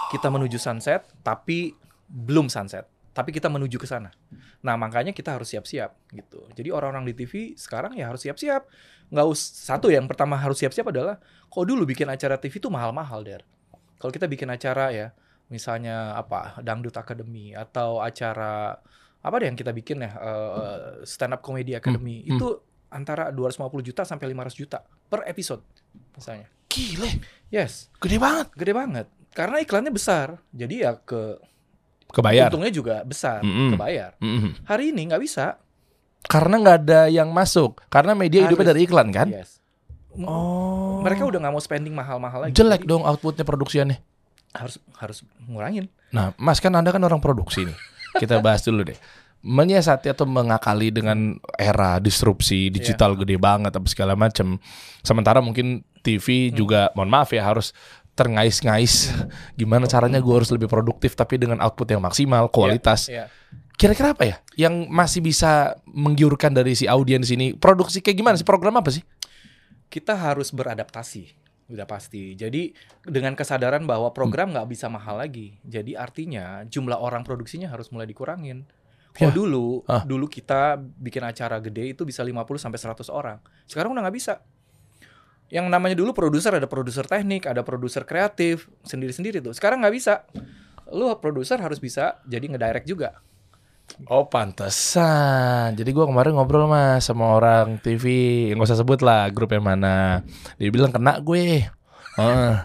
Kita 0.09 0.31
menuju 0.31 0.55
sunset, 0.55 1.03
tapi 1.19 1.75
belum 2.09 2.47
sunset. 2.51 2.87
Tapi 3.15 3.31
kita 3.31 3.47
menuju 3.47 3.79
ke 3.79 3.87
sana. 3.87 4.11
Nah 4.59 4.75
makanya 4.75 5.15
kita 5.15 5.39
harus 5.39 5.47
siap-siap 5.55 5.95
gitu. 6.11 6.43
Jadi 6.51 6.67
orang-orang 6.67 7.07
di 7.07 7.13
TV 7.15 7.55
sekarang 7.55 7.95
ya 7.95 8.11
harus 8.11 8.27
siap-siap. 8.27 8.67
Nggak 9.07 9.25
us 9.31 9.39
satu 9.39 9.87
yang 9.87 10.03
pertama 10.09 10.35
harus 10.35 10.59
siap-siap 10.59 10.91
adalah, 10.91 11.21
kok 11.47 11.63
dulu 11.63 11.87
bikin 11.87 12.11
acara 12.11 12.35
TV 12.35 12.59
itu 12.59 12.67
mahal-mahal 12.67 13.23
der. 13.23 13.41
Kalau 13.95 14.11
kita 14.11 14.27
bikin 14.27 14.51
acara 14.51 14.91
ya, 14.91 15.07
misalnya 15.47 16.17
apa 16.19 16.59
Dangdut 16.59 16.97
Academy 16.97 17.55
atau 17.55 18.03
acara 18.03 18.75
apa 19.25 19.35
deh 19.41 19.47
yang 19.49 19.57
kita 19.57 19.73
bikin 19.73 20.05
ya 20.05 20.11
eh, 20.13 20.79
stand 21.01 21.33
up 21.33 21.41
comedy 21.41 21.73
academy 21.73 22.21
hmm. 22.21 22.37
itu 22.37 22.47
antara 22.93 23.33
250 23.33 23.81
juta 23.81 24.01
sampai 24.05 24.29
500 24.29 24.53
juta 24.53 24.79
per 24.85 25.25
episode 25.25 25.65
misalnya. 26.13 26.47
Gile, 26.69 27.23
Yes, 27.47 27.87
gede 28.03 28.19
banget. 28.19 28.51
gede 28.53 28.73
banget. 28.75 29.07
Karena 29.31 29.59
iklannya 29.63 29.91
besar, 29.91 30.39
jadi 30.51 30.75
ya 30.75 30.91
ke 30.99 31.39
Kebayar. 32.15 32.47
untungnya 32.47 32.71
juga 32.71 32.95
besar, 33.03 33.43
Mm-mm. 33.43 33.75
kebayar. 33.75 34.15
Mhm. 34.23 34.63
Hari 34.63 34.95
ini 34.95 35.11
nggak 35.11 35.19
bisa. 35.19 35.59
Karena 36.25 36.55
nggak 36.57 36.77
ada 36.87 37.01
yang 37.11 37.29
masuk. 37.29 37.83
Karena 37.91 38.15
media 38.15 38.47
hidupnya 38.47 38.71
Harus. 38.71 38.79
dari 38.79 38.87
iklan 38.87 39.09
kan? 39.11 39.27
Yes. 39.29 39.59
Oh. 40.23 41.03
Mereka 41.03 41.27
udah 41.27 41.39
nggak 41.43 41.53
mau 41.53 41.61
spending 41.61 41.91
mahal-mahal 41.91 42.47
lagi. 42.47 42.55
jelek 42.55 42.87
Jadi 42.87 42.89
dong 42.89 43.03
outputnya 43.03 43.43
produksiannya. 43.43 43.99
Harus 44.55 44.79
harus 44.95 45.17
ngurangin. 45.43 45.91
Nah, 46.15 46.31
Mas 46.39 46.63
kan 46.63 46.71
Anda 46.71 46.95
kan 46.95 47.03
orang 47.03 47.19
produksi 47.19 47.67
nih. 47.67 47.77
Kita 48.15 48.39
bahas 48.39 48.63
dulu 48.63 48.87
deh. 48.87 48.95
Menyiasati 49.45 50.09
atau 50.09 50.25
mengakali 50.25 50.89
dengan 50.89 51.37
era 51.59 51.99
disrupsi 52.01 52.71
digital 52.71 53.13
gede 53.19 53.35
banget 53.37 53.75
apa 53.75 53.85
segala 53.91 54.15
macam. 54.15 54.57
Sementara 55.03 55.43
mungkin 55.43 55.83
TV 56.01 56.49
juga 56.49 56.89
mohon 56.97 57.11
maaf 57.11 57.29
ya 57.35 57.45
harus 57.45 57.75
terngais-ngais 58.15 59.11
gimana 59.59 59.85
caranya 59.85 60.23
gue 60.23 60.33
harus 60.33 60.49
lebih 60.49 60.71
produktif 60.71 61.13
tapi 61.13 61.35
dengan 61.35 61.59
output 61.59 61.91
yang 61.91 62.01
maksimal, 62.01 62.47
kualitas. 62.47 63.11
Ya. 63.11 63.27
Kira-kira 63.75 64.15
apa 64.15 64.23
ya 64.23 64.35
yang 64.55 64.87
masih 64.87 65.19
bisa 65.19 65.75
menggiurkan 65.83 66.55
dari 66.55 66.73
si 66.79 66.87
audiens 66.87 67.27
ini? 67.27 67.51
Produksi 67.51 67.99
kayak 67.99 68.17
gimana 68.17 68.35
sih? 68.39 68.47
Program 68.47 68.79
apa 68.79 68.87
sih? 68.87 69.03
Kita 69.91 70.15
harus 70.15 70.55
beradaptasi. 70.55 71.35
Udah 71.67 71.83
pasti. 71.83 72.37
Jadi 72.39 72.71
dengan 73.03 73.35
kesadaran 73.35 73.83
bahwa 73.83 74.13
program 74.15 74.55
nggak 74.55 74.69
bisa 74.69 74.87
mahal 74.87 75.19
lagi. 75.19 75.59
Jadi 75.67 75.97
artinya 75.97 76.63
jumlah 76.63 76.95
orang 76.95 77.27
produksinya 77.27 77.67
harus 77.67 77.91
mulai 77.91 78.07
dikurangin. 78.07 78.63
Kalau 79.15 79.31
Ya. 79.31 79.35
dulu, 79.35 79.67
Ah. 79.87 80.03
dulu 80.03 80.27
kita 80.27 80.75
bikin 80.79 81.23
acara 81.23 81.59
gede 81.63 81.95
itu 81.95 82.03
bisa 82.03 82.19
50 82.19 82.59
sampai 82.59 82.79
100 82.79 83.07
orang. 83.07 83.39
Sekarang 83.63 83.95
udah 83.95 84.03
nggak 84.07 84.15
bisa. 84.15 84.43
Yang 85.49 85.65
namanya 85.69 85.95
dulu 85.97 86.11
produser 86.11 86.57
ada 86.57 86.65
produser 86.65 87.05
teknik, 87.05 87.45
ada 87.45 87.61
produser 87.61 88.01
kreatif, 88.03 88.69
sendiri-sendiri 88.81 89.39
tuh. 89.39 89.53
Sekarang 89.53 89.85
nggak 89.85 89.95
bisa. 89.95 90.25
Lu 90.89 91.09
produser 91.21 91.61
harus 91.61 91.77
bisa 91.77 92.21
jadi 92.25 92.45
ngedirect 92.49 92.89
juga. 92.89 93.21
Oh 94.09 94.25
pantesan. 94.25 95.77
Jadi 95.77 95.89
gua 95.93 96.09
kemarin 96.09 96.33
ngobrol 96.35 96.65
mas 96.65 97.05
sama 97.05 97.37
orang 97.37 97.77
TV, 97.79 98.05
nggak 98.51 98.65
usah 98.65 98.81
sebut 98.81 98.99
lah 99.05 99.29
grup 99.29 99.53
yang 99.53 99.63
mana. 99.63 100.25
Dia 100.57 100.69
bilang 100.73 100.89
kena 100.89 101.21
gue. 101.21 101.69
Heeh. 102.15 102.55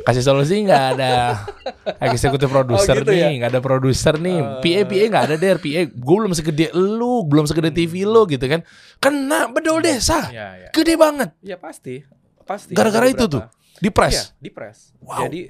kasih 0.00 0.24
solusi 0.24 0.64
nggak 0.64 0.84
ada. 0.96 1.44
Eksekutif 2.00 2.48
produser 2.48 3.04
gitu 3.04 3.12
ya? 3.12 3.28
nih, 3.28 3.44
nggak 3.44 3.50
ada 3.52 3.60
produser 3.60 4.16
nih. 4.16 4.38
PA 4.64 4.82
PA 4.88 5.04
nggak 5.12 5.24
ada 5.28 5.36
der. 5.36 5.56
PA 5.60 5.82
gue 5.84 6.16
belum 6.24 6.32
segede 6.32 6.72
lu, 6.72 7.24
belum 7.28 7.44
segede 7.44 7.68
TV 7.68 8.08
lu 8.08 8.24
gitu 8.24 8.44
kan. 8.48 8.64
Kena 8.96 9.52
bedol 9.52 9.84
desa. 9.84 10.32
Ya, 10.32 10.56
ya. 10.56 10.68
Gede 10.72 10.96
banget. 10.96 11.36
Ya 11.44 11.60
pasti, 11.60 12.00
pasti. 12.50 12.74
Gara-gara 12.74 13.06
itu 13.06 13.30
tuh. 13.30 13.46
Di 13.78 13.94
press. 13.94 14.14
Iya, 14.14 14.24
di 14.42 14.50
press. 14.50 14.78
Wow. 14.98 15.30
Jadi 15.30 15.40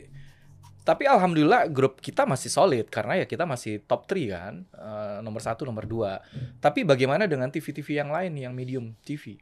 tapi 0.81 1.05
alhamdulillah 1.05 1.69
grup 1.71 2.01
kita 2.01 2.25
masih 2.25 2.49
solid 2.51 2.89
karena 2.89 3.21
ya 3.23 3.27
kita 3.29 3.45
masih 3.45 3.85
top 3.85 4.09
3 4.09 4.27
kan, 4.33 4.55
Eh, 4.75 5.19
nomor 5.21 5.41
satu, 5.45 5.63
nomor 5.69 5.85
dua. 5.87 6.21
Tapi 6.59 6.83
bagaimana 6.85 7.29
dengan 7.29 7.49
TV-TV 7.53 8.01
yang 8.01 8.11
lain 8.11 8.33
yang 8.37 8.53
medium 8.53 8.97
TV, 9.05 9.39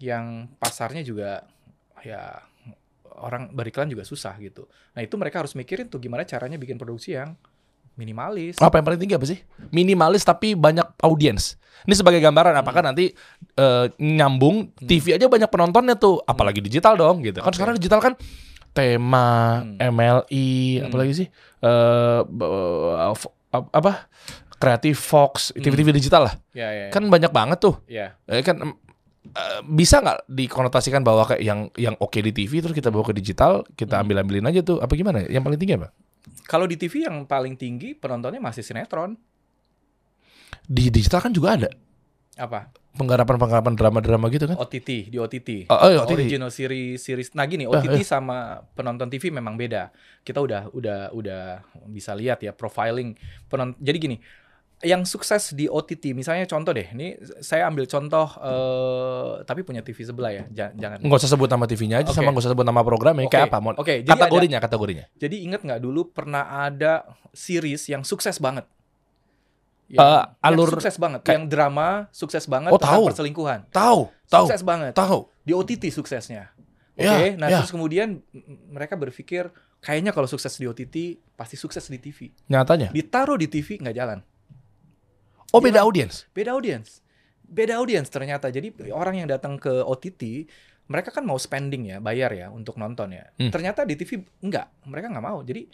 yang 0.00 0.52
pasarnya 0.60 1.00
juga 1.02 1.44
ya 2.04 2.44
orang 3.16 3.50
beriklan 3.50 3.88
juga 3.88 4.04
susah 4.04 4.36
gitu. 4.38 4.68
Nah 4.92 5.00
itu 5.00 5.16
mereka 5.16 5.40
harus 5.40 5.56
mikirin 5.56 5.88
tuh 5.88 5.98
gimana 5.98 6.22
caranya 6.28 6.60
bikin 6.60 6.76
produksi 6.76 7.16
yang 7.16 7.34
minimalis. 7.96 8.60
Apa 8.60 8.78
yang 8.78 8.86
paling 8.86 9.00
tinggi 9.00 9.16
apa 9.16 9.26
sih? 9.26 9.40
Minimalis 9.72 10.22
tapi 10.22 10.52
banyak 10.52 11.00
audiens. 11.00 11.56
Ini 11.84 11.94
sebagai 11.94 12.18
gambaran 12.18 12.56
apakah 12.56 12.80
Hmm. 12.80 12.88
nanti 12.90 13.12
eh, 13.52 13.86
nyambung 13.98 14.72
TV 14.78 15.14
aja 15.14 15.26
banyak 15.26 15.46
penontonnya 15.46 15.94
tuh, 15.94 16.18
apalagi 16.20 16.58
digital 16.58 16.94
dong 16.94 17.20
gitu. 17.20 17.38
Kan 17.38 17.48
Oke. 17.48 17.56
sekarang 17.56 17.74
digital 17.76 18.00
kan 18.00 18.14
tema, 18.70 19.60
Hmm. 19.60 19.76
MLI, 19.90 20.48
Hmm. 20.78 20.86
apalagi 20.88 21.12
sih? 21.14 21.28
Eh 21.58 22.20
ap- 23.02 23.34
apa? 23.72 23.92
Kreatif 24.56 24.96
Fox, 24.98 25.52
TV-TV 25.52 25.92
digital 25.92 26.28
lah. 26.28 26.34
Ya, 26.52 26.68
ya, 26.70 26.88
ya. 26.88 26.90
Kan 26.90 27.06
banyak 27.06 27.28
banget 27.28 27.58
tuh. 27.58 27.76
ya. 27.86 28.16
Eh, 28.24 28.40
kan 28.40 28.56
eh, 29.26 29.60
bisa 29.62 30.00
nggak 30.00 30.24
dikonotasikan 30.26 31.00
bahwa 31.00 31.24
kayak 31.26 31.42
yang 31.42 31.60
yang 31.74 31.92
oke 31.96 32.16
di 32.16 32.30
TV 32.30 32.60
terus 32.60 32.72
kita 32.72 32.88
bawa 32.88 33.04
ke 33.04 33.12
digital, 33.12 33.64
kita 33.70 33.96
Hmm. 33.96 34.04
ambil-ambilin 34.04 34.46
aja 34.46 34.60
tuh. 34.60 34.80
Apa 34.80 34.92
gimana? 34.92 35.24
Yang 35.24 35.42
paling 35.42 35.60
tinggi 35.60 35.74
apa? 35.76 35.88
Kalau 36.44 36.64
di 36.64 36.76
TV 36.76 37.04
yang 37.04 37.24
paling 37.24 37.54
tinggi 37.54 37.92
penontonnya 37.92 38.38
masih 38.38 38.62
sinetron. 38.62 39.18
Di 40.66 40.90
digital 40.90 41.22
kan 41.22 41.32
juga 41.32 41.54
ada 41.54 41.70
Apa? 42.36 42.68
penggarapan-penggarapan 42.96 43.74
drama-drama 43.76 44.26
gitu 44.32 44.48
kan? 44.48 44.56
OTT 44.56 45.12
di 45.12 45.16
OTT. 45.20 45.68
Oh, 45.68 45.76
oh, 45.76 45.88
iya, 45.92 46.00
OTT. 46.02 46.16
Original 46.16 46.50
series 46.50 46.98
series. 47.04 47.28
Nah 47.36 47.44
gini, 47.44 47.68
Ah, 47.68 47.76
OTT 47.76 48.00
sama 48.02 48.64
penonton 48.72 49.12
TV 49.12 49.28
memang 49.28 49.54
beda. 49.54 49.92
Kita 50.24 50.40
udah 50.40 50.72
udah 50.72 51.12
udah 51.12 51.42
bisa 51.92 52.16
lihat 52.16 52.40
ya 52.40 52.56
profiling 52.56 53.12
penonton. 53.52 53.76
Jadi 53.84 53.98
gini, 54.00 54.16
yang 54.84 55.08
sukses 55.08 55.56
di 55.56 55.68
OTT, 55.68 56.12
misalnya 56.12 56.44
contoh 56.44 56.72
deh, 56.72 56.88
ini 56.92 57.16
saya 57.40 57.68
ambil 57.68 57.88
contoh 57.88 58.28
eh 58.40 59.44
tapi 59.48 59.64
punya 59.64 59.80
TV 59.80 60.04
sebelah 60.04 60.32
ya, 60.32 60.44
jangan. 60.52 60.76
jangan. 60.76 60.98
Nggak 61.00 61.18
usah 61.20 61.30
sebut 61.32 61.48
nama 61.48 61.64
TV-nya 61.64 61.96
aja 62.04 62.10
Oke. 62.12 62.16
sama 62.16 62.28
nggak 62.32 62.44
usah 62.44 62.52
sebut 62.52 62.66
nama 62.68 62.80
programnya. 62.84 63.24
Kayak 63.28 63.48
Oke, 63.48 63.56
apa? 63.56 63.70
Oke, 63.80 63.94
jadi 64.04 64.12
kategorinya, 64.12 64.58
kategorinya. 64.60 65.04
Jadi 65.16 65.36
inget 65.44 65.60
nggak 65.64 65.80
dulu 65.80 66.12
pernah 66.12 66.64
ada 66.64 67.08
series 67.32 67.88
yang 67.88 68.04
sukses 68.04 68.36
banget. 68.36 68.68
Eh, 69.86 69.94
yang 69.94 70.34
alur 70.42 70.66
sukses 70.74 70.98
banget, 70.98 71.20
kayak- 71.22 71.30
yang 71.32 71.44
drama 71.46 72.10
sukses 72.10 72.44
banget 72.44 72.74
Oh, 72.74 72.78
tentang 72.78 72.98
tahu. 72.98 73.04
perselingkuhan. 73.06 73.60
Tahu, 73.70 74.00
tahu, 74.26 74.46
Sukses 74.46 74.62
banget. 74.62 74.92
tahu. 74.92 75.30
di 75.46 75.54
OTT 75.54 75.94
suksesnya. 75.94 76.50
Oke, 76.92 77.06
Ya, 77.06 77.38
nah 77.38 77.46
ya. 77.46 77.62
terus 77.62 77.70
kemudian 77.70 78.18
mereka 78.66 78.98
berpikir 78.98 79.46
kayaknya 79.78 80.10
kalau 80.10 80.26
sukses 80.26 80.58
di 80.58 80.66
OTT 80.66 80.96
pasti 81.38 81.54
sukses 81.54 81.86
di 81.86 82.02
TV. 82.02 82.34
Nyatanya. 82.50 82.90
Ditaruh 82.90 83.38
di 83.38 83.46
TV 83.46 83.78
nggak 83.78 83.94
jalan. 83.94 84.18
Oh, 85.54 85.62
beda 85.62 85.86
audiens. 85.86 86.26
Beda 86.32 86.50
audiens. 86.52 86.98
Beda 87.40 87.78
audiens 87.78 88.10
ternyata. 88.10 88.50
Jadi 88.50 88.74
orang 88.90 89.22
yang 89.22 89.28
datang 89.30 89.54
ke 89.54 89.70
OTT 89.70 90.50
mereka 90.86 91.10
kan 91.10 91.22
mau 91.22 91.38
spending 91.38 91.90
ya, 91.90 91.98
bayar 91.98 92.30
ya 92.30 92.50
untuk 92.50 92.74
nonton 92.74 93.14
ya. 93.14 93.26
Hmm. 93.38 93.50
Ternyata 93.50 93.82
di 93.82 93.94
TV 93.94 94.22
enggak, 94.40 94.66
mereka 94.82 95.06
nggak 95.06 95.22
mau. 95.24 95.42
Jadi 95.42 95.66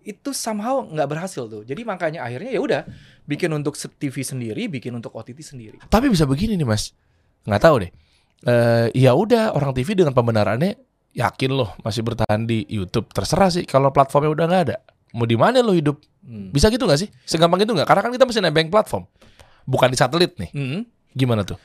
itu 0.00 0.30
somehow 0.32 0.80
nggak 0.80 1.06
berhasil 1.06 1.44
tuh. 1.44 1.62
Jadi 1.62 1.84
makanya 1.84 2.24
akhirnya 2.24 2.50
ya 2.50 2.60
udah 2.60 2.82
bikin 3.30 3.54
untuk 3.54 3.78
TV 3.78 4.26
sendiri, 4.26 4.66
bikin 4.66 4.90
untuk 4.90 5.14
OTT 5.14 5.38
sendiri. 5.38 5.78
Tapi 5.86 6.10
bisa 6.10 6.26
begini 6.26 6.58
nih, 6.58 6.66
Mas. 6.66 6.90
Nggak 7.46 7.62
tahu 7.62 7.76
deh. 7.86 7.90
Eh, 8.40 8.86
ya 8.96 9.14
udah 9.14 9.54
orang 9.54 9.70
TV 9.76 9.94
dengan 9.94 10.16
pembenarannya 10.16 10.74
yakin 11.14 11.50
loh 11.54 11.70
masih 11.86 12.02
bertahan 12.02 12.42
di 12.42 12.66
YouTube. 12.66 13.06
Terserah 13.14 13.52
sih 13.52 13.62
kalau 13.62 13.94
platformnya 13.94 14.32
udah 14.34 14.44
nggak 14.50 14.62
ada. 14.66 14.76
Mau 15.14 15.26
di 15.26 15.38
mana 15.38 15.62
lo 15.62 15.74
hidup? 15.74 16.00
Hmm. 16.26 16.50
Bisa 16.50 16.70
gitu 16.70 16.86
nggak 16.86 17.00
sih? 17.06 17.08
Segampang 17.26 17.62
itu 17.62 17.70
nggak? 17.70 17.86
Karena 17.86 18.02
kan 18.02 18.12
kita 18.14 18.24
mesti 18.26 18.40
nebeng 18.42 18.70
platform. 18.72 19.04
Bukan 19.68 19.88
di 19.92 19.96
satelit 19.98 20.34
nih. 20.40 20.50
Hmm. 20.50 20.80
Gimana 21.12 21.42
tuh? 21.46 21.58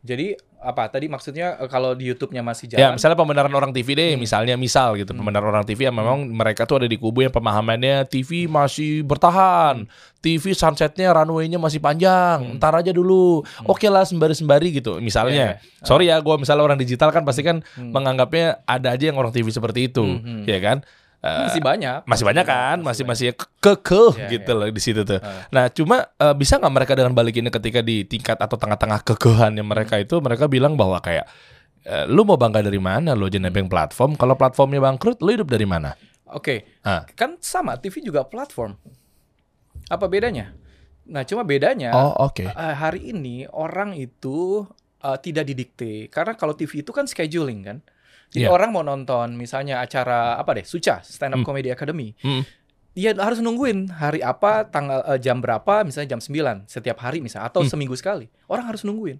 Jadi 0.00 0.32
apa 0.60 0.86
tadi 0.86 1.08
maksudnya 1.08 1.56
eh, 1.56 1.66
kalau 1.66 1.92
di 1.92 2.04
YouTube-nya 2.04 2.40
masih 2.40 2.68
Ya, 2.68 2.92
jalan? 2.92 3.00
misalnya 3.00 3.16
pembenaran 3.16 3.48
orang 3.50 3.72
TV 3.72 3.88
deh, 3.92 4.10
Hmm. 4.12 4.20
misalnya 4.20 4.54
misal 4.54 4.92
gitu, 4.94 5.10
pembenaran 5.10 5.48
orang 5.48 5.64
TV 5.64 5.88
yang 5.88 5.96
memang 5.96 6.28
mereka 6.28 6.62
tuh 6.62 6.78
ada 6.78 6.86
di 6.86 6.94
kubu 6.94 7.24
yang 7.24 7.32
pemahamannya 7.32 8.04
TV 8.04 8.44
masih 8.44 9.00
bertahan, 9.00 9.88
TV 10.18 10.52
sunsetnya 10.52 11.10
runway-nya 11.10 11.56
masih 11.56 11.80
panjang, 11.80 12.44
Hmm. 12.44 12.56
ntar 12.56 12.76
aja 12.76 12.92
dulu, 12.92 13.40
oke 13.62 13.86
lah 13.86 14.04
sembari-sembari 14.04 14.68
gitu, 14.74 15.00
misalnya. 15.00 15.56
Iya, 15.56 15.64
iya. 15.64 15.82
Sorry 15.82 16.06
ya, 16.06 16.20
gue 16.20 16.34
misalnya 16.36 16.62
orang 16.62 16.76
digital 16.76 17.08
kan 17.08 17.24
pasti 17.24 17.40
kan 17.40 17.64
Hmm. 17.74 17.90
menganggapnya 17.90 18.60
ada 18.64 18.92
aja 18.92 19.08
yang 19.08 19.16
orang 19.16 19.32
TV 19.32 19.48
seperti 19.48 19.88
itu, 19.88 20.04
Hmm, 20.04 20.20
hmm. 20.20 20.44
ya 20.44 20.60
kan? 20.60 20.84
Eh, 21.20 21.28
masih 21.44 21.60
banyak. 21.60 22.00
masih 22.08 22.24
banyak 22.24 22.44
kan, 22.44 22.76
masih 22.80 23.04
banyak. 23.04 23.36
masih 23.36 23.58
kekeh 23.58 24.12
Iya, 24.16 24.28
gitu 24.30 24.50
iya. 24.50 24.58
loh 24.58 24.66
di 24.66 24.80
situ 24.80 25.00
tuh. 25.02 25.20
Ah. 25.20 25.44
Nah, 25.50 25.64
cuma 25.68 26.08
eh, 26.10 26.32
bisa 26.32 26.56
nggak 26.56 26.72
mereka 26.72 26.92
dengan 26.94 27.12
balikinnya 27.12 27.50
ketika 27.50 27.80
di 27.80 28.02
tingkat 28.02 28.36
atau 28.36 28.56
tengah-tengah 28.56 29.04
kekehannya 29.04 29.60
mereka 29.62 29.96
itu 29.96 30.16
mereka 30.18 30.46
bilang 30.46 30.74
bahwa 30.74 30.96
kayak 30.98 31.28
eh, 31.82 32.04
lu 32.06 32.24
mau 32.24 32.34
bangga 32.34 32.60
dari 32.60 32.76
mana 32.76 33.12
lu 33.12 33.24
aja 33.24 33.36
nebeng 33.36 33.66
platform 33.66 34.12
kalau 34.14 34.32
platformnya 34.32 34.80
bangkrut 34.80 35.20
lu 35.20 35.30
hidup 35.30 35.46
dari 35.46 35.64
mana? 35.64 35.92
Oke, 36.26 36.80
Ah. 36.80 37.04
kan 37.10 37.36
sama 37.38 37.76
TV 37.76 38.00
juga 38.02 38.22
platform. 38.22 38.80
Apa 39.86 40.06
bedanya? 40.06 40.54
Nah, 41.04 41.20
cuma 41.22 41.42
bedanya 41.42 41.90
Oh, 41.90 42.14
oke. 42.22 42.46
eh, 42.46 42.54
hari 42.74 43.10
ini 43.10 43.44
orang 43.46 43.92
itu 43.92 44.64
eh, 44.98 45.18
tidak 45.18 45.44
didikte 45.44 46.06
karena 46.06 46.32
kalau 46.32 46.52
TV 46.52 46.80
itu 46.80 46.92
kan 46.92 47.04
scheduling 47.04 47.60
kan. 47.60 47.78
Jadi 48.30 48.40
Iya. 48.40 48.48
orang 48.48 48.70
mau 48.70 48.80
nonton 48.80 49.34
misalnya 49.34 49.78
acara 49.78 50.34
apa 50.34 50.54
deh, 50.54 50.62
Suca 50.62 51.02
Stand 51.02 51.34
Up 51.34 51.38
Hmm. 51.38 51.46
Comedy 51.46 51.68
Academy. 51.68 52.14
Hmm. 52.16 52.46
Dia 52.92 53.10
harus 53.12 53.38
nungguin 53.38 53.90
hari 53.92 54.18
apa, 54.20 54.64
tanggal 54.64 55.02
eh, 55.04 55.18
jam 55.18 55.38
berapa, 55.38 55.82
misalnya 55.82 56.10
jam 56.10 56.20
9 56.20 56.62
setiap 56.64 56.98
hari 57.00 57.18
misalnya 57.18 57.48
atau 57.48 57.60
Hmm. 57.60 57.68
seminggu 57.68 57.94
sekali. 57.94 58.26
Orang 58.46 58.66
harus 58.66 58.82
nungguin. 58.82 59.18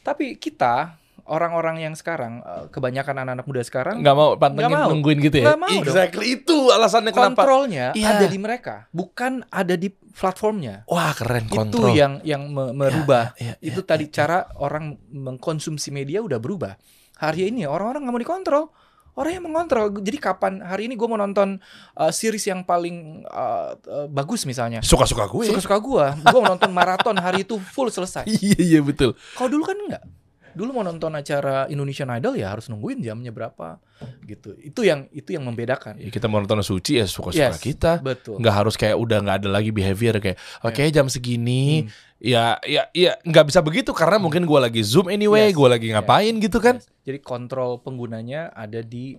Tapi 0.00 0.34
kita 0.34 0.98
orang-orang 1.22 1.78
yang 1.80 1.94
sekarang 1.94 2.40
eh, 2.40 2.66
kebanyakan 2.68 3.14
anak-anak 3.20 3.44
muda 3.44 3.62
sekarang 3.62 3.96
Nggak 4.00 4.16
mau 4.16 4.34
pantengin 4.34 4.66
Nggak 4.68 4.80
mau. 4.80 4.90
nungguin 4.90 5.18
gitu 5.20 5.36
ya? 5.36 5.44
Nggak 5.46 5.60
mau 5.60 5.68
dong. 5.70 5.82
exactly 5.84 6.26
itu 6.32 6.58
alasannya 6.68 7.12
kenapa. 7.12 7.38
kontrolnya 7.38 7.86
Iya. 7.92 8.08
ada 8.12 8.26
di 8.26 8.38
mereka, 8.38 8.74
bukan 8.90 9.32
ada 9.48 9.74
di 9.74 9.88
platformnya. 9.90 10.82
Wah, 10.86 11.12
keren 11.12 11.44
Itu 11.44 11.54
kontrol. 11.56 11.92
yang 11.92 12.18
yang 12.22 12.42
me- 12.46 12.72
merubah. 12.72 13.30
Iya, 13.36 13.54
iya, 13.54 13.54
itu 13.64 13.80
tadi 13.80 14.06
cara 14.08 14.50
orang 14.56 14.98
mengkonsumsi 15.08 15.90
media 15.90 16.18
udah 16.18 16.36
berubah. 16.36 16.74
Hari 17.20 17.52
ini 17.52 17.68
orang-orang 17.68 18.02
nggak 18.02 18.14
mau 18.16 18.22
dikontrol. 18.22 18.64
Orang 19.10 19.32
yang 19.34 19.44
mengontrol. 19.44 19.90
Jadi 20.00 20.16
kapan 20.16 20.62
hari 20.62 20.86
ini 20.86 20.94
gue 20.94 21.04
mau 21.04 21.18
nonton 21.18 21.58
uh, 21.92 22.08
series 22.08 22.46
yang 22.46 22.62
paling 22.62 23.26
uh, 23.26 23.74
uh, 23.76 24.06
bagus 24.08 24.46
misalnya. 24.46 24.80
Suka-suka 24.80 25.26
gue. 25.26 25.50
Suka-suka 25.50 25.76
gue. 25.76 26.04
Gue 26.24 26.40
mau 26.40 26.54
nonton 26.54 26.70
maraton 26.70 27.18
hari 27.18 27.42
itu 27.44 27.58
full 27.60 27.90
selesai. 27.90 28.24
Iya, 28.40 28.56
iya 28.56 28.80
betul. 28.80 29.12
Kalau 29.34 29.50
dulu 29.50 29.66
kan 29.66 29.76
enggak. 29.76 30.04
Dulu 30.50 30.74
mau 30.74 30.82
nonton 30.82 31.14
acara 31.14 31.70
Indonesian 31.70 32.10
Idol 32.10 32.34
ya 32.34 32.50
harus 32.50 32.66
nungguin 32.66 33.02
jamnya 33.02 33.30
berapa 33.30 33.78
gitu. 34.26 34.58
Itu 34.58 34.82
yang 34.82 35.06
itu 35.10 35.30
yang 35.30 35.46
membedakan. 35.46 35.94
Ya, 35.98 36.10
kita 36.10 36.26
mau 36.26 36.42
nonton 36.42 36.58
suci 36.58 36.98
ya 36.98 37.06
suka-suka 37.06 37.54
Yes, 37.54 37.62
kita. 37.62 38.02
Betul. 38.02 38.42
nggak 38.42 38.54
harus 38.54 38.74
kayak 38.74 38.98
udah 38.98 39.18
nggak 39.22 39.36
ada 39.42 39.48
lagi 39.50 39.70
behavior 39.70 40.18
kayak 40.18 40.38
oke 40.62 40.82
jam 40.90 41.06
segini 41.06 41.86
Hmm. 41.86 41.90
Ya 42.20 42.60
ya 42.62 42.86
ya 42.92 43.16
nggak 43.20 43.48
bisa 43.48 43.60
begitu 43.60 43.90
karena 43.90 44.20
mungkin 44.20 44.44
gua 44.44 44.68
lagi 44.68 44.84
zoom 44.84 45.08
anyway 45.08 45.48
Yes. 45.48 45.56
gua 45.56 45.68
lagi 45.72 45.88
ngapain 45.88 46.36
gitu 46.36 46.60
kan 46.60 46.76
Yes. 46.78 46.88
Jadi 47.00 47.18
kontrol 47.24 47.80
penggunanya 47.80 48.52
ada 48.52 48.84
di 48.84 49.16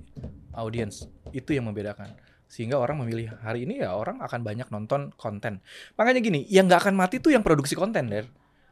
audience. 0.54 1.10
Itu 1.34 1.52
yang 1.52 1.66
membedakan. 1.68 2.14
Sehingga 2.46 2.78
orang 2.78 3.02
memilih 3.02 3.34
hari 3.42 3.66
ini 3.66 3.82
ya 3.82 3.98
orang 3.98 4.22
akan 4.22 4.46
banyak 4.46 4.70
nonton 4.70 5.10
konten. 5.18 5.60
Makanya 5.98 6.22
gini, 6.22 6.46
yang 6.48 6.70
nggak 6.70 6.88
akan 6.88 6.96
mati 6.96 7.18
tuh 7.18 7.34
yang 7.34 7.42
produksi 7.42 7.74
konten, 7.74 8.08
Der. 8.08 8.30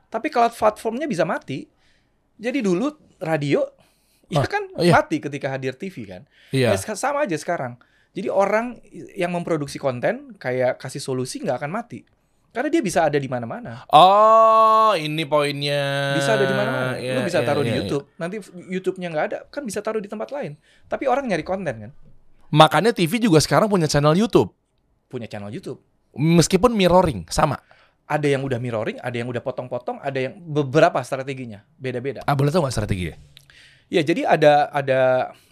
Tapi 0.08 0.30
kalau 0.30 0.48
platformnya 0.48 1.10
bisa 1.10 1.26
mati. 1.26 1.68
Jadi 2.38 2.62
dulu 2.62 2.88
radio 3.20 3.66
ya 4.30 4.40
Ah, 4.40 4.48
kan 4.48 4.70
oh 4.78 4.86
iya. 4.86 4.94
mati 4.94 5.18
ketika 5.18 5.52
hadir 5.52 5.74
TV 5.74 6.06
kan. 6.06 6.22
iya 6.54 6.72
Ya, 6.72 6.96
sama 6.96 7.26
aja 7.26 7.36
sekarang. 7.36 7.82
Jadi 8.14 8.30
orang 8.30 8.78
yang 9.18 9.34
memproduksi 9.34 9.82
konten 9.82 10.38
kayak 10.38 10.78
kasih 10.78 11.02
solusi 11.02 11.42
nggak 11.42 11.66
akan 11.66 11.72
mati. 11.74 12.06
Karena 12.50 12.70
dia 12.74 12.82
bisa 12.82 13.06
ada 13.06 13.18
di 13.22 13.30
mana-mana. 13.30 13.86
Oh, 13.94 14.98
ini 14.98 15.22
poinnya. 15.30 16.18
Bisa 16.18 16.34
ada 16.34 16.46
di 16.50 16.56
mana-mana. 16.58 16.98
Iya, 16.98 17.14
Lu 17.14 17.22
bisa 17.22 17.40
iya, 17.40 17.48
taruh 17.48 17.62
iya, 17.62 17.68
di 17.68 17.72
iya. 17.72 17.80
YouTube. 17.86 18.04
Nanti 18.18 18.36
YouTube-nya 18.74 19.08
nggak 19.14 19.26
ada, 19.30 19.38
kan 19.54 19.62
bisa 19.62 19.86
taruh 19.86 20.02
di 20.02 20.10
tempat 20.10 20.34
lain. 20.34 20.58
Tapi 20.90 21.06
orang 21.06 21.30
nyari 21.30 21.46
konten 21.46 21.76
kan. 21.78 21.92
Makanya 22.50 22.90
TV 22.98 23.22
juga 23.22 23.38
sekarang 23.38 23.70
punya 23.70 23.86
channel 23.86 24.18
YouTube. 24.18 24.50
Punya 25.06 25.30
channel 25.30 25.54
YouTube. 25.54 25.78
Meskipun 26.18 26.74
mirroring 26.74 27.30
sama. 27.30 27.62
Ada 28.10 28.26
yang 28.26 28.42
udah 28.42 28.58
mirroring, 28.58 28.98
ada 28.98 29.14
yang 29.14 29.30
udah 29.30 29.46
potong-potong, 29.46 30.02
ada 30.02 30.18
yang 30.18 30.42
beberapa 30.42 30.98
strateginya. 31.06 31.62
Beda-beda. 31.78 32.26
Ah, 32.26 32.34
boleh 32.34 32.50
tahu 32.50 32.66
nggak 32.66 32.74
strateginya? 32.74 33.16
Ya, 33.94 34.02
jadi 34.02 34.26
ada 34.26 34.74
ada 34.74 35.00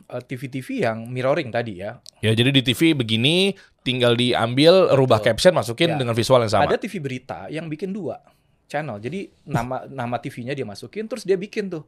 TV-TV 0.08 0.88
yang 0.88 1.04
mirroring 1.12 1.52
tadi 1.52 1.84
ya. 1.84 2.00
Ya, 2.24 2.32
jadi 2.32 2.56
di 2.56 2.64
TV 2.64 2.96
begini, 2.96 3.60
tinggal 3.84 4.16
diambil, 4.16 4.96
rubah 4.96 5.20
caption, 5.20 5.52
masukin 5.52 5.94
Ya. 5.94 6.00
dengan 6.00 6.16
visual 6.16 6.40
yang 6.48 6.52
sama. 6.52 6.64
Ada 6.64 6.80
TV 6.80 7.04
berita 7.04 7.52
yang 7.52 7.68
bikin 7.68 7.92
dua 7.92 8.24
channel. 8.72 9.00
Jadi 9.04 9.28
nama 9.44 9.84
nama 9.88 10.16
TV-nya 10.20 10.56
dia 10.56 10.64
masukin 10.64 11.08
terus 11.08 11.28
dia 11.28 11.36
bikin 11.36 11.68
tuh 11.68 11.84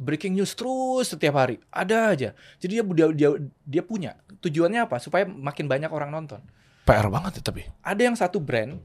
breaking 0.00 0.38
news 0.38 0.56
terus 0.56 1.12
setiap 1.12 1.36
hari. 1.36 1.60
Ada 1.68 2.14
aja. 2.14 2.30
Jadi 2.56 2.72
dia 2.80 2.84
dia 2.84 3.06
dia, 3.12 3.30
dia 3.64 3.82
punya 3.84 4.16
tujuannya 4.40 4.88
apa? 4.88 4.96
Supaya 5.02 5.28
makin 5.28 5.68
banyak 5.68 5.92
orang 5.92 6.08
nonton. 6.08 6.40
PR 6.88 7.12
banget 7.12 7.40
ya 7.40 7.52
tapi. 7.52 7.68
Ada 7.84 8.00
yang 8.00 8.16
satu 8.16 8.40
brand 8.40 8.80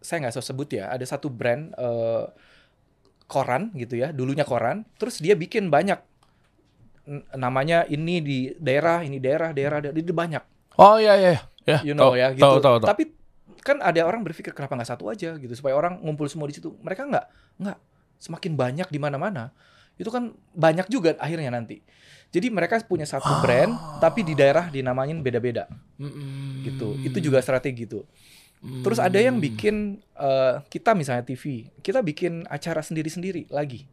saya 0.00 0.24
nggak 0.24 0.40
sebut 0.40 0.68
ya. 0.80 0.88
Ada 0.88 1.04
satu 1.18 1.28
brand 1.28 1.76
eh, 1.76 2.24
koran 3.28 3.68
gitu 3.76 4.00
ya. 4.00 4.14
Dulunya 4.16 4.48
koran. 4.48 4.88
Terus 4.96 5.20
dia 5.20 5.36
bikin 5.36 5.68
banyak 5.68 6.00
namanya 7.36 7.88
ini 7.88 8.20
di 8.20 8.38
daerah, 8.60 9.00
ini 9.00 9.16
daerah, 9.18 9.50
daerah, 9.56 9.80
daerah. 9.80 9.96
Dia 9.96 10.16
banyak 10.16 10.44
Oh 10.78 10.96
iya 10.96 11.14
iya. 11.18 11.34
Ya, 11.66 11.78
you 11.84 11.92
know 11.92 12.14
tahu, 12.14 12.22
ya 12.22 12.28
gitu. 12.32 12.46
Tahu 12.46 12.56
tahu 12.62 12.76
tahu. 12.80 12.88
Tapi 12.88 13.02
kan 13.60 13.82
ada 13.82 14.00
orang 14.06 14.22
berpikir 14.22 14.54
kenapa 14.54 14.78
nggak 14.78 14.88
satu 14.94 15.10
aja 15.10 15.36
gitu 15.36 15.52
supaya 15.52 15.74
orang 15.74 15.98
ngumpul 16.00 16.30
semua 16.30 16.46
di 16.46 16.54
situ. 16.56 16.72
Mereka 16.80 17.04
nggak 17.10 17.26
nggak 17.60 17.78
semakin 18.22 18.52
banyak 18.54 18.88
di 18.88 18.98
mana-mana. 19.02 19.50
Itu 19.98 20.14
kan 20.14 20.32
banyak 20.54 20.86
juga 20.86 21.18
akhirnya 21.18 21.50
nanti. 21.50 21.82
Jadi 22.30 22.46
mereka 22.54 22.78
punya 22.86 23.04
satu 23.04 23.42
brand 23.42 23.74
tapi 23.98 24.22
di 24.22 24.38
daerah 24.38 24.70
dinamain 24.70 25.18
beda-beda 25.18 25.66
gitu. 26.62 26.94
Itu 27.02 27.18
juga 27.18 27.42
strategi 27.42 27.84
gitu. 27.84 28.06
Terus 28.58 29.02
ada 29.02 29.18
yang 29.18 29.42
bikin 29.42 29.98
eh, 30.14 30.54
kita 30.70 30.94
misalnya 30.94 31.26
TV, 31.26 31.66
kita 31.82 32.02
bikin 32.06 32.46
acara 32.46 32.82
sendiri-sendiri 32.82 33.50
lagi 33.50 33.86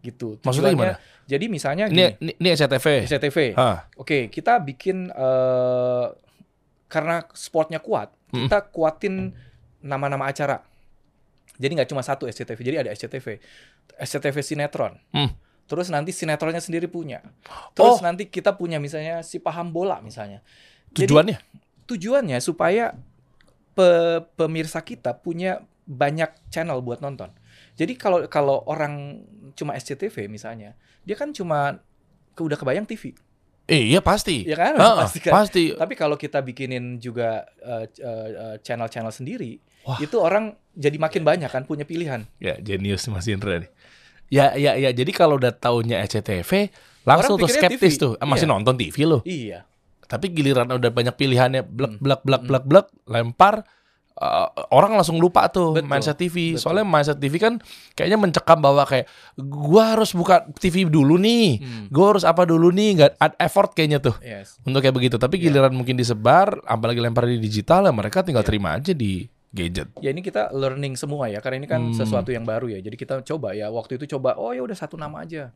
gitu. 0.00 0.38
Maksudnya 0.40 0.72
gimana? 0.72 0.96
Jadi 1.24 1.44
misalnya 1.46 1.86
Ini 1.86 1.92
gini, 1.92 2.04
ini, 2.20 2.32
ini 2.38 2.48
SCTV. 2.50 2.86
SCTV. 3.04 3.38
Oke, 3.96 4.28
kita 4.28 4.58
bikin 4.58 5.08
eh 5.08 6.06
karena 6.88 7.20
sportnya 7.36 7.78
kuat, 7.78 8.08
Mm. 8.32 8.48
kita 8.48 8.58
kuatin 8.68 9.36
nama-nama 9.80 10.24
acara. 10.26 10.64
Jadi 11.58 11.72
nggak 11.74 11.90
cuma 11.90 12.00
satu 12.00 12.24
SCTV, 12.24 12.58
jadi 12.62 12.76
ada 12.80 12.90
SCTV, 12.92 13.36
SCTV 13.98 14.36
sinetron. 14.40 14.96
Hmm. 15.10 15.34
Terus 15.68 15.90
nanti 15.90 16.16
sinetronnya 16.16 16.62
sendiri 16.62 16.88
punya. 16.88 17.20
Terus 17.76 17.98
Oh. 17.98 18.04
nanti 18.04 18.24
kita 18.24 18.56
punya 18.56 18.80
misalnya 18.80 19.20
si 19.20 19.36
paham 19.36 19.68
bola 19.68 20.00
misalnya. 20.00 20.40
Jadi, 20.96 21.12
Tujuannya? 21.12 21.36
tujuannya 21.84 22.38
supaya 22.40 22.96
pe- 23.74 24.24
pemirsa 24.32 24.80
kita 24.80 25.12
punya 25.12 25.60
banyak 25.84 26.30
channel 26.48 26.80
buat 26.80 27.00
nonton. 27.00 27.28
Jadi 27.78 27.94
kalau 27.94 28.26
kalau 28.26 28.66
orang 28.66 29.22
cuma 29.54 29.72
SCTV 29.72 30.26
misalnya, 30.26 30.74
dia 31.00 31.14
kan 31.14 31.30
cuma 31.30 31.78
ke 32.34 32.42
udah 32.42 32.58
kebayang 32.58 32.84
TV. 32.84 33.14
Eh, 33.64 33.92
iya 33.92 34.00
pasti. 34.00 34.42
Ya 34.42 34.56
kan? 34.56 34.74
Ah, 34.76 35.04
Pasti 35.04 35.20
kan. 35.20 35.32
pasti. 35.34 35.70
Tapi 35.70 35.92
kalau 35.92 36.16
kita 36.16 36.40
bikinin 36.40 36.96
juga 36.98 37.44
eh, 37.60 37.84
eh, 37.94 38.56
channel-channel 38.58 39.12
sendiri, 39.12 39.60
Wah. 39.84 40.00
itu 40.00 40.16
orang 40.16 40.56
jadi 40.72 40.96
makin 40.96 41.22
banyak 41.22 41.46
kan 41.46 41.62
punya 41.62 41.84
pilihan. 41.84 42.24
Ya, 42.40 42.56
jenius 42.56 43.04
Mas 43.06 43.28
Indra 43.28 43.60
nih. 43.60 43.70
Ya, 44.28 44.56
ya, 44.56 44.72
ya. 44.74 44.90
Jadi 44.90 45.12
kalau 45.12 45.36
udah 45.36 45.52
taunya 45.52 46.00
SCTV, 46.00 46.72
langsung 47.04 47.36
Orang 47.36 47.44
tuh 47.44 47.54
skeptis 47.54 47.94
TV. 47.94 48.00
tuh. 48.00 48.12
Ah, 48.16 48.24
masih 48.24 48.44
Iya. 48.44 48.52
nonton 48.56 48.74
TV 48.74 48.96
loh. 49.04 49.20
Iya. 49.22 49.68
Tapi 50.04 50.32
giliran 50.32 50.68
udah 50.68 50.88
banyak 50.88 51.14
pilihannya, 51.14 51.62
blek, 51.62 51.92
Hmm. 51.92 52.00
blek, 52.00 52.20
blek, 52.24 52.40
Hmm. 52.40 52.48
blek, 52.48 52.64
blek, 52.64 52.86
lempar, 53.04 53.54
uh, 54.18 54.50
orang 54.70 54.98
langsung 54.98 55.16
lupa 55.16 55.46
tuh 55.48 55.78
Betul. 55.78 55.86
mindset 55.86 56.18
TV. 56.18 56.36
Betul. 56.54 56.60
Soalnya 56.60 56.84
mindset 56.84 57.16
TV 57.16 57.38
kan 57.38 57.62
kayaknya 57.94 58.18
mencekam 58.18 58.58
bahwa 58.58 58.82
kayak 58.82 59.06
gua 59.38 59.94
harus 59.94 60.10
buka 60.12 60.44
TV 60.52 60.84
dulu 60.84 61.16
nih, 61.16 61.62
Hmm. 61.62 61.86
gua 61.88 62.12
harus 62.12 62.26
apa 62.26 62.42
dulu 62.42 62.68
nih, 62.68 62.88
nggak 62.98 63.10
ada 63.16 63.34
effort 63.38 63.72
kayaknya 63.72 64.02
tuh 64.02 64.18
Yes. 64.18 64.58
untuk 64.62 64.82
kayak 64.82 64.94
begitu. 64.94 65.16
Tapi 65.16 65.38
Iya. 65.38 65.48
giliran 65.48 65.72
mungkin 65.72 65.94
disebar, 65.94 66.58
apalagi 66.62 66.98
lempar 66.98 67.24
di 67.24 67.38
digital 67.38 67.86
ya 67.86 67.92
mereka 67.94 68.20
tinggal 68.20 68.42
Iya. 68.42 68.50
terima 68.50 68.74
aja 68.74 68.92
di 68.92 69.24
gadget. 69.48 69.88
Ya 70.04 70.12
ini 70.12 70.20
kita 70.20 70.52
learning 70.52 70.92
semua 70.92 71.32
ya, 71.32 71.40
karena 71.40 71.64
ini 71.64 71.68
kan 71.70 71.80
Hmm. 71.80 71.96
sesuatu 71.96 72.28
yang 72.28 72.44
baru 72.44 72.68
ya. 72.68 72.84
Jadi 72.84 72.96
kita 72.98 73.24
coba 73.24 73.56
ya. 73.56 73.72
Waktu 73.72 73.96
itu 73.96 74.18
coba, 74.18 74.36
oh 74.36 74.52
ya 74.52 74.60
udah 74.60 74.76
satu 74.76 75.00
nama 75.00 75.24
aja. 75.24 75.54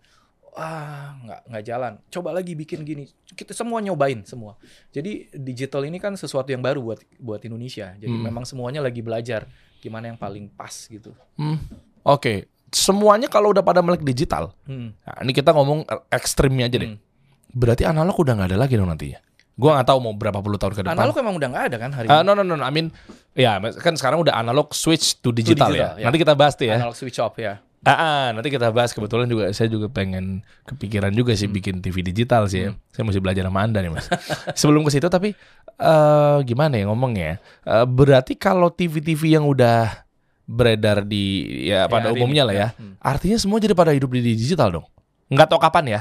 Wah, 0.53 1.17
nggak 1.25 1.41
nggak 1.49 1.65
jalan. 1.65 1.93
Coba 2.13 2.29
lagi 2.31 2.53
bikin 2.53 2.85
gini. 2.85 3.09
Kita 3.25 3.57
semua 3.57 3.81
nyobain 3.81 4.21
semua. 4.23 4.61
Jadi 4.93 5.33
digital 5.33 5.89
ini 5.89 5.97
kan 5.97 6.13
sesuatu 6.13 6.53
yang 6.53 6.61
baru 6.61 6.85
buat 6.85 7.01
buat 7.17 7.41
Indonesia. 7.43 7.97
Jadi 7.97 8.13
Hmm. 8.13 8.29
memang 8.29 8.45
semuanya 8.45 8.85
lagi 8.85 9.01
belajar 9.01 9.49
gimana 9.81 10.13
yang 10.13 10.21
paling 10.21 10.53
pas 10.53 10.73
gitu. 10.87 11.17
Hmm. 11.41 11.57
Oke, 12.05 12.53
semuanya 12.69 13.27
kalau 13.27 13.51
udah 13.51 13.65
pada 13.65 13.81
melek 13.81 14.05
digital, 14.05 14.53
Hmm. 14.69 14.93
nah, 15.01 15.25
ini 15.25 15.33
kita 15.33 15.57
ngomong 15.57 15.89
ekstrimnya 16.13 16.69
aja 16.69 16.77
deh. 16.77 16.91
Hmm. 16.95 17.01
Berarti 17.49 17.89
analog 17.89 18.13
udah 18.15 18.33
nggak 18.37 18.49
ada 18.53 18.59
lagi 18.61 18.77
dong 18.77 18.93
nantinya. 18.93 19.25
Gua 19.53 19.77
nggak 19.77 19.89
tahu 19.89 19.99
mau 20.01 20.13
berapa 20.13 20.41
puluh 20.41 20.57
tahun 20.57 20.73
ke 20.75 20.81
depan. 20.85 20.97
Analog 20.97 21.17
emang 21.17 21.35
udah 21.37 21.49
nggak 21.49 21.65
ada 21.73 21.77
kan 21.77 21.91
hari 21.93 22.07
Ah, 22.09 22.21
ini? 22.21 22.29
no 22.29 22.33
no 22.33 22.45
no, 22.45 22.57
no. 22.57 22.65
I 22.65 22.73
mean 22.73 22.93
ya 23.33 23.57
kan 23.61 23.97
sekarang 23.97 24.21
udah 24.21 24.37
analog 24.37 24.73
switch 24.73 25.21
to 25.21 25.33
digital, 25.33 25.73
digital, 25.73 25.97
ya. 25.97 26.01
ya. 26.01 26.05
Nanti 26.09 26.19
kita 26.21 26.37
bahas 26.37 26.57
tuh 26.57 26.69
ya. 26.69 26.77
Analog 26.77 26.93
switch 26.93 27.17
off 27.21 27.37
ya. 27.37 27.61
Ah, 27.83 27.99
ah, 27.99 28.25
nanti 28.31 28.47
kita 28.47 28.71
bahas 28.71 28.95
kebetulan 28.95 29.27
juga 29.27 29.51
saya 29.51 29.67
juga 29.67 29.91
pengen 29.91 30.47
kepikiran 30.71 31.11
juga 31.11 31.35
sih 31.35 31.51
bikin 31.51 31.83
TV 31.83 32.07
digital 32.07 32.47
sih 32.47 32.71
ya. 32.71 32.79
Saya 32.95 33.03
mesti 33.03 33.19
belajar 33.19 33.51
sama 33.51 33.67
Anda 33.67 33.83
nih, 33.83 33.91
Mas. 33.91 34.07
Sebelum 34.61 34.87
ke 34.87 34.95
situ 34.95 35.11
tapi 35.11 35.35
eh 35.83 36.37
gimana 36.47 36.79
ya 36.79 36.87
ngomongnya? 36.87 37.43
Eh, 37.67 37.87
berarti 37.91 38.39
kalau 38.39 38.71
TV-TV 38.71 39.35
yang 39.35 39.51
udah 39.51 40.07
beredar 40.47 41.03
di 41.03 41.43
ya 41.67 41.91
pada 41.91 42.15
hari 42.15 42.23
umumnya 42.23 42.47
ini, 42.47 42.49
lah 42.51 42.55
ya, 42.55 42.61
ya. 42.61 42.69
Hmm. 42.79 42.95
artinya 42.99 43.39
semua 43.39 43.59
jadi 43.63 43.75
pada 43.75 43.91
hidup 43.91 44.15
di 44.15 44.21
digital 44.23 44.69
dong. 44.79 44.87
Nggak 45.27 45.51
tahu 45.51 45.59
kapan 45.59 45.85
ya? 45.91 46.01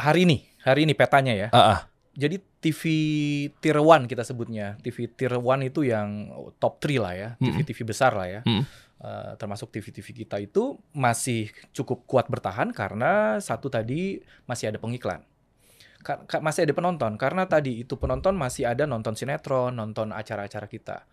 Hari 0.00 0.24
ini, 0.24 0.48
hari 0.64 0.88
ini 0.88 0.96
petanya 0.96 1.36
ya. 1.36 1.48
Ah, 1.52 1.60
ah. 1.60 1.78
Jadi 2.14 2.40
TV 2.64 2.82
tier 3.60 3.76
1 3.76 4.08
kita 4.08 4.24
sebutnya. 4.24 4.80
TV 4.80 5.12
tier 5.12 5.34
1 5.36 5.44
itu 5.66 5.84
yang 5.84 6.32
top 6.56 6.80
3 6.80 7.04
lah 7.04 7.12
ya. 7.12 7.28
TV-TV 7.36 7.84
besar 7.84 8.16
lah 8.16 8.30
ya. 8.30 8.40
Mm. 8.46 8.64
Eh, 8.94 9.32
termasuk 9.36 9.74
TV-TV 9.74 10.24
kita 10.24 10.38
itu 10.38 10.78
masih 10.94 11.50
cukup 11.74 12.06
kuat 12.06 12.30
bertahan 12.30 12.70
karena 12.70 13.36
satu 13.42 13.66
tadi 13.66 14.22
masih 14.46 14.70
ada 14.70 14.78
pengiklan. 14.78 15.20
Ka- 16.00 16.22
ka- 16.24 16.40
masih 16.40 16.64
ada 16.64 16.72
penonton 16.72 17.18
karena 17.18 17.44
tadi 17.44 17.82
itu 17.82 17.98
penonton 17.98 18.38
masih 18.38 18.64
ada 18.70 18.86
nonton 18.86 19.18
sinetron, 19.18 19.74
nonton 19.74 20.14
acara-acara 20.14 20.70
kita. 20.70 21.04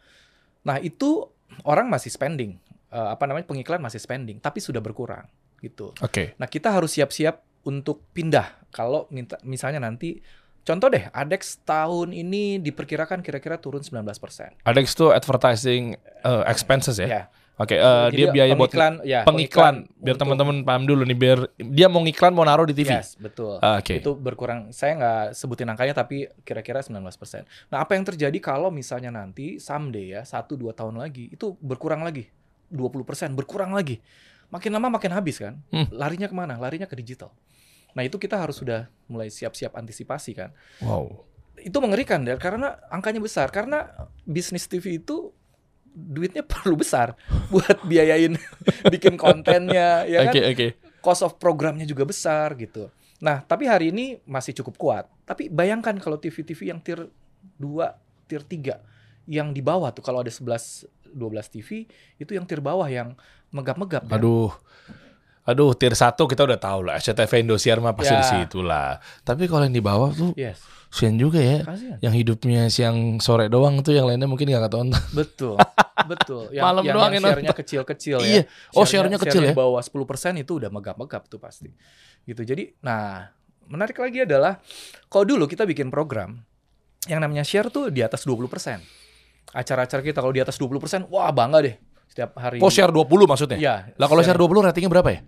Nah, 0.61 0.77
itu 0.77 1.25
orang 1.65 1.89
masih 1.89 2.13
spending. 2.13 2.61
Eh, 2.93 3.07
apa 3.11 3.25
namanya? 3.25 3.49
pengiklan 3.49 3.81
masih 3.81 3.97
spending, 3.97 4.37
tapi 4.37 4.61
sudah 4.61 4.79
berkurang 4.79 5.25
gitu. 5.59 5.91
Oke. 6.05 6.37
Nah, 6.37 6.45
kita 6.45 6.69
harus 6.71 6.95
siap-siap 6.95 7.41
untuk 7.65 8.07
pindah 8.13 8.61
kalau 8.69 9.09
minta 9.09 9.41
misalnya 9.41 9.81
nanti 9.81 10.21
contoh 10.61 10.87
deh, 10.87 11.09
Adex 11.11 11.59
tahun 11.65 12.13
ini 12.13 12.61
diperkirakan 12.61 13.25
kira-kira 13.25 13.57
turun 13.57 13.81
19%. 13.81 14.63
Adex 14.63 14.85
itu 14.93 15.09
advertising 15.09 15.97
eh, 16.23 16.43
expenses 16.45 17.01
ya. 17.01 17.09
Ya. 17.09 17.23
Oke, 17.59 17.77
eh, 17.77 17.83
Jadi 17.83 18.15
dia 18.15 18.27
biaya 18.31 18.53
buat 18.55 18.71
pengiklan, 18.71 18.93
ya, 19.05 19.21
pengiklan 19.21 19.75
biar 19.99 20.15
untuk- 20.15 20.33
teman-teman 20.33 20.55
paham 20.65 20.83
dulu 20.87 21.03
nih 21.05 21.17
biar 21.19 21.39
dia 21.59 21.87
mau 21.91 22.01
ngiklan 22.01 22.33
mau 22.33 22.41
naruh 22.41 22.65
di 22.65 22.73
TV. 22.73 22.89
Yes, 22.89 23.19
betul. 23.19 23.61
Ah, 23.61 23.77
Oke. 23.77 24.01
Itu 24.01 24.17
berkurang. 24.17 24.73
Saya 24.73 24.97
nggak 24.97 25.23
sebutin 25.37 25.69
angkanya 25.69 25.93
tapi 25.93 26.25
kira-kira 26.41 26.81
19%. 26.81 27.45
Nah, 27.69 27.83
apa 27.83 27.93
yang 27.93 28.07
terjadi 28.07 28.33
kalau 28.41 28.73
misalnya 28.73 29.13
nanti 29.13 29.61
someday 29.61 30.17
ya, 30.17 30.21
1 30.25 30.57
2 30.57 30.73
tahun 30.73 30.97
lagi 30.97 31.29
itu 31.29 31.53
berkurang 31.61 32.01
lagi. 32.01 32.31
20% 32.71 33.35
berkurang 33.35 33.75
lagi. 33.75 33.99
Makin 34.49 34.71
lama 34.71 34.87
makin 34.87 35.11
habis 35.11 35.37
kan? 35.37 35.59
Hmm. 35.69 35.91
Larinya 35.91 36.31
ke 36.31 36.35
mana? 36.35 36.55
Larinya 36.57 36.87
ke 36.87 36.95
digital. 36.95 37.29
Nah, 37.91 38.07
itu 38.07 38.15
kita 38.15 38.39
harus 38.39 38.57
sudah 38.57 38.87
mulai 39.11 39.27
siap-siap 39.27 39.75
antisipasi 39.75 40.31
kan. 40.33 40.49
Wow. 40.79 41.27
Itu 41.61 41.77
mengerikan 41.83 42.23
Dan 42.23 42.39
karena 42.39 42.79
angkanya 42.89 43.19
besar 43.21 43.51
karena 43.51 43.91
bisnis 44.23 44.65
TV 44.65 44.97
itu 44.97 45.35
duitnya 45.91 46.43
perlu 46.53 46.79
besar 46.79 47.13
buat 47.51 47.83
biayain 47.83 48.35
bikin 48.93 49.19
kontennya 49.19 50.07
ya 50.07 50.27
kan 50.27 50.33
Oke, 50.33 50.41
oke. 50.51 50.67
cost 51.03 51.21
of 51.25 51.35
programnya 51.41 51.83
juga 51.83 52.05
besar 52.07 52.55
gitu. 52.55 52.87
Nah, 53.21 53.45
tapi 53.45 53.69
hari 53.69 53.93
ini 53.93 54.17
masih 54.25 54.57
cukup 54.57 54.75
kuat. 54.81 55.05
Tapi 55.29 55.45
bayangkan 55.45 55.93
kalau 56.01 56.17
TV-TV 56.17 56.73
yang 56.73 56.81
tier 56.81 57.05
2, 57.61 57.61
tier 58.25 58.41
3 58.41 59.29
yang 59.29 59.53
di 59.53 59.61
bawah 59.61 59.93
tuh 59.93 60.01
kalau 60.01 60.25
ada 60.25 60.33
11 60.33 60.89
12 61.13 61.53
TV 61.53 61.85
itu 62.17 62.31
yang 62.33 62.47
tier 62.47 62.63
bawah 62.63 62.87
yang 62.89 63.13
megap-megap 63.51 64.07
ya. 64.07 64.09
Aduh. 65.45 65.73
Tier 65.73 65.93
1 65.93 66.13
kita 66.15 66.41
udah 66.45 66.59
tahu 66.59 66.79
lah. 66.85 66.95
SCTV 66.97 67.41
Indosiar 67.41 67.81
mah 67.81 67.97
pasti 67.97 68.13
Ya. 68.13 68.21
di 68.21 68.27
situ 68.27 68.61
lah. 68.61 69.01
Tapi 69.25 69.49
kalau 69.49 69.65
yang 69.65 69.73
di 69.73 69.81
bawah 69.81 70.13
tuh 70.13 70.31
Yes. 70.37 70.61
Sian 70.91 71.15
juga 71.15 71.39
ya. 71.39 71.63
Kasihan. 71.63 71.97
Yang 72.03 72.13
hidupnya 72.19 72.61
siang 72.67 73.23
sore 73.23 73.47
doang 73.47 73.79
tuh 73.79 73.95
yang 73.95 74.11
lainnya 74.11 74.27
mungkin 74.27 74.51
gak 74.51 74.67
ketonton. 74.67 74.91
Betul, 75.15 75.55
betul. 76.11 76.51
Yang, 76.51 76.63
Malam 76.67 76.83
yang, 76.83 76.95
doang 76.99 77.11
yang 77.15 77.23
share-nya 77.23 77.53
kecil-kecil 77.55 78.17
ya. 78.19 78.27
Iya. 78.27 78.43
Oh, 78.75 78.83
share-nya 78.83 79.15
kecil 79.15 79.39
ya? 79.39 79.55
share-nya 79.55 79.63
bawah 79.63 79.79
10% 79.79 80.43
itu 80.43 80.51
udah 80.59 80.67
megap-megap 80.67 81.31
tuh 81.31 81.39
pasti. 81.39 81.71
Gitu. 82.27 82.43
Jadi, 82.43 82.75
nah, 82.83 83.23
menarik 83.71 83.95
lagi 83.95 84.27
adalah 84.27 84.59
kalau 85.07 85.23
dulu 85.23 85.47
kita 85.47 85.63
bikin 85.63 85.87
program 85.87 86.43
yang 87.07 87.23
namanya 87.23 87.47
share 87.47 87.71
tuh 87.71 87.87
di 87.87 88.03
atas 88.03 88.27
20%. 88.27 88.83
Acara-acara 89.55 90.03
kita 90.03 90.19
kalau 90.19 90.35
di 90.35 90.43
atas 90.43 90.59
20%, 90.59 91.07
wah 91.07 91.31
bangga 91.31 91.71
deh. 91.71 91.75
Setiap 92.11 92.35
hari. 92.35 92.59
Oh, 92.59 92.67
share 92.67 92.91
20 92.91 93.07
maksudnya? 93.23 93.55
Iya. 93.55 93.75
Lah 93.95 94.07
kalau 94.11 94.19
share 94.19 94.35
20 94.35 94.67
ratingnya 94.67 94.91
berapa 94.91 95.09
ya? 95.15 95.19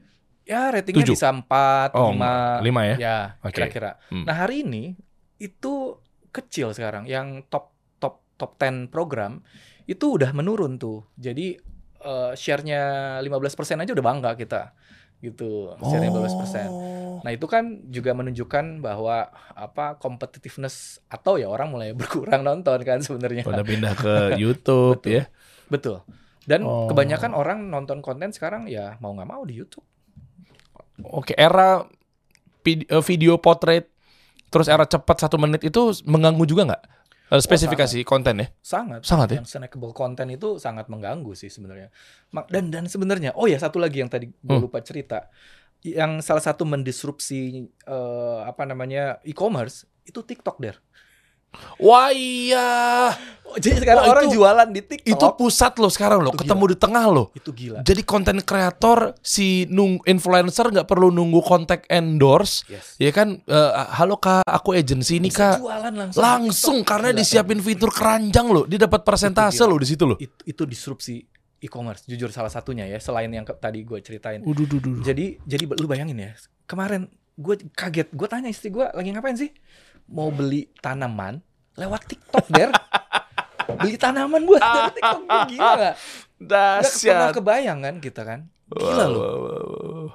Ya 0.44 0.62
ratingnya 0.68 1.00
Tujuh? 1.08 1.16
bisa 1.16 1.32
4, 1.32 1.96
Oh, 1.96 2.12
5. 2.12 2.60
lima 2.60 2.82
ya? 2.84 2.96
Ya, 3.00 3.18
Oke. 3.40 3.56
kira-kira. 3.56 3.96
Hmm. 4.12 4.28
Nah, 4.28 4.36
hari 4.36 4.68
ini 4.68 5.00
itu 5.40 5.96
kecil 6.36 6.76
sekarang. 6.76 7.08
Yang 7.08 7.48
top 7.48 7.72
top 8.04 8.20
top 8.36 8.60
10 8.60 8.92
program 8.92 9.40
itu 9.88 10.20
udah 10.20 10.36
menurun 10.36 10.76
tuh. 10.76 11.08
Jadi 11.16 11.56
eh, 12.04 12.32
share-nya 12.36 12.82
15% 13.24 13.80
aja 13.80 13.92
udah 13.96 14.04
bangga 14.04 14.36
kita. 14.36 14.76
Gitu. 15.24 15.72
Share-nya 15.80 16.12
15%. 16.12 16.68
Oh. 16.68 17.24
Nah, 17.24 17.32
itu 17.32 17.48
kan 17.48 17.80
juga 17.88 18.12
menunjukkan 18.12 18.84
bahwa 18.84 19.32
apa 19.56 19.96
competitiveness 19.96 21.00
atau 21.08 21.40
ya 21.40 21.48
orang 21.48 21.72
mulai 21.72 21.96
berkurang 22.00 22.44
nonton 22.44 22.84
kan 22.84 23.00
sebenarnya. 23.00 23.48
Pada 23.48 23.64
pindah 23.64 23.96
ke 23.96 24.36
YouTube 24.36 25.00
Betul. 25.00 25.16
ya. 25.16 25.24
Betul. 25.72 25.98
Dan 26.44 26.62
Oh. 26.62 26.88
kebanyakan 26.88 27.32
orang 27.32 27.60
nonton 27.68 28.00
konten 28.00 28.30
sekarang 28.30 28.68
ya 28.68 29.00
mau 29.00 29.12
nggak 29.12 29.26
mau 29.26 29.44
di 29.44 29.56
YouTube. 29.56 29.86
Oke, 31.04 31.34
era 31.34 31.84
eh, 32.64 33.04
video 33.04 33.38
potret 33.38 33.90
terus 34.48 34.68
era 34.68 34.86
cepat 34.86 35.18
satu 35.20 35.36
menit 35.36 35.64
itu 35.64 35.82
mengganggu 36.06 36.46
juga 36.46 36.64
nggak? 36.70 36.84
Eh, 37.34 37.42
Spesifikasi 37.42 37.98
konten 38.04 38.36
ya? 38.40 38.48
Sangat. 38.62 39.02
Sangat 39.02 39.28
ya? 39.32 39.40
Snackable 39.42 39.90
content 39.92 40.30
itu 40.30 40.62
sangat 40.62 40.86
mengganggu 40.86 41.34
sih 41.34 41.50
sebenarnya. 41.50 41.90
Dan 42.48 42.70
dan 42.70 42.86
sebenarnya, 42.86 43.34
oh 43.34 43.50
ya 43.50 43.58
satu 43.58 43.82
lagi 43.82 44.00
yang 44.00 44.12
tadi 44.12 44.30
gue 44.30 44.38
Hmm. 44.46 44.62
lupa 44.62 44.84
cerita, 44.86 45.32
yang 45.82 46.22
salah 46.22 46.44
satu 46.44 46.64
mendisrupsi 46.64 47.40
eh, 47.66 48.40
apa 48.44 48.64
namanya 48.64 49.18
e-commerce 49.24 49.84
itu 50.04 50.20
TikTok 50.20 50.60
der. 50.60 50.78
Wah 51.78 52.10
iya, 52.10 52.70
Oh, 53.44 53.56
jadi 53.56 53.78
sekarang 53.78 54.02
Wah, 54.02 54.12
orang 54.12 54.26
itu- 54.26 54.34
jualan 54.34 54.68
di 54.68 54.82
TikTok. 54.82 55.14
itu 55.14 55.26
pusat 55.38 55.78
loh 55.78 55.86
sekarang 55.88 56.20
loh, 56.20 56.34
Itu 56.34 56.42
ketemu 56.42 56.64
di 56.66 56.78
tengah 56.80 57.06
loh. 57.06 57.30
itu 57.34 57.50
gila. 57.52 57.80
Jadi 57.82 58.02
konten 58.02 58.42
kreator 58.42 59.14
si 59.20 59.70
nung 59.70 60.02
influencer 60.04 60.74
nggak 60.74 60.88
perlu 60.88 61.14
nunggu 61.14 61.38
kontak 61.40 61.86
endorse, 61.86 62.66
Yes. 62.66 62.98
ya 62.98 63.12
kan? 63.12 63.38
Eh, 63.40 63.72
halo 63.94 64.18
kak, 64.18 64.42
aku 64.42 64.74
agensi 64.74 65.22
ini 65.22 65.30
kak. 65.30 65.62
jualan 65.62 65.94
langsung. 65.94 66.18
Langsung 66.20 66.78
TikTok. 66.78 66.90
karena 66.90 67.10
Gila. 67.10 67.20
disiapin 67.20 67.60
fitur 67.60 67.92
keranjang 67.92 68.48
loh, 68.48 68.66
dia 68.66 68.80
dapat 68.80 69.02
persentase 69.04 69.60
gila. 69.60 69.70
loh 69.70 69.78
di 69.78 69.88
situ 69.88 70.04
loh. 70.04 70.18
itu, 70.18 70.34
itu 70.48 70.64
disrupsi 70.66 71.22
e-commerce. 71.60 72.10
Jujur 72.10 72.28
salah 72.28 72.50
satunya 72.50 72.84
ya, 72.84 72.98
selain 72.98 73.30
yang 73.30 73.46
ke- 73.46 73.54
tadi 73.54 73.86
gue 73.86 74.02
ceritain. 74.02 74.42
Uduh, 74.42 74.66
duh, 74.66 74.82
duh, 74.82 74.98
duh. 74.98 75.04
Jadi 75.06 75.38
jadi 75.40 75.70
lu 75.70 75.86
bayangin 75.86 76.18
ya, 76.18 76.34
kemarin 76.66 77.06
gue 77.34 77.56
kaget, 77.70 78.10
gue 78.10 78.28
tanya 78.28 78.50
istri 78.50 78.68
gue 78.68 78.82
lagi 78.84 79.10
ngapain 79.10 79.38
sih? 79.38 79.54
Mau 80.06 80.30
beli 80.30 80.70
tanaman 80.78 81.40
lewat 81.74 82.06
TikTok 82.06 82.46
der. 82.50 82.70
beli 83.74 83.96
tanaman 83.96 84.44
buat 84.44 84.62
dari 84.66 84.92
TikTok 84.94 85.22
Gua 85.24 85.42
gila 85.48 85.72
gak? 85.74 85.96
Gak 86.44 86.92
pernah 87.00 87.32
kebayang 87.32 87.80
kan 87.82 87.96
kita 87.98 88.22
kan? 88.22 88.40
Gila 88.70 88.90
Wah, 88.96 89.08
loh. 89.08 89.20
wah, 89.20 89.64
wah. 89.64 90.14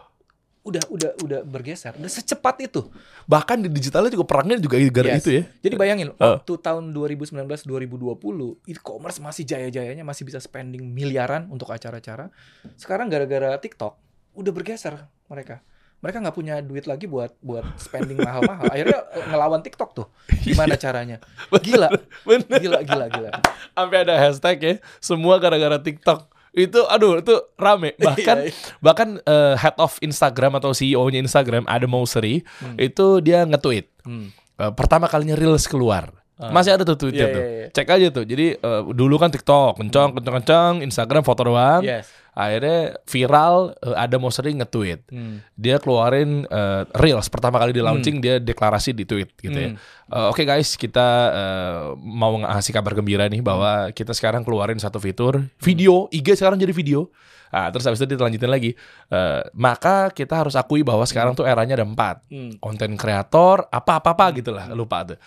Udah 0.63 0.85
udah 0.93 1.11
udah 1.25 1.41
bergeser, 1.49 1.97
udah 1.97 2.13
secepat 2.13 2.61
itu. 2.61 2.85
Bahkan 3.25 3.65
di 3.65 3.73
digitalnya 3.73 4.13
juga 4.13 4.29
perangnya 4.29 4.61
juga 4.61 4.77
gara 4.93 5.17
Yes. 5.17 5.25
itu 5.25 5.31
ya. 5.41 5.43
Jadi 5.65 5.75
bayangin 5.81 6.13
Uh. 6.13 6.37
waktu 6.37 6.53
tahun 6.61 6.93
2019 6.93 7.65
2020 7.65 8.61
e-commerce 8.69 9.17
masih 9.17 9.49
jaya-jayanya 9.49 10.05
masih 10.05 10.29
bisa 10.29 10.37
spending 10.37 10.85
miliaran 10.85 11.49
untuk 11.49 11.73
acara-acara. 11.73 12.29
Sekarang 12.77 13.09
gara-gara 13.09 13.57
TikTok 13.57 13.97
udah 14.37 14.53
bergeser 14.53 15.09
mereka. 15.27 15.65
Mereka 15.99 16.23
nggak 16.23 16.33
punya 16.33 16.55
duit 16.61 16.87
lagi 16.87 17.05
buat 17.05 17.35
buat 17.41 17.67
spending 17.75 18.19
mahal-mahal. 18.19 18.71
Akhirnya 18.71 19.03
eh, 19.11 19.25
ngelawan 19.27 19.61
TikTok 19.61 19.91
tuh. 19.93 20.07
Gimana 20.41 20.75
caranya? 20.75 21.19
Gila, 21.67 21.91
Bener. 22.23 22.59
gila, 22.59 22.79
gila, 22.83 23.07
gila. 23.09 23.31
Sampai 23.73 24.07
ada 24.07 24.15
hashtag 24.15 24.57
ya, 24.59 24.75
semua 24.99 25.37
gara-gara 25.37 25.75
TikTok. 25.77 26.31
Itu 26.49 26.87
aduh 26.87 27.19
itu 27.19 27.35
rame. 27.55 27.99
Bahkan 28.01 28.37
Iya, 28.41 28.51
iya. 28.51 28.79
bahkan 28.79 29.09
eh, 29.21 29.55
head 29.55 29.75
of 29.77 29.99
Instagram 29.99 30.55
atau 30.55 30.71
CEO-nya 30.71 31.19
Instagram 31.19 31.67
Adam 31.67 31.91
Mosseri 31.91 32.47
Hmm. 32.59 32.75
itu 32.77 33.19
dia 33.19 33.43
nge-tweet 33.43 33.87
Hmm. 34.03 34.31
eh, 34.57 34.73
pertama 34.73 35.07
kalinya 35.07 35.35
Reels 35.35 35.67
keluar. 35.67 36.15
Ah. 36.39 36.55
Masih 36.55 36.71
ada 36.71 36.87
tuh 36.87 36.95
tweetnya 36.97 37.27
Iya, 37.27 37.35
tuh. 37.35 37.43
iya, 37.43 37.51
iya. 37.53 37.67
Cek 37.75 37.89
aja 37.91 38.07
tuh. 38.09 38.23
Jadi 38.23 38.47
eh, 38.55 38.81
dulu 38.89 39.19
kan 39.19 39.27
TikTok 39.29 39.77
kencang 39.77 40.15
kencang 40.15 40.35
kencang, 40.39 40.73
Instagram 40.81 41.23
foto 41.23 41.43
doang. 41.45 41.83
Yes. 41.83 42.07
Akhirnya 42.39 42.95
viral 43.03 43.75
eh, 43.83 43.99
Adam 43.99 44.23
Mosseri 44.23 44.55
nge-tweet. 44.55 45.11
Hmm. 45.11 45.43
Dia 45.59 45.83
keluarin 45.83 46.47
eh, 46.47 46.83
Reels 46.95 47.27
pertama 47.27 47.59
kali 47.59 47.75
di 47.75 47.83
launching 47.83 48.23
dia 48.23 48.39
deklarasi 48.39 48.95
di 48.95 49.03
tweet 49.03 49.35
gitu 49.43 49.59
ya. 49.59 49.75
Hmm. 49.75 49.79
Eh, 50.15 50.27
Oke 50.31 50.47
guys, 50.47 50.79
kita 50.79 51.09
eh, 51.35 51.79
mau 51.99 52.39
ngasih 52.39 52.71
kabar 52.71 52.95
gembira 52.95 53.27
nih 53.27 53.43
bahwa 53.43 53.91
kita 53.91 54.15
sekarang 54.15 54.47
keluarin 54.47 54.79
satu 54.79 55.03
fitur 55.03 55.43
video 55.59 56.07
IG 56.15 56.39
sekarang 56.39 56.63
jadi 56.63 56.71
video. 56.71 57.11
Nah, 57.49 57.73
terus 57.73 57.85
habis 57.89 57.99
itu 57.99 58.15
dilanjutin 58.15 58.51
lagi. 58.53 58.71
Eh, 59.11 59.43
maka 59.59 60.15
kita 60.15 60.39
harus 60.39 60.55
akui 60.55 60.87
bahwa 60.87 61.03
sekarang 61.09 61.35
tuh 61.35 61.43
eranya 61.43 61.75
ada 61.81 61.87
empat. 61.89 62.23
Hmm. 62.31 62.55
Konten 62.63 62.95
kreator, 62.95 63.67
apa-apa-apa 63.67 64.31
gitu 64.39 64.55
lah, 64.55 64.71
lupa 64.71 65.03
tuh. 65.03 65.19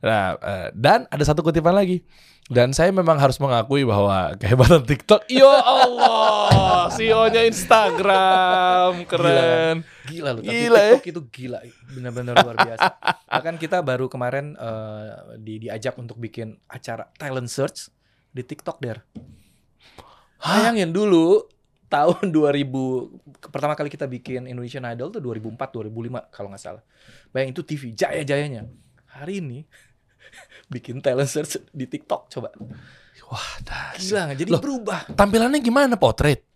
Nah, 0.00 0.36
eh, 0.40 0.68
dan 0.72 1.04
ada 1.08 1.24
satu 1.24 1.44
kutipan 1.44 1.76
lagi. 1.76 2.00
Dan 2.50 2.74
saya 2.74 2.90
memang 2.90 3.14
harus 3.14 3.38
mengakui 3.38 3.86
bahwa 3.86 4.34
kehebatan 4.34 4.82
TikTok, 4.82 5.22
ya 5.30 5.46
Allah, 5.62 6.90
CEO-nya 6.90 7.46
Instagram, 7.46 9.06
keren. 9.06 9.86
Gila 10.10 10.34
loh, 10.34 10.42
tapi 10.42 10.66
Gila 10.66 10.80
ya. 10.82 10.90
TikTok 10.98 11.08
itu 11.14 11.22
gila, 11.30 11.58
benar-benar 11.94 12.34
luar 12.42 12.56
biasa. 12.58 12.90
Bahkan 13.30 13.54
kita 13.54 13.86
baru 13.86 14.10
kemarin 14.10 14.58
eh, 14.58 15.38
di, 15.38 15.62
diajak 15.62 15.94
untuk 15.94 16.18
bikin 16.18 16.58
acara 16.66 17.06
talent 17.14 17.46
search 17.46 17.86
di 18.34 18.42
TikTok 18.42 18.82
der. 18.82 18.98
Bayangin 20.42 20.90
dulu 20.90 21.46
tahun 21.86 22.30
2000 22.34 23.46
pertama 23.46 23.78
kali 23.78 23.94
kita 23.94 24.10
bikin 24.10 24.50
Indonesian 24.50 24.86
Idol 24.90 25.14
tuh 25.14 25.22
2004 25.22 25.54
2005 25.54 26.34
kalau 26.34 26.48
nggak 26.50 26.62
salah. 26.62 26.82
Bayangin 27.30 27.54
itu 27.54 27.62
TV 27.62 27.94
jaya-jayanya. 27.94 28.66
Hari 29.10 29.38
ini 29.38 29.66
bikin 30.70 30.98
talent 30.98 31.26
search 31.26 31.58
di 31.68 31.84
TikTok 31.84 32.30
coba. 32.30 32.48
Wah, 33.26 33.50
dahsyat. 33.60 34.00
Gila? 34.00 34.38
Jadi 34.38 34.50
Loh. 34.50 34.58
berubah. 34.58 35.00
Tampilannya 35.10 35.58
gimana 35.58 35.94
potret? 35.94 36.46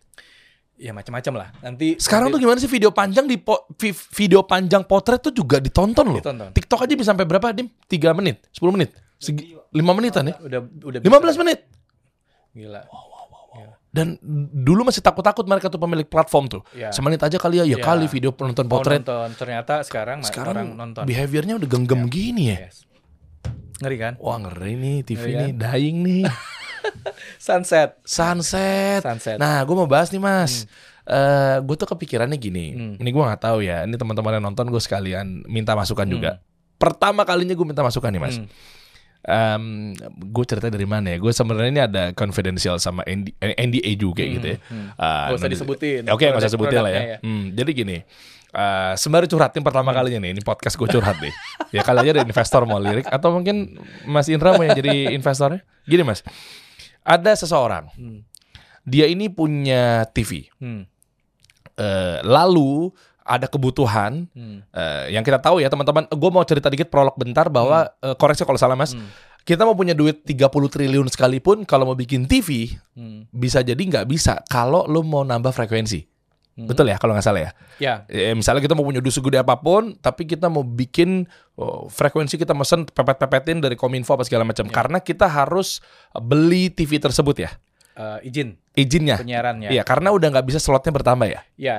Ya 0.75 0.91
macam-macam 0.91 1.33
lah. 1.37 1.47
Nanti 1.61 1.95
Sekarang 1.95 2.27
tuh 2.27 2.35
nanti 2.35 2.43
gimana 2.43 2.59
sih 2.59 2.67
video 2.67 2.91
panjang 2.91 3.23
di 3.23 3.37
po- 3.37 3.63
vi- 3.73 3.95
video 4.13 4.43
panjang 4.43 4.83
potret 4.83 5.19
tuh 5.21 5.31
juga 5.31 5.59
ditonton 5.59 6.03
loh. 6.09 6.19
ditonton. 6.19 6.51
TikTok 6.51 6.79
aja 6.81 6.93
bisa 6.93 7.09
sampai 7.11 7.23
berapa, 7.23 7.51
Dim? 7.51 7.71
3 7.87 8.11
menit, 8.11 8.43
10 8.51 8.71
menit, 8.71 8.91
Segi, 9.15 9.55
5 9.71 9.91
menitan 9.93 10.27
ya? 10.27 10.35
Udah 10.37 10.59
udah 10.63 10.99
15 10.99 11.31
bisa. 11.31 11.39
menit. 11.39 11.59
Gila. 12.51 12.81
Dan 13.87 14.19
dulu 14.51 14.83
masih 14.83 14.99
takut-takut 14.99 15.47
mereka 15.47 15.71
tuh 15.71 15.79
pemilik 15.79 16.03
platform 16.03 16.51
tuh. 16.51 16.61
Ya. 16.75 16.91
Semenit 16.91 17.23
aja 17.23 17.39
kali 17.39 17.59
ya, 17.59 17.65
ya 17.65 17.79
Ya. 17.79 17.79
kali 17.79 18.11
video 18.11 18.35
penonton 18.35 18.67
Mau 18.67 18.75
potret. 18.75 18.99
nonton. 18.99 19.31
Ternyata 19.39 19.79
sekarang, 19.79 20.19
ma- 20.19 20.27
orang 20.27 20.27
Sekarang 20.27 20.67
nonton. 20.75 21.03
behaviornya 21.07 21.55
udah 21.55 21.69
genggam 21.69 22.03
gini 22.05 22.51
ya. 22.51 22.67
Yes. 22.67 22.83
Ngeri 23.77 23.97
kan? 23.97 24.13
Wah 24.17 24.37
ngeri 24.37 24.73
nih 24.73 24.97
TV 25.01 25.19
Ngeri 25.19 25.33
nih, 25.35 25.51
dying 25.53 25.97
nih. 25.99 26.23
Sunset. 27.37 27.99
Sunset. 28.03 29.01
Sunset. 29.01 29.37
Nah, 29.37 29.61
gue 29.61 29.75
mau 29.75 29.85
bahas 29.85 30.09
nih 30.09 30.19
mas. 30.19 30.65
Eh, 31.03 31.57
gue 31.59 31.75
tuh 31.75 31.85
kepikirannya 31.85 32.35
gini. 32.35 32.65
Hmm. 32.71 32.93
Ini 32.95 33.09
gue 33.09 33.23
nggak 33.23 33.41
tahu 33.41 33.61
ya. 33.61 33.83
Ini 33.83 33.93
teman-teman 33.93 34.31
yang 34.33 34.45
nonton 34.45 34.65
gue 34.65 34.79
sekalian 34.79 35.43
minta 35.45 35.73
masukan 35.73 36.05
juga. 36.05 36.31
Hmm. 36.33 36.43
Pertama 36.77 37.21
kalinya 37.23 37.53
gue 37.53 37.67
minta 37.67 37.81
masukan 37.81 38.09
nih 38.09 38.21
mas. 38.21 38.37
Hmm. 38.37 39.97
gue 40.05 40.45
cerita 40.45 40.69
dari 40.69 40.85
mana 40.85 41.09
ya? 41.09 41.17
Gue 41.17 41.33
sebenarnya 41.33 41.71
ini 41.71 41.81
ada 41.81 42.03
confidential 42.13 42.77
sama 42.77 43.01
ND, 43.03 43.33
NDA 43.41 43.91
juga 43.95 44.21
gitu 44.21 44.47
ya. 44.47 44.57
hmm. 44.61 44.87
Ah, 44.95 45.29
Nggak 45.29 45.39
usah 45.41 45.49
disebutin. 45.49 46.01
Oke, 46.07 46.25
nggak 46.25 46.37
usah 46.37 46.45
Produk- 46.47 46.69
sebutin 46.69 46.79
lah 46.79 46.91
ya. 46.91 46.95
produknya 46.95 47.19
Hmm, 47.21 47.43
jadi 47.51 47.69
gini, 47.73 47.97
eh 48.55 48.93
sembari 48.95 49.27
curhatin 49.27 49.59
pertama 49.59 49.91
Hmm. 49.91 49.99
kalinya 49.99 50.19
nih, 50.21 50.31
ini 50.31 50.41
podcast 50.41 50.73
gue 50.73 50.87
curhat 50.87 51.19
deh. 51.19 51.33
ya 51.69 51.83
kali 51.83 52.01
aja 52.01 52.11
ada 52.15 52.23
investor 52.23 52.63
mau 52.63 52.79
lirik 52.79 53.03
atau 53.05 53.29
mungkin 53.29 53.75
Mas 54.05 54.25
Indra 54.25 54.55
mau 54.55 54.63
yang 54.63 54.73
jadi 54.73 55.11
investornya. 55.11 55.59
Gini 55.83 56.01
Mas, 56.01 56.23
ada 57.03 57.31
seseorang, 57.31 57.91
Hmm. 57.91 58.23
dia 58.81 59.05
ini 59.05 59.27
punya 59.27 60.07
TV. 60.09 60.47
Hmm. 60.55 60.87
Eh, 61.75 62.17
lalu 62.23 62.95
ada 63.21 63.45
kebutuhan 63.45 64.29
Hmm. 64.31 64.63
eh, 64.63 65.11
yang 65.11 65.21
kita 65.21 65.37
tahu 65.37 65.59
ya 65.59 65.67
teman-teman. 65.67 66.07
Gue 66.07 66.29
mau 66.29 66.41
cerita 66.41 66.69
dikit 66.69 66.87
prolog 66.87 67.13
bentar 67.15 67.49
bahwa 67.49 67.91
eh, 67.99 68.15
koreksi 68.15 68.41
kalau 68.41 68.55
salah 68.55 68.73
Mas. 68.73 68.95
Hmm. 68.95 69.11
Kita 69.43 69.61
mau 69.61 69.75
punya 69.75 69.93
duit 69.93 70.25
30 70.25 70.49
triliun 70.65 71.05
sekalipun 71.05 71.65
kalau 71.65 71.85
mau 71.85 71.93
bikin 71.93 72.25
TV 72.25 72.71
Hmm. 72.95 73.27
bisa 73.29 73.59
jadi 73.59 73.77
nggak 73.77 74.07
bisa 74.07 74.39
kalau 74.47 74.87
lo 74.87 75.01
mau 75.01 75.21
nambah 75.21 75.51
frekuensi. 75.51 76.14
Hmm. 76.55 76.71
Betul 76.71 76.87
ya 76.87 76.95
kalau 76.95 77.11
nggak 77.11 77.25
salah 77.27 77.41
ya. 77.43 77.51
Ya, 77.83 77.93
Eh, 78.07 78.31
misalnya 78.31 78.63
kita 78.63 78.79
mau 78.79 78.87
punya 78.87 79.03
dusu 79.03 79.19
gede 79.19 79.43
apa 79.43 79.59
pun, 79.59 79.91
tapi 79.99 80.23
kita 80.23 80.47
mau 80.47 80.63
bikin 80.63 81.27
oh, 81.59 81.91
frekuensi 81.91 82.39
kita 82.39 82.55
mesen 82.55 82.87
pepet-pepetin 82.87 83.59
dari 83.59 83.75
Kominfo 83.75 84.15
apa 84.15 84.23
segala 84.23 84.47
macam. 84.47 84.71
Karena 84.71 85.03
kita 85.03 85.27
harus 85.27 85.83
beli 86.15 86.71
TV 86.71 86.95
tersebut 87.03 87.43
ya, 87.43 87.51
eh, 87.99 88.27
izin 88.31 88.55
izinnya. 88.71 89.19
penyiarannya. 89.19 89.67
Iya, 89.75 89.83
karena 89.83 90.15
udah 90.15 90.31
nggak 90.31 90.47
bisa 90.47 90.63
slotnya 90.63 90.95
bertambah 90.95 91.27
ya. 91.27 91.43
Ya, 91.59 91.77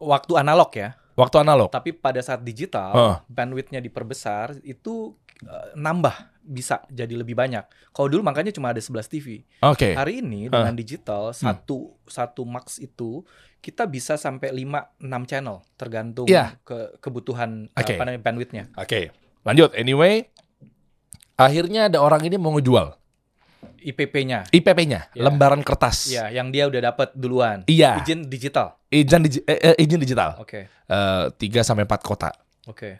waktu 0.00 0.32
analog 0.40 0.72
ya. 0.72 0.96
Waktu 1.12 1.36
analog. 1.44 1.68
Tapi 1.68 1.92
pada 1.92 2.20
saat 2.24 2.40
digital, 2.40 2.92
Heeh. 2.96 3.16
bandwidthnya 3.28 3.84
diperbesar, 3.84 4.56
itu 4.64 5.12
eh, 5.44 5.76
nambah 5.76 6.35
bisa 6.46 6.86
jadi 6.88 7.12
lebih 7.12 7.34
banyak. 7.34 7.66
Kalau 7.90 8.06
dulu 8.06 8.22
makanya 8.22 8.54
cuma 8.54 8.70
ada 8.70 8.78
11 8.78 9.10
TV. 9.10 9.42
Oke. 9.60 9.92
Hari 9.92 10.22
ini 10.22 10.46
dengan 10.46 10.72
digital 10.72 11.34
satu 11.34 11.98
satu 12.02 12.46
max 12.46 12.78
itu 12.78 13.26
kita 13.58 13.82
bisa 13.84 14.14
sampai 14.14 14.54
5 14.54 15.02
6 15.02 15.26
channel 15.26 15.66
tergantung 15.74 16.24
Iya. 16.24 16.54
ke 16.62 17.02
kebutuhan 17.02 17.66
Oke. 17.74 17.92
apa 17.92 18.02
namanya 18.02 18.22
bandwidthnya. 18.22 18.64
Oke. 18.78 19.10
Lanjut. 19.42 19.74
Anyway, 19.74 20.30
akhirnya 21.34 21.90
ada 21.90 21.98
orang 21.98 22.22
ini 22.22 22.36
mau 22.36 22.54
ngejual 22.54 22.94
IPP-nya. 23.76 24.50
IPP-nya, 24.50 25.14
Iya. 25.14 25.22
lembaran 25.22 25.62
kertas. 25.62 26.10
Ya, 26.10 26.26
yang 26.26 26.50
dia 26.50 26.66
udah 26.66 26.90
dapat 26.90 27.14
duluan. 27.14 27.62
Iya. 27.66 28.02
Izin 28.02 28.26
digital. 28.26 28.74
Izin, 28.90 29.22
digi- 29.22 29.46
eh, 29.46 29.58
eh, 29.62 29.76
izin 29.78 29.98
digital. 29.98 30.38
Oke. 30.42 30.66
Eh, 30.66 31.24
3 31.30 31.62
sampai 31.62 31.86
4 31.86 32.02
kota. 32.02 32.30
Oke. 32.66 32.98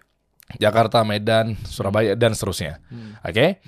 Jakarta, 0.57 1.03
Medan, 1.03 1.59
Surabaya 1.67 2.15
dan 2.15 2.33
seterusnya. 2.33 2.79
Hmm. 2.87 3.19
Oke. 3.21 3.59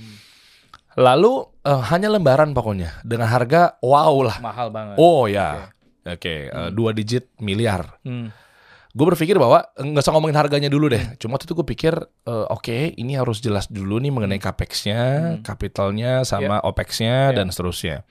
Lalu 0.98 1.32
eh, 1.62 1.82
hanya 1.94 2.10
lembaran 2.10 2.50
pokoknya 2.50 3.02
dengan 3.06 3.30
harga 3.30 3.78
wow 3.82 4.14
lah. 4.22 4.38
Mahal 4.42 4.68
banget. 4.70 4.96
Oh 4.98 5.30
ya. 5.30 5.70
Oke, 6.02 6.50
eh, 6.50 6.70
dua 6.70 6.90
digit 6.90 7.30
miliar. 7.38 7.98
Hmm. 8.02 8.30
Gue 8.90 9.06
berpikir 9.14 9.38
bahwa 9.38 9.62
eh, 9.78 9.84
nggak 9.84 10.02
usah 10.02 10.14
ngomongin 10.16 10.34
harganya 10.34 10.66
dulu 10.66 10.90
deh. 10.90 11.14
Cuma 11.22 11.38
waktu 11.38 11.46
itu 11.46 11.54
gue 11.54 11.66
pikir 11.66 11.94
eh, 12.24 12.46
oke, 12.50 12.98
ini 12.98 13.14
harus 13.14 13.38
jelas 13.38 13.70
dulu 13.70 14.02
nih 14.02 14.10
mengenai 14.10 14.40
capex-nya, 14.42 15.02
Hmm. 15.38 15.42
capitalnya 15.46 16.26
sama 16.26 16.58
opex-nya 16.64 17.30
Ya. 17.30 17.42
dan 17.42 17.54
seterusnya. 17.54 18.02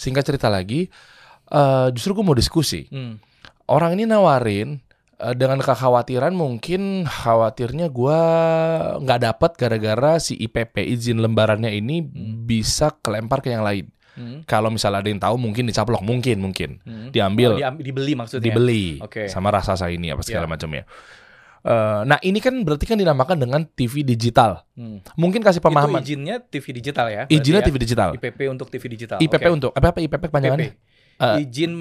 Singkat 0.00 0.24
cerita 0.24 0.48
lagi, 0.48 0.88
eh, 1.50 1.86
justru 1.92 2.16
gue 2.16 2.24
mau 2.24 2.36
diskusi. 2.36 2.88
Hmm. 2.88 3.20
Orang 3.64 3.96
ini 3.96 4.04
nawarin 4.04 4.80
dengan 5.34 5.58
kekhawatiran 5.58 6.32
mungkin 6.32 7.04
khawatirnya 7.04 7.88
gua 7.88 8.20
nggak 8.98 9.20
dapat 9.22 9.50
gara-gara 9.54 10.18
si 10.18 10.34
IPP 10.36 10.82
izin 10.84 11.18
lembarannya 11.18 11.70
ini 11.70 12.02
bisa 12.40 12.94
kelempar 12.98 13.40
ke 13.40 13.50
yang 13.50 13.62
lain. 13.62 13.88
Hmm. 14.14 14.46
Kalau 14.46 14.70
misalnya 14.70 15.02
ada 15.02 15.10
yang 15.10 15.18
tahu 15.18 15.34
mungkin 15.34 15.66
dicaplok, 15.66 15.98
mungkin 15.98 16.38
mungkin 16.38 16.78
Hmm. 16.80 17.10
diambil, 17.10 17.54
Oh, 17.54 17.58
diam- 17.58 17.82
dibeli 17.82 18.14
maksudnya. 18.14 18.46
dibeli 18.46 19.02
Oke. 19.02 19.26
sama 19.26 19.50
raksasa 19.50 19.90
ini 19.90 20.14
apa 20.14 20.22
segala 20.22 20.46
Ya. 20.46 20.50
macamnya. 20.50 20.84
Eh, 21.64 22.00
nah 22.04 22.20
ini 22.20 22.38
kan 22.38 22.60
berarti 22.60 22.84
kan 22.84 22.94
dinamakan 22.94 23.40
dengan 23.40 23.64
TV 23.64 24.04
digital. 24.04 24.68
Hmm. 24.76 25.00
Mungkin 25.16 25.40
kasih 25.40 25.58
pemahaman. 25.58 26.04
Itu 26.04 26.12
izinnya 26.12 26.36
TV 26.38 26.76
digital 26.76 27.08
ya. 27.08 27.22
Izinnya 27.26 27.64
ya? 27.64 27.66
TV 27.66 27.76
digital. 27.80 28.08
IPP 28.14 28.40
untuk 28.46 28.68
TV 28.68 28.84
digital. 28.86 29.16
IPP 29.18 29.44
Oke. 29.48 29.56
untuk 29.56 29.70
apa 29.72 29.86
apa 29.90 29.98
IPP 29.98 30.28
panjangannya? 30.28 30.76
IPP. 30.76 30.92
Eh, 31.20 31.46
izin 31.46 31.72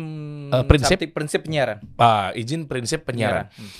eh, 0.54 0.63
prinsip? 0.65 0.98
prinsip 1.10 1.41
penyiaran. 1.46 1.82
Ah, 1.98 2.30
izin 2.38 2.69
prinsip 2.69 3.06
penyiaran. 3.08 3.50
Hmm. 3.50 3.72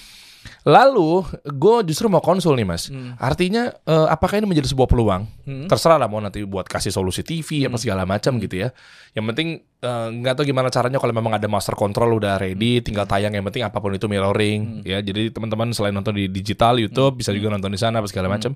Lalu 0.68 1.24
gue 1.44 1.78
justru 1.88 2.12
mau 2.12 2.20
konsul 2.20 2.56
nih 2.60 2.68
mas. 2.68 2.92
Hmm. 2.92 3.16
Artinya 3.20 3.72
eh, 3.72 4.08
apakah 4.12 4.40
ini 4.40 4.48
menjadi 4.48 4.72
sebuah 4.72 4.88
peluang? 4.92 5.24
Hmm. 5.48 5.68
Terserah 5.68 6.00
lah 6.00 6.08
mau 6.12 6.20
nanti 6.20 6.44
buat 6.44 6.68
kasih 6.68 6.92
solusi 6.92 7.24
TV 7.24 7.68
apa 7.68 7.80
segala 7.80 8.04
macam 8.04 8.36
gitu 8.40 8.68
ya. 8.68 8.70
Yang 9.16 9.26
penting 9.34 9.50
nggak 9.84 10.40
tahu 10.40 10.48
gimana 10.48 10.72
caranya 10.72 10.96
kalau 10.96 11.12
memang 11.12 11.36
ada 11.36 11.44
master 11.52 11.76
control 11.76 12.16
udah 12.16 12.40
ready, 12.40 12.80
tinggal 12.80 13.04
tayang. 13.04 13.36
Yang 13.36 13.52
penting 13.52 13.64
apa 13.68 13.78
pun 13.84 13.92
itu 13.92 14.08
mirroring 14.08 14.84
ya. 14.88 15.04
Jadi 15.04 15.32
teman-teman 15.36 15.76
selain 15.76 15.92
nonton 15.92 16.16
di 16.16 16.32
digital 16.32 16.80
YouTube 16.80 17.20
bisa 17.20 17.36
juga 17.36 17.52
nonton 17.52 17.72
di 17.72 17.80
sana 17.80 18.00
apa 18.00 18.08
segala 18.08 18.32
macam. 18.32 18.56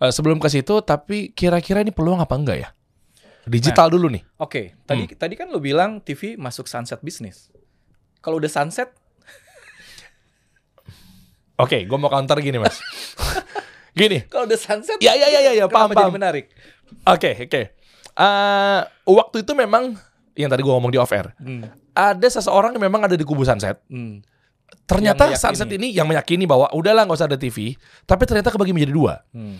Eh, 0.00 0.12
sebelum 0.12 0.40
ke 0.42 0.48
situ, 0.50 0.82
tapi 0.82 1.30
kira-kira 1.32 1.80
ini 1.80 1.94
peluang 1.94 2.18
apa 2.18 2.34
enggak 2.34 2.58
ya? 2.58 2.68
Digital 3.46 3.88
dulu 3.88 4.08
nih. 4.08 4.22
Oke, 4.36 4.72
tadi 4.82 5.04
Hmm. 5.04 5.14
tadi 5.14 5.34
kan 5.34 5.46
lo 5.46 5.58
bilang 5.58 5.98
TV 5.98 6.34
masuk 6.34 6.64
sunset 6.64 7.00
bisnis. 7.00 7.52
Kalau 8.18 8.36
udah 8.36 8.48
sunset, 8.48 8.88
Oke, 11.54 11.86
gue 11.86 11.98
mau 11.98 12.08
counter 12.08 12.34
gini 12.40 12.58
mas. 12.58 12.82
gini, 13.94 14.26
kalau 14.26 14.42
udah 14.44 14.58
sunset, 14.58 14.98
Ya, 14.98 15.14
ya, 15.14 15.28
ya, 15.28 15.40
ya, 15.40 15.52
ya, 15.54 15.66
paham, 15.66 15.88
jadi 15.88 16.02
paham. 16.02 16.12
menarik? 16.12 16.50
Oke, 17.06 17.46
oke. 17.46 17.62
Eh, 18.14 18.80
waktu 19.04 19.36
itu 19.40 19.52
memang 19.52 19.94
yang 20.34 20.50
tadi 20.50 20.62
gua 20.62 20.78
ngomong 20.78 20.90
di 20.90 20.98
off 20.98 21.10
air. 21.10 21.30
Hmm. 21.38 21.62
Ada 21.92 22.42
seseorang 22.42 22.74
yang 22.74 22.82
memang 22.82 23.06
ada 23.06 23.14
di 23.14 23.22
kubu 23.22 23.46
Sunset. 23.46 23.78
Hmm. 23.86 24.18
Ternyata. 24.84 25.30
Sunset 25.34 25.70
ini 25.70 25.94
yang 25.94 26.06
meyakini 26.06 26.42
bahwa 26.42 26.66
udahlah 26.70 27.06
nggak 27.06 27.18
usah 27.18 27.30
ada 27.30 27.38
TV, 27.38 27.78
tapi 28.02 28.26
ternyata 28.26 28.50
kebagi 28.50 28.74
menjadi 28.74 28.90
dua. 28.90 29.22
Hmm. 29.30 29.54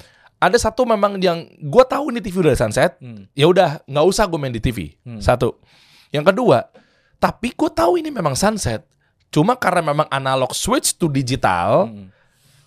Ada 0.45 0.61
satu 0.61 0.85
memang 0.85 1.17
yang 1.19 1.41
gua 1.65 1.83
tahu 1.83 2.13
ini 2.13 2.21
TV 2.21 2.37
udah 2.39 2.53
ada 2.53 2.61
Sunset, 2.61 3.01
Hmm. 3.01 3.25
ya 3.33 3.49
udah 3.49 3.81
nggak 3.83 4.05
usah 4.05 4.29
gue 4.29 4.37
main 4.37 4.53
di 4.53 4.61
TV. 4.61 4.93
Hmm. 5.01 5.17
Satu. 5.17 5.57
Yang 6.13 6.31
kedua, 6.31 6.69
tapi 7.17 7.51
gue 7.51 7.71
tahu 7.71 7.97
ini 7.97 8.13
memang 8.13 8.37
Sunset. 8.37 8.85
Cuma 9.29 9.57
karena 9.57 9.81
memang 9.83 10.05
analog 10.09 10.53
switch 10.53 10.95
to 10.95 11.09
digital, 11.09 11.89
Hmm. 11.89 12.13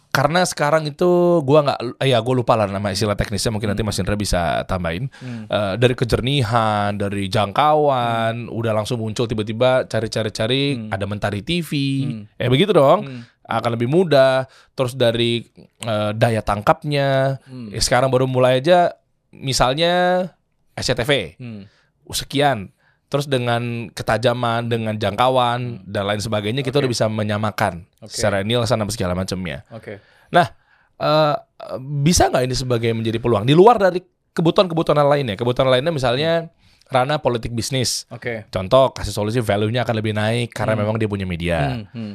karena 0.09 0.41
sekarang 0.41 0.83
itu 0.83 1.05
gua 1.41 1.61
nggak 1.61 1.79
ya 2.01 2.17
gue 2.17 2.33
lupa 2.33 2.57
lah 2.57 2.65
nama 2.65 2.89
istilah 2.89 3.13
teknisnya 3.13 3.53
mungkin 3.53 3.69
nanti 3.69 3.85
Mas 3.85 3.95
Indra 3.95 4.17
bisa 4.17 4.65
tambahin 4.65 5.13
Hmm. 5.13 5.45
Eh, 5.45 5.73
dari 5.77 5.93
kejernihan 5.93 6.91
dari 6.91 7.29
jangkauan 7.29 8.49
udah 8.49 8.73
langsung 8.73 8.97
muncul 8.97 9.25
tiba-tiba 9.25 9.85
cari-cari-cari 9.85 10.63
Hmm. 10.73 10.89
ada 10.89 11.05
mentari 11.05 11.39
TV 11.39 11.69
Hmm. 12.01 12.21
eh 12.33 12.49
begitu 12.49 12.73
dong 12.73 13.05
Hmm. 13.05 13.21
Akan 13.47 13.69
lebih 13.73 13.87
mudah 13.87 14.45
terus 14.73 14.93
dari 14.93 15.47
eh, 15.81 16.11
daya 16.13 16.39
tangkapnya 16.39 17.39
Hmm. 17.43 17.71
eh, 17.71 17.79
sekarang 17.79 18.07
baru 18.07 18.23
mulai 18.23 18.59
aja 18.59 18.93
misalnya 19.31 20.27
SCTV 20.73 21.35
Hmm. 21.35 21.63
sekian 22.09 22.71
terus 23.07 23.25
dengan 23.25 23.87
ketajaman 23.89 24.67
dengan 24.67 24.93
jangkauan 24.93 25.83
dan 25.83 26.03
lain 26.05 26.19
sebagainya 26.19 26.59
kita 26.59 26.75
Hmm. 26.75 26.75
Oke. 26.77 26.83
udah 26.83 26.91
bisa 26.91 27.05
menyamakan 27.07 27.73
Oke. 27.99 28.11
secara 28.11 28.43
Nielsen 28.43 28.77
apa 28.77 28.91
segala 28.91 29.13
macamnya 29.13 29.63
Oke. 29.71 30.03
Nah, 30.27 30.51
eh, 30.93 31.35
bisa 32.03 32.27
nggak 32.27 32.43
ini 32.43 32.53
sebagai 32.53 32.91
menjadi 32.91 33.15
peluang 33.17 33.43
di 33.43 33.55
luar 33.55 33.79
dari 33.79 34.03
kebutuhan-kebutuhan 34.29 34.99
lainnya? 35.01 35.33
Kebutuhan 35.33 35.65
lainnya 35.65 35.89
misalnya 35.89 36.51
ranah 36.87 37.17
politik 37.17 37.51
bisnis. 37.51 38.03
Oke. 38.07 38.43
Contoh 38.47 38.91
kasih 38.91 39.11
solusi 39.11 39.39
value-nya 39.39 39.81
akan 39.81 39.95
lebih 39.97 40.11
naik 40.11 40.51
karena 40.51 40.75
Hmm. 40.75 40.83
memang 40.83 40.95
dia 40.95 41.07
punya 41.07 41.23
media. 41.23 41.59
Hmm. 41.73 41.87
Hmm. 41.89 42.13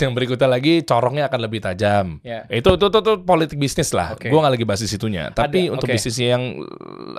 Yang 0.00 0.12
berikutnya 0.16 0.48
lagi 0.48 0.80
corongnya 0.80 1.28
akan 1.28 1.40
lebih 1.44 1.60
tajam. 1.60 2.18
Ya. 2.24 2.48
Itu, 2.48 2.74
itu 2.74 2.86
itu 2.88 2.98
itu 2.98 3.12
politik 3.20 3.58
bisnis 3.60 3.92
lah. 3.92 4.16
Oke. 4.16 4.32
Gua 4.32 4.40
nggak 4.42 4.54
lagi 4.56 4.64
bahas 4.64 4.80
di 4.80 4.88
situnya. 4.88 5.28
Tapi 5.28 5.68
Ada, 5.68 5.72
untuk 5.76 5.86
oke. 5.86 5.94
bisnisnya 5.94 6.28
yang 6.34 6.44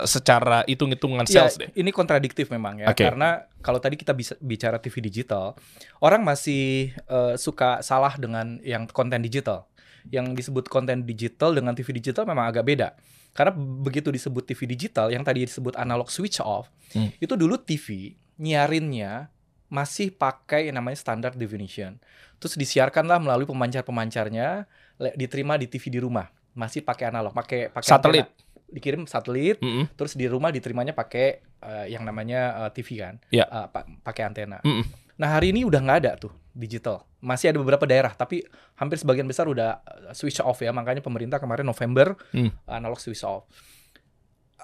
eh, 0.02 0.08
secara 0.10 0.66
hitung-hitungan 0.66 1.26
Ya, 1.30 1.46
sales 1.46 1.56
deh. 1.62 1.70
ini 1.74 1.94
kontradiktif 1.94 2.50
memang 2.50 2.82
ya, 2.82 2.90
Oke. 2.90 3.06
karena 3.06 3.46
kalau 3.62 3.78
tadi 3.78 3.96
kita 3.96 4.12
bisa 4.12 4.34
bicara 4.40 4.78
TV 4.78 5.00
digital, 5.00 5.54
orang 6.00 6.26
masih 6.26 6.90
eh, 6.98 7.36
suka 7.38 7.80
salah 7.80 8.18
dengan 8.18 8.58
yang 8.66 8.90
konten 8.90 9.22
digital. 9.22 9.70
Yang 10.12 10.44
disebut 10.44 10.68
konten 10.68 11.08
digital 11.08 11.56
dengan 11.56 11.72
TV 11.72 11.96
digital 11.96 12.28
memang 12.28 12.50
agak 12.50 12.66
beda. 12.66 12.98
Karena 13.32 13.50
begitu 13.56 14.10
disebut 14.10 14.46
TV 14.46 14.68
digital, 14.68 15.10
yang 15.10 15.22
tadi 15.22 15.42
disebut 15.42 15.74
analog 15.74 16.06
switch 16.06 16.38
off, 16.38 16.70
Hmm. 16.94 17.10
itu 17.18 17.34
dulu 17.34 17.58
TV 17.58 18.14
nyiarinnya 18.38 19.33
masih 19.74 20.14
pakai 20.14 20.70
yang 20.70 20.78
namanya 20.78 20.96
standard 20.96 21.34
definition. 21.34 21.98
Terus 22.38 22.54
disiarkanlah 22.54 23.18
melalui 23.18 23.44
pemancar-pemancarnya, 23.44 24.70
diterima 25.12 25.58
di 25.58 25.66
TV 25.66 25.90
di 25.90 25.98
rumah, 25.98 26.26
masih 26.54 26.80
pakai 26.80 27.10
analog, 27.10 27.34
pakai 27.34 27.74
pakai 27.74 27.90
Satelit. 27.90 28.28
antena. 28.30 28.42
dikirim 28.70 29.06
satelit, 29.06 29.58
Mm-mm. 29.60 29.86
terus 29.94 30.14
di 30.14 30.26
rumah 30.26 30.50
diterimanya 30.50 30.94
pakai 30.94 31.26
eh, 31.60 31.86
yang 31.90 32.02
namanya 32.02 32.66
eh, 32.66 32.72
TV 32.72 32.98
kan, 33.00 33.22
Ya. 33.30 33.46
Eh, 33.46 33.68
pa- 33.68 33.86
pakai 34.02 34.26
antena. 34.26 34.58
Mm-mm. 34.62 34.82
Nah 35.16 35.30
hari 35.32 35.50
ini 35.50 35.62
udah 35.62 35.78
nggak 35.78 35.98
ada 36.00 36.12
tuh 36.18 36.34
digital, 36.52 37.06
masih 37.20 37.50
ada 37.50 37.58
beberapa 37.60 37.86
daerah, 37.86 38.10
tapi 38.12 38.42
hampir 38.74 38.98
sebagian 38.98 39.26
besar 39.26 39.46
udah 39.46 39.78
eh, 40.10 40.14
switch 40.14 40.42
off 40.42 40.58
ya, 40.60 40.70
makanya 40.70 41.02
pemerintah 41.02 41.38
kemarin 41.38 41.62
November 41.64 42.18
Hmm. 42.30 42.50
analog 42.66 42.98
switch 42.98 43.22
off. 43.22 43.46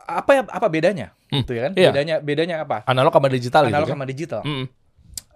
Apa 0.10 0.32
ya 0.32 0.42
apa 0.44 0.68
bedanya? 0.68 1.14
Hmm, 1.30 1.46
Gitu 1.46 1.54
ya 1.54 1.62
kan? 1.64 1.74
iya. 1.76 1.90
Bedanya 1.90 2.16
bedanya 2.18 2.56
apa? 2.60 2.82
Analog 2.84 3.14
sama 3.14 3.30
digital 3.30 3.62
analog 3.64 3.78
gitu 3.80 3.86
kan? 3.86 3.96
sama 3.96 4.06
digital. 4.08 4.42
Mm-mm. 4.42 4.66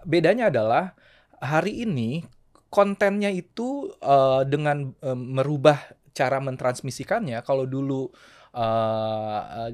Bedanya 0.04 0.48
adalah 0.48 0.92
hari 1.40 1.82
ini 1.82 2.22
kontennya 2.68 3.28
itu 3.28 3.90
eh, 3.98 4.42
dengan 4.46 4.92
eh, 5.00 5.18
merubah 5.18 5.78
cara 6.12 6.38
mentransmisikannya. 6.38 7.42
Kalau 7.42 7.66
dulu 7.66 8.08
eh, 8.54 9.70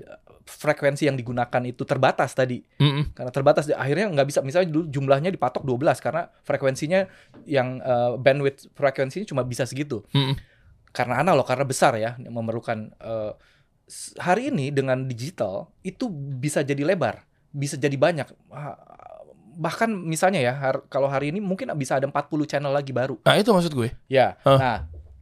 frekuensi 0.50 1.06
yang 1.06 1.14
digunakan 1.14 1.62
itu 1.62 1.86
terbatas 1.86 2.34
tadi, 2.34 2.58
Mm-mm. 2.82 3.14
karena 3.14 3.30
terbatas 3.30 3.70
akhirnya 3.70 4.10
nggak 4.10 4.26
bisa. 4.26 4.40
Misalnya 4.42 4.74
dulu 4.74 4.84
jumlahnya 4.90 5.30
dipatok 5.30 5.62
12 5.62 6.02
karena 6.02 6.26
frekuensinya 6.42 7.06
yang 7.46 7.78
eh, 7.78 8.12
bandwidth 8.18 8.72
frekuensinya 8.74 9.26
cuma 9.28 9.42
bisa 9.46 9.62
segitu. 9.62 10.02
Mm-mm. 10.10 10.34
Karena 10.90 11.22
analog, 11.22 11.46
karena 11.46 11.62
besar 11.62 11.94
ya, 11.96 12.18
memerlukan. 12.18 12.90
s- 13.86 14.14
hari 14.18 14.50
ini 14.50 14.70
dengan 14.70 15.02
digital 15.02 15.66
itu 15.82 16.06
bisa 16.10 16.62
jadi 16.62 16.82
lebar, 16.82 17.26
bisa 17.50 17.74
jadi 17.74 17.94
banyak. 17.94 18.26
Ah, 19.60 19.68
bahkan 19.68 19.92
misalnya 19.92 20.40
ya 20.40 20.56
har- 20.56 20.88
kalau 20.88 21.12
hari 21.12 21.28
ini 21.36 21.44
mungkin 21.44 21.68
bisa 21.76 22.00
ada 22.00 22.08
40 22.08 22.48
channel 22.48 22.72
lagi 22.72 22.96
baru. 22.96 23.20
Nah 23.20 23.36
itu 23.36 23.52
maksud 23.52 23.76
gue. 23.76 23.92
Ya. 24.08 24.40
Hah? 24.40 24.56
Nah, 24.56 24.78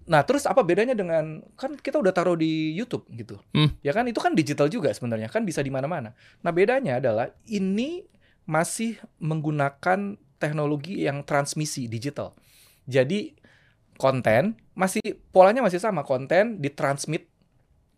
nah 0.06 0.22
terus 0.22 0.46
apa 0.46 0.62
bedanya 0.62 0.94
dengan 0.94 1.42
kan 1.58 1.74
kita 1.74 1.98
udah 1.98 2.14
taruh 2.14 2.38
di 2.38 2.70
YouTube 2.78 3.02
gitu. 3.10 3.42
Hmm. 3.50 3.74
Ya 3.82 3.90
kan 3.90 4.06
itu 4.06 4.22
kan 4.22 4.38
digital 4.38 4.70
juga 4.70 4.94
sebenarnya 4.94 5.26
kan 5.26 5.42
bisa 5.42 5.58
di 5.58 5.74
mana-mana. 5.74 6.14
Nah, 6.46 6.54
bedanya 6.54 7.02
adalah 7.02 7.34
ini 7.50 8.06
masih 8.46 8.96
menggunakan 9.18 10.14
teknologi 10.38 11.02
yang 11.02 11.26
transmisi 11.26 11.90
digital. 11.90 12.38
Jadi 12.86 13.34
konten 13.98 14.54
masih 14.78 15.02
polanya 15.34 15.60
masih 15.60 15.82
sama, 15.82 16.06
konten 16.06 16.62
ditransmit 16.62 17.26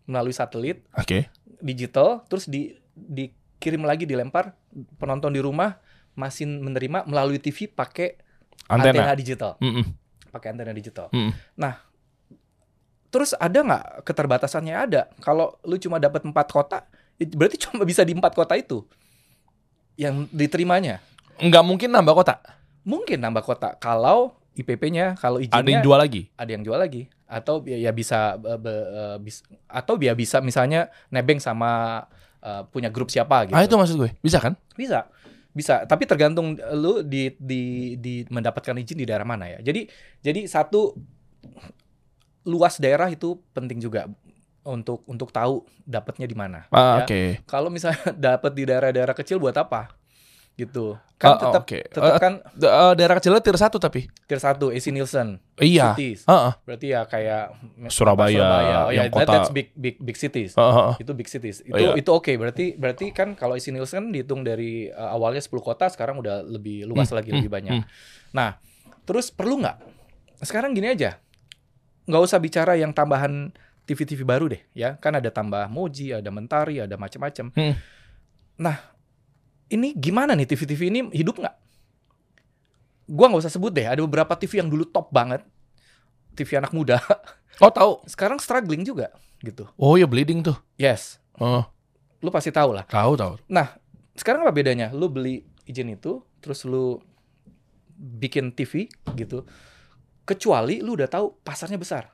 melalui 0.09 0.33
satelit 0.33 0.81
Oke. 0.97 1.29
digital 1.61 2.25
terus 2.25 2.49
di 2.49 2.73
dikirim 2.91 3.85
lagi 3.85 4.09
dilempar 4.09 4.57
penonton 4.97 5.31
di 5.31 5.39
rumah 5.39 5.77
masih 6.13 6.45
menerima 6.45 7.03
melalui 7.03 7.37
TV 7.37 7.67
pakai 7.67 8.19
antena, 8.65 9.03
Antena. 9.03 9.15
digital 9.15 9.51
Mm-mm. 9.57 9.85
pakai 10.29 10.47
antena 10.49 10.71
digital 10.71 11.07
Mm-mm. 11.09 11.31
terus 13.07 13.35
ada 13.35 13.59
nggak 13.59 13.85
keterbatasannya 14.01 14.71
ada 14.73 15.01
kalau 15.19 15.59
lu 15.61 15.75
cuma 15.75 15.97
dapat 15.97 16.23
empat 16.23 16.47
kota 16.47 16.79
berarti 17.17 17.57
cuma 17.63 17.83
bisa 17.83 18.01
di 18.01 18.11
empat 18.11 18.31
kota 18.31 18.55
itu 18.55 18.83
yang 19.95 20.25
diterimanya 20.29 21.03
Nggak 21.37 21.63
mungkin 21.63 21.89
nambah 21.89 22.13
kota. 22.15 22.35
mungkin 22.81 23.17
nambah 23.17 23.41
kota 23.41 23.73
kalau 23.75 24.33
IPP-nya 24.51 25.15
kalau 25.15 25.37
izinnya 25.37 25.57
Ada 25.57 25.69
yang 25.71 25.83
jual 25.83 25.97
lagi. 25.97 26.21
ada 26.33 26.49
yang 26.49 26.61
jual 26.61 26.75
lagi 26.75 27.01
atau 27.25 27.63
ya, 27.63 27.79
ya 27.79 27.91
bisa, 27.91 28.35
be- 28.35 28.59
be- 28.59 28.89
eh, 28.89 29.17
bis- 29.17 29.41
atau 29.65 29.95
dia 29.95 30.11
bisa 30.11 30.37
misalnya 30.39 30.91
nebeng 31.07 31.37
sama 31.37 32.03
eh, 32.37 32.61
punya 32.67 32.87
grup 32.87 33.07
siapa 33.07 33.45
gitu 33.45 33.53
Ah 33.53 33.63
itu 33.63 33.73
maksud 33.73 33.95
gue. 33.95 34.11
Bisa 34.17 34.37
kan? 34.37 34.53
Bisa. 34.73 35.07
Bisa, 35.51 35.83
tapi 35.83 36.07
tergantung 36.07 36.55
lu 36.75 37.03
di 37.03 37.35
di 37.35 37.93
di 37.99 38.23
mendapatkan 38.31 38.75
izin 38.75 38.95
di 38.95 39.07
daerah 39.07 39.27
mana 39.27 39.51
ya. 39.51 39.59
Jadi 39.59 39.87
jadi 40.23 40.47
satu 40.47 40.95
luas 42.47 42.81
daerah 42.81 43.11
itu 43.11 43.37
penting 43.53 43.83
juga 43.83 44.09
untuk 44.65 45.05
untuk 45.09 45.29
tahu 45.33 45.65
dapatnya 45.83 46.25
di 46.29 46.37
mana. 46.37 46.69
Ah, 46.71 47.01
ya. 47.01 47.05
Oke. 47.05 47.21
Kalau 47.45 47.69
misalnya 47.69 48.01
dapat 48.31 48.51
di 48.53 48.63
daerah-daerah 48.65 49.15
kecil 49.17 49.41
buat 49.41 49.57
apa? 49.57 50.00
Gitu. 50.53 50.93
Kan 51.15 51.27
Ah, 51.27 51.33
oh, 51.33 51.41
tetap 51.43 51.63
oke. 51.63 51.79
tetap 51.85 52.01
Eh, 52.07 52.19
kan 52.19 52.33
eh, 52.41 52.93
daerah 52.93 53.15
kecilnya 53.15 53.39
tier 53.39 53.53
1 53.53 53.77
tapi. 53.77 54.09
tier 54.25 54.37
1 54.37 54.57
AC 54.67 54.89
Nielsen 54.89 55.37
Iya. 55.55 55.93
cities. 55.93 56.25
Heeh. 56.25 56.51
Berarti 56.59 56.87
ya 56.87 57.01
kayak 57.03 57.43
Surabaya, 57.87 58.41
Oh 58.41 58.61
ya, 58.89 58.99
yang 58.99 59.07
that- 59.07 59.21
kota- 59.21 59.33
that's 59.37 59.49
big 59.49 59.69
big 59.73 59.95
big 59.97 60.15
cities. 60.15 60.53
Heeh, 60.53 60.73
heeh. 60.73 60.93
itu 60.99 61.11
big 61.11 61.25
cities 61.25 61.61
itu 61.61 61.71
Oh, 61.71 61.77
iya. 61.77 61.93
itu 61.95 62.09
oke 62.09 62.31
berarti 62.35 62.73
berarti 62.73 63.05
kan 63.11 63.33
kalau 63.33 63.53
isi 63.53 63.69
Nielsen 63.69 64.09
dihitung 64.09 64.41
dari 64.41 64.87
uh, 64.87 65.09
awalnya 65.09 65.39
10 65.39 65.61
kota 65.61 65.87
sekarang 65.87 66.17
udah 66.17 66.41
lebih 66.41 66.83
luas 66.83 67.07
Hmm, 67.07 67.17
lagi 67.17 67.29
hmm, 67.29 67.37
lebih 67.39 67.51
banyak 67.51 67.73
hmm. 67.75 67.85
nah 68.31 68.57
terus 69.03 69.29
perlu 69.29 69.57
nggak 69.57 69.77
sekarang 70.39 70.71
gini 70.71 70.89
aja 70.89 71.21
nggak 72.03 72.21
usah 72.23 72.37
bicara 72.37 72.73
yang 72.73 72.91
tambahan 72.91 73.53
TV-TV 73.83 74.23
baru 74.23 74.45
deh 74.47 74.61
ya 74.73 74.95
kan 74.95 75.13
ada 75.13 75.29
tambah 75.29 75.65
Moji 75.67 76.11
ada 76.11 76.29
Mentari 76.29 76.79
ada 76.79 76.95
macam-macam 76.95 77.49
Hmm. 77.51 77.73
nah 78.57 78.77
ini 79.71 79.95
gimana 79.95 80.35
nih 80.35 80.45
TV-TV 80.45 80.81
ini 80.91 80.99
hidup 81.15 81.39
nggak 81.39 81.55
gua 83.07 83.25
nggak 83.31 83.41
usah 83.43 83.53
sebut 83.53 83.71
deh 83.71 83.87
ada 83.87 83.99
beberapa 84.03 84.35
TV 84.35 84.59
yang 84.59 84.69
dulu 84.69 84.83
top 84.85 85.09
banget 85.09 85.43
TV 86.35 86.59
anak 86.59 86.71
muda 86.71 86.99
Oh 87.59 87.69
tahu. 87.69 88.01
sekarang 88.07 88.39
struggling 88.39 88.81
juga 88.81 89.11
gitu 89.43 89.67
Oh 89.75 89.93
ya 89.99 90.07
bleeding 90.07 90.41
tuh. 90.41 90.55
yes 90.75 91.19
Oh, 91.37 91.65
lu 92.21 92.29
pasti 92.29 92.53
tahu 92.53 92.69
lah 92.75 92.85
tahu 92.85 93.17
tahu. 93.17 93.33
Nah, 93.49 93.73
sekarang 94.13 94.45
apa 94.45 94.53
bedanya? 94.53 94.93
Lu 94.93 95.09
beli 95.09 95.41
izin 95.65 95.89
itu, 95.89 96.21
terus 96.37 96.61
lu 96.69 97.01
bikin 97.97 98.53
TV 98.53 98.85
gitu. 99.17 99.41
Kecuali 100.21 100.85
lu 100.85 100.93
udah 100.93 101.09
tahu 101.09 101.41
pasarnya 101.41 101.81
besar. 101.81 102.13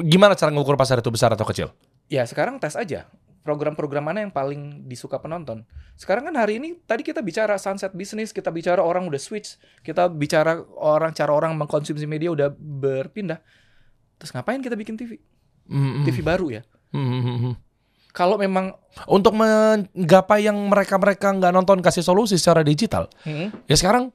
Gimana 0.00 0.32
cara 0.32 0.48
ngukur 0.48 0.80
pasar 0.80 1.04
itu 1.04 1.12
besar 1.12 1.36
atau 1.36 1.44
kecil? 1.44 1.68
Ya, 2.08 2.24
sekarang 2.24 2.56
tes 2.56 2.72
aja. 2.72 3.04
Program-program 3.40 4.04
mana 4.04 4.20
yang 4.20 4.32
paling 4.32 4.84
disuka 4.84 5.16
penonton. 5.16 5.64
Sekarang 5.96 6.28
kan 6.28 6.36
hari 6.36 6.60
ini 6.60 6.76
tadi 6.84 7.00
kita 7.00 7.24
bicara 7.24 7.56
sunset 7.56 7.96
business, 7.96 8.36
kita 8.36 8.52
bicara 8.52 8.84
orang 8.84 9.08
udah 9.08 9.16
switch, 9.16 9.56
kita 9.80 10.12
bicara 10.12 10.60
orang 10.76 11.16
cara 11.16 11.32
orang 11.32 11.56
mengkonsumsi 11.56 12.04
media 12.04 12.28
udah 12.28 12.52
berpindah. 12.52 13.40
Terus 14.20 14.30
ngapain 14.36 14.60
kita 14.60 14.76
bikin 14.76 15.00
TV? 15.00 15.16
Mm, 15.70 16.02
mm. 16.02 16.04
TV 16.04 16.16
baru 16.20 16.46
ya. 16.52 16.62
Mm, 16.92 17.00
mm, 17.00 17.22
mm, 17.24 17.38
mm. 17.40 17.54
Kalau 18.10 18.36
memang 18.36 18.74
Untuk 19.06 19.38
menggapai 19.38 20.50
yang 20.50 20.58
mereka-mereka 20.66 21.30
nggak 21.30 21.54
nonton 21.54 21.78
kasih 21.78 22.02
solusi 22.02 22.34
secara 22.34 22.66
digital. 22.66 23.06
Hmm, 23.22 23.54
Ya 23.70 23.78
sekarang 23.78 24.10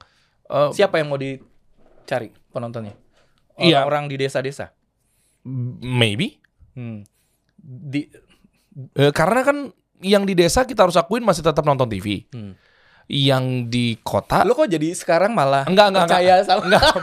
eh, 0.51 0.69
siapa 0.76 0.99
yang 0.99 1.07
mau 1.07 1.15
dicari 1.15 2.36
penontonnya? 2.51 2.91
Iya. 3.55 3.88
Orang-orang 3.88 4.11
di 4.11 4.15
desa-desa. 4.19 4.76
maybe 5.80 6.43
Hmm. 6.76 7.07
Di 7.63 8.11
Eh, 8.76 9.11
karena 9.15 9.41
kan 9.41 9.57
yang 10.03 10.28
di 10.28 10.36
desa 10.36 10.67
kita 10.67 10.84
harus 10.84 10.99
akuin 10.99 11.23
masih 11.23 11.41
tetap 11.41 11.63
nonton 11.63 11.88
TV. 11.88 12.28
Hmm. 12.36 12.53
Yang 13.05 13.45
di 13.69 13.86
kota 14.01 14.41
Lo 14.41 14.57
kok 14.57 14.65
jadi 14.65 14.89
sekarang 14.97 15.30
malah 15.30 15.61
Enggak, 15.69 15.93
enggak, 15.93 16.09
percaya 16.09 16.34
sama 16.41 16.65
enggak. 16.65 16.89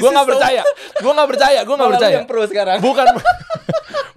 Gue 0.00 0.10
nggak 0.10 0.28
percaya. 0.30 0.62
Gue 1.02 1.12
nggak 1.12 1.28
percaya. 1.34 1.60
Gue 1.66 1.74
nggak 1.74 1.92
percaya. 1.98 2.14
yang 2.14 2.26
pro 2.30 2.42
sekarang. 2.46 2.78
Bukan. 2.78 3.06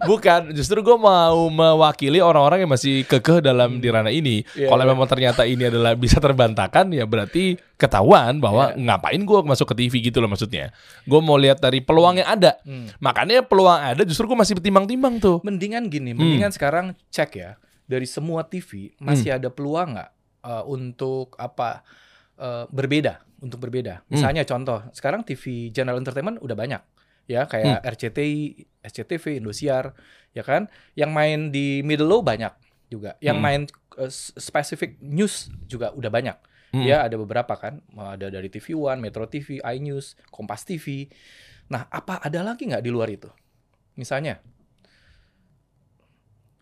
Bukan. 0.07 0.41
Justru 0.55 0.79
gue 0.79 0.95
mau 0.95 1.51
mewakili 1.51 2.23
orang-orang 2.23 2.63
yang 2.63 2.71
masih 2.71 3.03
kekeh 3.03 3.43
dalam 3.43 3.83
di 3.83 3.91
ranah 3.91 4.09
ini. 4.09 4.41
Iya, 4.55 4.71
Kalau 4.71 4.83
iya. 4.83 4.89
memang 4.95 5.07
ternyata 5.11 5.43
ini 5.43 5.67
adalah 5.67 5.93
bisa 5.93 6.17
terbantahkan, 6.17 6.87
ya 6.95 7.03
berarti 7.03 7.59
ketahuan 7.75 8.39
bahwa 8.39 8.71
Iya. 8.71 8.79
ngapain 8.79 9.21
gue 9.21 9.39
masuk 9.43 9.75
ke 9.75 9.85
TV 9.85 9.93
gitu 10.07 10.23
loh 10.23 10.31
maksudnya. 10.31 10.71
Gue 11.03 11.19
mau 11.19 11.35
lihat 11.35 11.59
dari 11.59 11.83
peluang 11.83 12.23
yang 12.23 12.29
ada. 12.31 12.55
Hmm. 12.63 12.87
Makanya 12.97 13.43
peluang 13.43 13.77
ada 13.77 14.01
justru 14.07 14.25
gue 14.25 14.37
masih 14.39 14.55
timbang-timbang 14.57 15.19
tuh. 15.19 15.43
Mendingan 15.43 15.91
gini, 15.91 16.15
Hmm. 16.15 16.23
mendingan 16.23 16.55
sekarang 16.55 16.95
cek 17.11 17.31
ya 17.35 17.59
dari 17.83 18.07
semua 18.07 18.43
TV 18.47 18.95
masih 18.99 19.35
ada 19.35 19.47
peluang 19.47 19.95
nggak 19.95 20.09
uh, 20.43 20.63
untuk 20.67 21.35
apa 21.35 21.83
uh, 22.35 22.65
berbeda, 22.67 23.19
untuk 23.39 23.59
berbeda. 23.59 24.03
Hmm. 24.05 24.15
Misalnya 24.15 24.43
contoh, 24.43 24.83
sekarang 24.91 25.23
TV 25.23 25.71
General 25.71 25.99
Entertainment 25.99 26.39
udah 26.39 26.55
banyak 26.55 26.81
ya 27.27 27.43
kayak 27.45 27.83
RCTI, 27.85 28.65
SCTV, 28.81 29.37
Indosiar, 29.37 29.91
ya 30.31 30.41
kan? 30.41 30.71
Yang 30.95 31.11
main 31.11 31.39
di 31.51 31.83
middle 31.83 32.07
low 32.07 32.23
banyak 32.23 32.55
juga. 32.87 33.19
Yang 33.19 33.37
Hmm. 33.37 33.43
main 33.45 33.61
uh, 33.99 34.11
specific 34.39 34.95
news 34.99 35.51
juga 35.67 35.91
udah 35.91 36.07
banyak. 36.07 36.37
Hmm. 36.71 36.83
Ya 36.83 37.03
ada 37.03 37.15
beberapa 37.15 37.55
kan, 37.55 37.79
ada 37.93 38.27
dari 38.27 38.47
TV 38.47 38.75
One, 38.75 38.99
Metro 38.99 39.27
TV, 39.27 39.59
iNews, 39.59 40.15
Kompas 40.31 40.63
TV. 40.63 41.07
Nah, 41.67 41.87
apa 41.87 42.19
ada 42.19 42.43
lagi 42.43 42.63
nggak 42.67 42.83
di 42.83 42.91
luar 42.91 43.11
itu? 43.11 43.27
Misalnya 43.95 44.39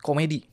komedi. 0.01 0.45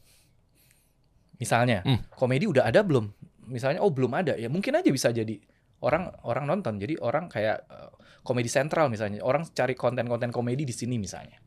Misalnya, 1.36 1.82
Hmm. 1.82 2.00
komedi 2.14 2.46
udah 2.46 2.64
ada 2.64 2.80
belum? 2.80 3.10
Misalnya, 3.48 3.82
oh 3.82 3.90
belum 3.90 4.12
ada 4.14 4.38
ya, 4.38 4.46
mungkin 4.46 4.72
aja 4.78 4.88
bisa 4.88 5.10
jadi 5.10 5.36
orang 5.82 6.14
orang 6.22 6.44
nonton. 6.46 6.78
Jadi 6.78 6.96
orang 6.98 7.26
kayak 7.26 7.66
eh, 7.66 7.90
komedi 8.22 8.46
sentral 8.46 8.86
misalnya, 8.86 9.20
orang 9.20 9.42
cari 9.50 9.74
konten-konten 9.74 10.30
komedi 10.30 10.62
di 10.62 10.72
sini 10.72 10.96
misalnya. 10.96 11.38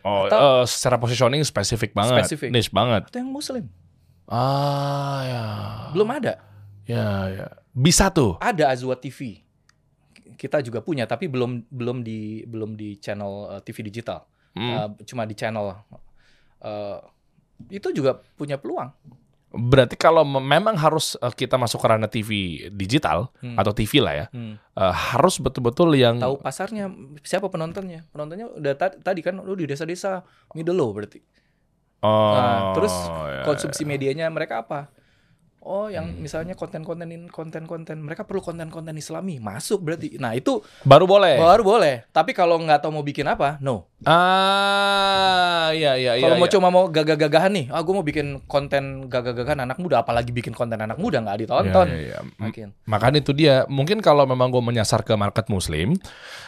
Oh, 0.00 0.24
Atau- 0.24 0.62
eh, 0.62 0.64
secara 0.64 0.96
positioning 0.96 1.42
spesifik 1.42 1.92
banget, 1.92 2.24
Spesifik. 2.24 2.48
niche 2.50 2.72
banget. 2.72 3.04
Atau 3.06 3.20
yang 3.20 3.30
muslim, 3.30 3.64
Ah 4.24 5.20
ya, 5.26 5.44
belum 5.90 6.08
ada. 6.08 6.38
ya 6.86 7.04
ya, 7.28 7.46
bisa 7.70 8.08
tuh. 8.10 8.38
Ada 8.38 8.70
Azwa 8.70 8.94
TV. 8.94 9.42
Kita 10.34 10.62
juga 10.62 10.80
punya, 10.80 11.04
tapi 11.04 11.28
belum 11.28 11.68
belum 11.68 12.00
di 12.00 12.46
belum 12.46 12.72
di 12.74 12.96
channel 12.96 13.58
eh, 13.58 13.60
TV 13.60 13.84
digital. 13.84 14.24
Hmm. 14.54 14.70
Eh, 14.70 14.88
cuma 15.04 15.26
di 15.26 15.34
channel 15.34 15.74
eh, 16.62 16.98
itu 17.68 17.88
juga 17.92 18.16
punya 18.34 18.56
peluang. 18.56 18.88
Berarti 19.50 19.94
kalau 19.94 20.22
me- 20.22 20.38
memang 20.40 20.74
harus 20.74 21.14
eh, 21.16 21.28
kita 21.28 21.54
masuk 21.54 21.78
ke 21.78 21.86
ranah 21.86 22.06
TV 22.06 22.30
digital 22.70 23.34
Hmm. 23.38 23.58
atau 23.58 23.70
TV 23.70 23.98
lah 23.98 24.14
ya, 24.14 24.26
Hmm. 24.30 24.54
eh, 24.56 24.94
harus 25.10 25.36
betul-betul 25.36 25.90
yang 25.92 26.16
Tahu 26.16 26.38
pasarnya, 26.38 26.86
siapa 27.20 27.46
penontonnya? 27.46 28.06
Penontonnya 28.08 28.46
udah 28.48 28.72
ta- 28.74 28.94
tadi 28.94 29.20
kan 29.20 29.36
lu 29.36 29.52
di 29.52 29.66
desa-desa 29.66 30.22
middle 30.52 30.78
low 30.78 30.90
berarti. 30.90 31.18
Oh, 32.00 32.32
Nah, 32.32 32.72
terus 32.72 32.94
ya, 32.94 33.42
Konsumsi 33.44 33.82
medianya 33.84 34.30
mereka 34.30 34.62
apa? 34.62 34.88
Oh, 35.60 35.86
yang 35.86 36.08
Hmm. 36.08 36.18
misalnya 36.18 36.52
konten-konten 36.52 37.04
in- 37.06 37.28
konten-konten 37.28 38.00
mereka 38.00 38.24
perlu 38.24 38.40
konten-konten 38.40 38.96
Islami 38.96 39.36
masuk 39.36 39.80
berarti. 39.82 40.16
Nah 40.16 40.32
itu 40.32 40.58
ya. 40.58 40.88
baru 40.88 41.04
boleh. 41.04 41.36
baru 41.36 41.60
boleh. 41.62 41.94
Tapi 42.08 42.32
kalau 42.32 42.56
nggak 42.58 42.80
tahu 42.80 42.90
mau 42.90 43.04
bikin 43.04 43.28
apa, 43.28 43.60
no. 43.60 43.84
Ah, 44.00 45.68
iya 45.70 45.92
iya 45.94 46.16
iya. 46.16 46.22
Kalau 46.22 46.36
mau 46.36 46.48
iya. 46.48 46.54
cuma 46.54 46.68
mau 46.68 46.88
gagah-gagahan 46.88 47.52
nih, 47.52 47.66
ah 47.68 47.80
gue 47.80 47.92
mau 47.92 48.00
bikin 48.00 48.26
konten 48.46 49.04
gagah-gagahan 49.06 49.60
anak 49.60 49.76
muda, 49.76 50.00
apalagi 50.00 50.30
bikin 50.30 50.50
konten 50.50 50.80
anak 50.80 50.96
muda 50.96 51.20
nggak 51.20 51.38
ditonton. 51.38 51.86
Iya, 51.86 52.00
iya, 52.00 52.16
iya. 52.16 52.38
Makin. 52.38 52.66
Makanya 52.86 53.18
itu 53.20 53.32
dia. 53.32 53.68
Mungkin 53.68 54.00
kalau 54.00 54.24
memang 54.24 54.48
gue 54.48 54.62
menyasar 54.62 55.02
ke 55.02 55.12
market 55.14 55.46
muslim, 55.46 55.92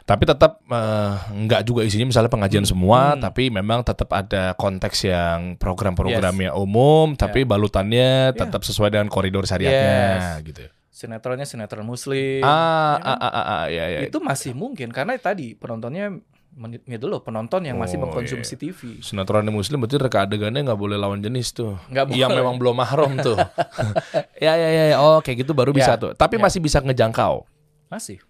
tapi 0.04 0.24
tetap 0.24 0.64
eh, 0.64 1.12
nggak 1.30 1.68
juga 1.68 1.84
isinya 1.84 2.08
misalnya 2.08 2.32
pengajian 2.32 2.64
semua, 2.64 3.12
Hmm. 3.12 3.20
tapi 3.22 3.52
memang 3.52 3.84
tetap 3.84 4.08
ada 4.08 4.56
konteks 4.56 5.04
yang 5.04 5.60
program-programnya 5.60 6.56
umum, 6.56 7.12
tapi 7.14 7.44
balutannya 7.44 8.32
tetap 8.32 8.64
sesuai 8.64 8.88
dengan 8.88 9.11
koridor 9.12 9.44
syariatnya, 9.44 10.40
Yes. 10.40 10.48
gitu. 10.48 10.64
Sinetronnya 10.88 11.44
sinetron 11.44 11.84
muslim. 11.84 12.40
Ah, 12.40 12.96
ya 12.96 13.04
kan? 13.04 13.16
ah, 13.16 13.28
ah, 13.28 13.36
ah, 13.36 13.64
iya, 13.66 13.84
iya. 13.88 14.00
itu 14.04 14.16
masih 14.18 14.52
mungkin 14.52 14.88
karena 14.88 15.16
tadi 15.16 15.52
penontonnya 15.52 16.16
men- 16.52 16.84
itu 16.84 17.06
loh 17.06 17.20
penonton 17.20 17.64
yang 17.64 17.76
masih 17.76 17.96
Oh, 17.96 18.04
mengkonsumsi 18.04 18.54
iya. 18.54 18.60
TV. 18.62 18.80
Sinetron 19.00 19.44
muslim 19.48 19.80
berarti 19.80 19.96
reka 19.96 20.24
adegannya 20.24 20.62
nggak 20.62 20.76
boleh 20.76 20.96
lawan 20.96 21.20
jenis 21.20 21.52
tuh. 21.52 21.76
Nggak 21.88 22.12
Yang 22.12 22.28
boleh. 22.28 22.38
memang 22.40 22.56
belum 22.56 22.74
mahram 22.74 23.12
tuh. 23.18 23.36
ya 24.44 24.52
ya 24.52 24.68
ya, 24.68 24.84
ya. 24.92 24.96
oh 25.00 25.20
kayak 25.20 25.44
gitu 25.44 25.52
baru 25.52 25.72
bisa 25.72 25.96
Ya, 25.96 26.00
tuh. 26.00 26.12
Tapi 26.12 26.36
ya. 26.36 26.44
masih 26.44 26.60
bisa 26.60 26.80
ngejangkau. 26.80 27.44
Masih. 27.88 28.20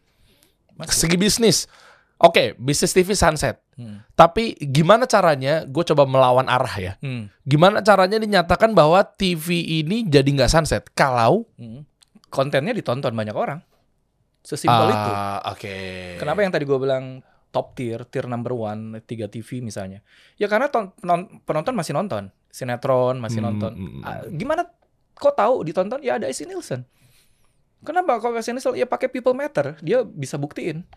Masih. 0.75 0.95
Segi 0.99 1.15
bisnis. 1.15 1.71
Oke, 2.19 2.55
bisnis 2.59 2.91
TV 2.91 3.15
sunset. 3.15 3.62
Hmm. 3.73 4.05
Tapi 4.13 4.53
gimana 4.61 5.05
caranya? 5.05 5.65
Gue 5.65 5.81
coba 5.83 6.05
melawan 6.05 6.45
arah 6.45 6.75
ya. 6.75 6.93
Hmm. 6.99 7.33
Gimana 7.43 7.81
caranya 7.81 8.17
dinyatakan 8.17 8.73
bahwa 8.73 9.01
TV 9.03 9.49
ini 9.81 10.05
jadi 10.05 10.27
nggak 10.27 10.51
sunset? 10.51 10.85
Kalau 10.91 11.49
Hmm. 11.55 11.89
Kontennya 12.29 12.73
ditonton 12.73 13.13
banyak 13.13 13.33
orang. 13.33 13.61
Sesimpel 14.41 14.89
itu. 14.89 15.11
Ah, 15.11 15.45
Oke. 15.49 15.77
Kenapa 16.17 16.41
yang 16.41 16.51
tadi 16.51 16.65
gue 16.65 16.75
bilang 16.75 17.21
top 17.49 17.73
tier, 17.73 18.03
tier 18.05 18.25
number 18.25 18.51
one, 18.51 18.99
tiga 19.03 19.25
TV 19.27 19.61
misalnya? 19.61 20.01
Ya 20.35 20.49
karena 20.49 20.67
ton- 20.67 20.93
penon- 20.95 21.41
penonton 21.43 21.73
masih 21.73 21.93
nonton, 21.93 22.33
sinetron 22.49 23.21
masih 23.21 23.39
Hmm, 23.39 23.47
nonton. 23.47 23.73
Ah, 24.01 24.25
gimana? 24.27 24.65
Kok 25.13 25.35
tahu 25.35 25.55
ditonton? 25.63 26.01
Ya 26.01 26.17
ada 26.17 26.25
Esi 26.25 26.43
Nielsen. 26.43 26.89
Kenapa 27.81 28.17
kok 28.17 28.33
Esi 28.33 28.51
Nielsen? 28.51 28.75
Ya 28.75 28.85
pakai 28.85 29.07
people 29.07 29.33
matter, 29.33 29.77
dia 29.79 30.01
bisa 30.03 30.35
buktiin. 30.35 30.89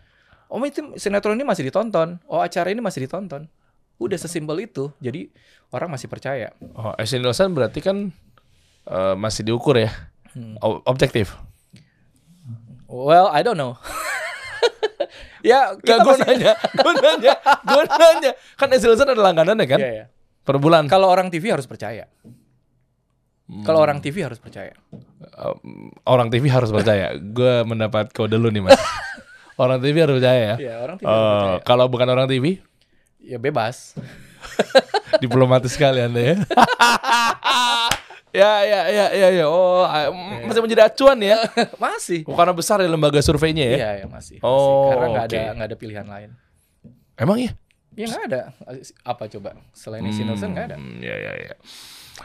Oh 0.46 0.62
itu 0.62 0.94
sinetron 0.94 1.34
ini 1.34 1.42
masih 1.42 1.66
ditonton. 1.66 2.22
Oh 2.26 2.38
acara 2.38 2.70
ini 2.70 2.78
masih 2.78 3.06
ditonton. 3.06 3.50
Udah 3.98 4.18
sesimpel 4.20 4.62
itu. 4.62 4.92
Jadi 5.00 5.32
orang 5.72 5.90
masih 5.90 6.06
percaya. 6.06 6.52
Oh, 6.76 6.92
Nielsen 6.94 7.50
berarti 7.50 7.80
kan 7.80 8.12
eh, 8.86 9.14
masih 9.16 9.42
diukur 9.42 9.74
ya. 9.74 9.90
Hmm. 10.36 10.54
Objektif. 10.86 11.34
Well, 12.86 13.26
I 13.32 13.42
don't 13.42 13.58
know. 13.58 13.74
ya 15.42 15.74
Gak 15.74 15.82
kita 15.82 16.02
gue 16.02 16.14
masih. 16.14 16.26
nanya, 16.28 16.52
gue 16.84 16.92
nanya, 17.02 17.34
gue 17.66 17.82
nanya. 17.88 18.32
Kan 18.54 18.68
Esi 18.70 18.86
Nielsen 18.86 19.10
ada 19.10 19.22
langganan 19.22 19.58
ya 19.58 19.66
kan? 19.66 19.80
Iya, 19.82 19.90
iya. 19.90 20.04
Per 20.46 20.56
bulan. 20.62 20.86
Kalau 20.86 21.10
orang 21.10 21.26
TV 21.26 21.50
harus 21.50 21.66
percaya. 21.66 22.06
Kalau 23.62 23.78
Hmm. 23.78 23.86
orang 23.86 23.98
TV 24.02 24.26
harus 24.26 24.38
percaya. 24.42 24.74
Um, 25.38 25.90
orang 26.02 26.30
TV 26.30 26.50
harus 26.50 26.70
percaya. 26.70 27.14
Gue 27.14 27.62
mendapat 27.62 28.10
kode 28.10 28.34
dulu 28.34 28.50
nih 28.50 28.62
mas. 28.62 28.74
orang 29.56 29.78
TV 29.78 29.96
harus 29.98 30.16
percaya 30.16 30.40
ya. 30.40 30.54
Iya, 30.58 30.74
orang 30.80 30.96
TV 30.96 31.06
harus 31.06 31.20
percaya. 31.32 31.60
kalau 31.64 31.86
bukan 31.86 32.08
orang 32.08 32.26
TV, 32.26 32.60
Ya 33.18 33.36
bebas. 33.36 33.98
diplomatis 35.22 35.74
sekali 35.74 35.98
anda 35.98 36.20
ya. 36.22 36.36
ya 38.36 38.52
ya 38.62 38.80
ya 38.86 39.06
ya 39.10 39.28
ya. 39.34 39.44
Oh, 39.48 39.82
ah, 39.82 40.12
Iya. 40.12 40.46
masih 40.46 40.62
menjadi 40.62 40.82
acuan 40.86 41.18
ya. 41.18 41.38
masih. 41.82 42.22
Karena 42.22 42.52
besar 42.52 42.78
ya 42.78 42.88
lembaga 42.88 43.18
surveinya 43.18 43.64
ya. 43.64 43.76
Iya, 43.76 43.90
ya 44.04 44.06
masih. 44.06 44.36
masih. 44.38 44.46
Oh, 44.46 44.92
Karena 44.92 45.06
nggak 45.10 45.26
ada 45.26 45.36
oke. 45.36 45.52
nggak 45.56 45.66
ada 45.66 45.76
pilihan 45.76 46.06
lain. 46.06 46.30
Emang 47.16 47.38
ya? 47.40 47.50
Ya 47.96 48.04
nggak 48.06 48.24
ada. 48.28 48.42
Apa 49.02 49.24
coba? 49.26 49.56
Selain 49.72 50.04
Isi 50.04 50.22
Nielsen 50.22 50.52
nggak 50.52 50.66
ada. 50.70 50.76
Hmm, 50.76 51.00
ya 51.00 51.16
ya 51.16 51.32
ya. 51.34 51.54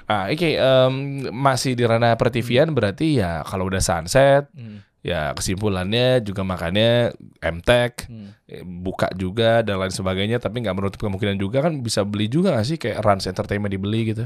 Ah, 0.08 0.26
oke. 0.28 0.50
em, 0.56 0.94
masih 1.32 1.76
di 1.76 1.84
ranah 1.84 2.16
pertivian 2.16 2.72
berarti 2.72 3.20
ya 3.20 3.44
kalau 3.44 3.68
udah 3.68 3.80
sunset, 3.80 4.48
Hmm. 4.52 4.84
Ya 5.02 5.34
kesimpulannya 5.34 6.22
juga 6.22 6.42
makanya 6.42 7.10
MTech 7.40 8.06
Hmm. 8.06 8.38
eh, 8.46 8.62
buka 8.62 9.10
juga 9.12 9.60
dan 9.60 9.78
lain 9.78 9.90
sebagainya 9.90 10.38
tapi 10.38 10.62
nggak 10.62 10.74
menutup 10.74 11.00
kemungkinan 11.00 11.36
juga 11.36 11.62
kan 11.62 11.74
bisa 11.76 12.02
beli 12.02 12.26
juga 12.26 12.54
nggak 12.54 12.68
sih 12.68 12.78
kayak 12.78 13.00
Rans 13.00 13.26
Entertainment 13.26 13.70
dibeli 13.70 14.08
gitu 14.08 14.26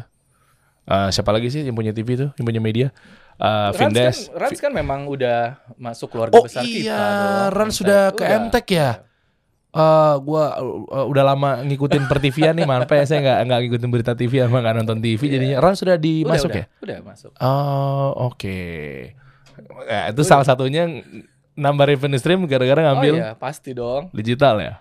Eh, 0.86 1.10
siapa 1.10 1.32
lagi 1.32 1.50
sih 1.50 1.62
yang 1.62 1.74
punya 1.74 1.90
TV 1.90 2.14
tuh 2.16 2.30
yang 2.36 2.46
punya 2.46 2.60
media 2.60 2.88
Eh, 3.36 3.42
Rans 3.42 3.74
kan, 3.74 3.90
Vindes 3.90 4.18
Rans 4.30 4.60
kan 4.60 4.70
memang 4.70 5.08
udah 5.08 5.58
masuk 5.76 6.08
keluarga 6.10 6.36
oh 6.36 6.46
besar 6.46 6.62
kita. 6.62 6.86
iya. 6.86 7.04
Rans 7.50 7.72
MTech. 7.72 7.80
sudah 7.80 8.02
ke 8.12 8.24
MTech 8.24 8.68
ya 8.70 8.90
Eh, 9.72 10.16
gua 10.22 10.56
eh, 10.56 11.06
udah 11.06 11.24
lama 11.26 11.60
ngikutin 11.62 12.06
per 12.06 12.20
TV 12.20 12.48
nih 12.50 12.64
manpe 12.64 12.96
saya 13.02 13.20
nggak 13.20 13.40
nggak 13.44 13.60
ngikutin 13.62 13.90
berita 13.90 14.14
TV 14.14 14.40
sama 14.40 14.60
nggak 14.60 14.76
nonton 14.78 15.00
TV 15.00 15.20
jadinya 15.26 15.58
Rans 15.58 15.80
sudah 15.80 15.96
Udah, 15.96 16.06
dimasuk 16.06 16.50
udah, 16.50 16.60
ya 16.60 16.66
Udah 16.80 16.98
masuk. 17.02 17.32
oh 17.34 18.10
oke 18.26 18.60
Ya, 19.88 20.12
itu 20.12 20.22
salah 20.28 20.44
satunya 20.44 20.88
nambah 21.56 21.86
revenue 21.88 22.20
stream 22.20 22.44
gara-gara 22.46 22.92
ngambil 22.92 23.14
Oh 23.16 23.20
iya, 23.24 23.32
pasti 23.40 23.72
dong. 23.72 24.12
digital 24.12 24.60
ya 24.60 24.74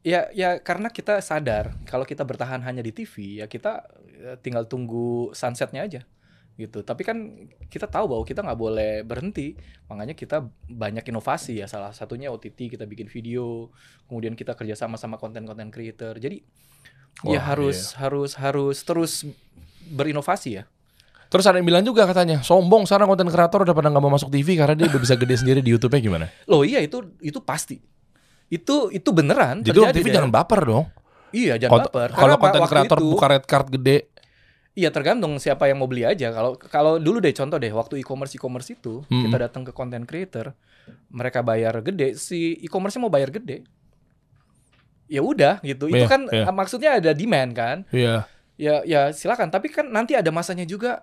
Ya, 0.00 0.32
ya 0.32 0.56
karena 0.64 0.88
kita 0.88 1.20
sadar 1.20 1.76
kalau 1.84 2.08
kita 2.08 2.24
bertahan 2.24 2.64
hanya 2.64 2.80
di 2.80 2.88
TV, 2.88 3.44
ya 3.44 3.46
kita 3.46 3.84
eh, 4.16 4.36
tinggal 4.40 4.64
tunggu 4.64 5.28
sunsetnya 5.36 5.84
aja, 5.84 6.08
gitu. 6.56 6.80
Tapi 6.80 7.04
kan 7.04 7.36
kita 7.68 7.84
tahu 7.84 8.08
bahwa 8.08 8.24
kita 8.24 8.40
nggak 8.40 8.56
boleh 8.56 9.04
berhenti, 9.04 9.52
makanya 9.92 10.16
kita 10.16 10.48
banyak 10.72 11.04
inovasi 11.04 11.60
ya. 11.60 11.68
Salah 11.68 11.92
satunya 11.92 12.32
OTT 12.32 12.72
kita 12.72 12.88
bikin 12.88 13.12
video, 13.12 13.68
kemudian 14.08 14.32
kita 14.32 14.56
kerjasama 14.56 14.96
sama 14.96 15.20
konten-konten 15.20 15.68
creator. 15.68 16.16
Jadi 16.16 16.40
ya 17.28 17.36
Wah, 17.36 17.52
harus 17.52 17.92
harus 18.00 18.32
harus 18.40 18.80
terus 18.80 19.28
berinovasi 19.84 20.50
ya. 20.56 20.64
Terus 21.30 21.46
ada 21.46 21.56
yang 21.56 21.64
bilang 21.64 21.80
juga 21.80 22.04
katanya, 22.04 22.42
sombong 22.42 22.84
sekarang 22.84 23.06
konten 23.06 23.30
kreator 23.30 23.62
udah 23.62 23.70
pada 23.70 23.86
nggak 23.86 24.02
mau 24.02 24.10
masuk 24.10 24.28
TV 24.28 24.58
karena 24.58 24.74
dia 24.74 24.90
udah 24.90 24.98
bisa 24.98 25.14
gede 25.14 25.38
sendiri 25.38 25.62
di 25.62 25.70
YouTube-nya 25.70 26.02
gimana? 26.02 26.26
Loh 26.44 26.60
iya 26.60 26.82
itu 26.82 26.98
itu 27.18 27.38
pasti. 27.38 27.78
Itu 28.46 28.90
itu 28.90 29.08
beneran. 29.08 29.62
Jadi 29.62 29.78
terjadi, 29.78 29.94
TV 29.94 30.06
Dan. 30.06 30.14
jangan 30.18 30.30
baper 30.32 30.60
dong. 30.60 30.84
Iya 31.30 31.54
jangan 31.56 31.72
Kont- 31.72 31.86
baper. 31.88 32.08
Kalau 32.12 32.34
konten 32.36 32.62
kreator 32.66 32.98
itu- 32.98 33.06
buka 33.08 33.26
red 33.28 33.44
card 33.44 33.68
gede, 33.70 33.98
Iya 34.70 34.90
tergantung 34.90 35.34
siapa 35.36 35.66
yang 35.66 35.78
mau 35.78 35.86
beli 35.86 36.02
aja. 36.02 36.30
Kalau 36.30 36.54
kalau 36.56 36.92
dulu 36.96 37.18
deh 37.18 37.30
contoh 37.30 37.58
deh 37.58 37.70
waktu 37.70 37.98
e-commerce 37.98 38.34
e-commerce 38.34 38.70
itu 38.70 39.02
Hmm. 39.04 39.26
kita 39.26 39.36
datang 39.40 39.62
ke 39.62 39.70
content 39.70 40.02
creator, 40.02 40.54
mereka 41.08 41.42
bayar 41.42 41.74
gede, 41.80 42.14
si 42.14 42.54
e-commerce 42.56 42.94
mau 42.96 43.06
bayar 43.08 43.30
gede. 43.30 43.66
Ya 45.06 45.20
udah 45.20 45.58
gitu. 45.60 45.86
Itu 45.86 45.94
Iya, 45.96 46.06
kan 46.06 46.22
eh, 46.28 46.46
maksudnya 46.48 46.90
ada 46.96 47.10
demand 47.10 47.50
kan. 47.52 47.76
iya. 47.90 48.30
Ya 48.54 48.82
ya 48.84 49.10
silakan. 49.10 49.48
Tapi 49.48 49.66
kan 49.68 49.88
nanti 49.88 50.14
ada 50.14 50.30
masanya 50.30 50.62
juga 50.62 51.02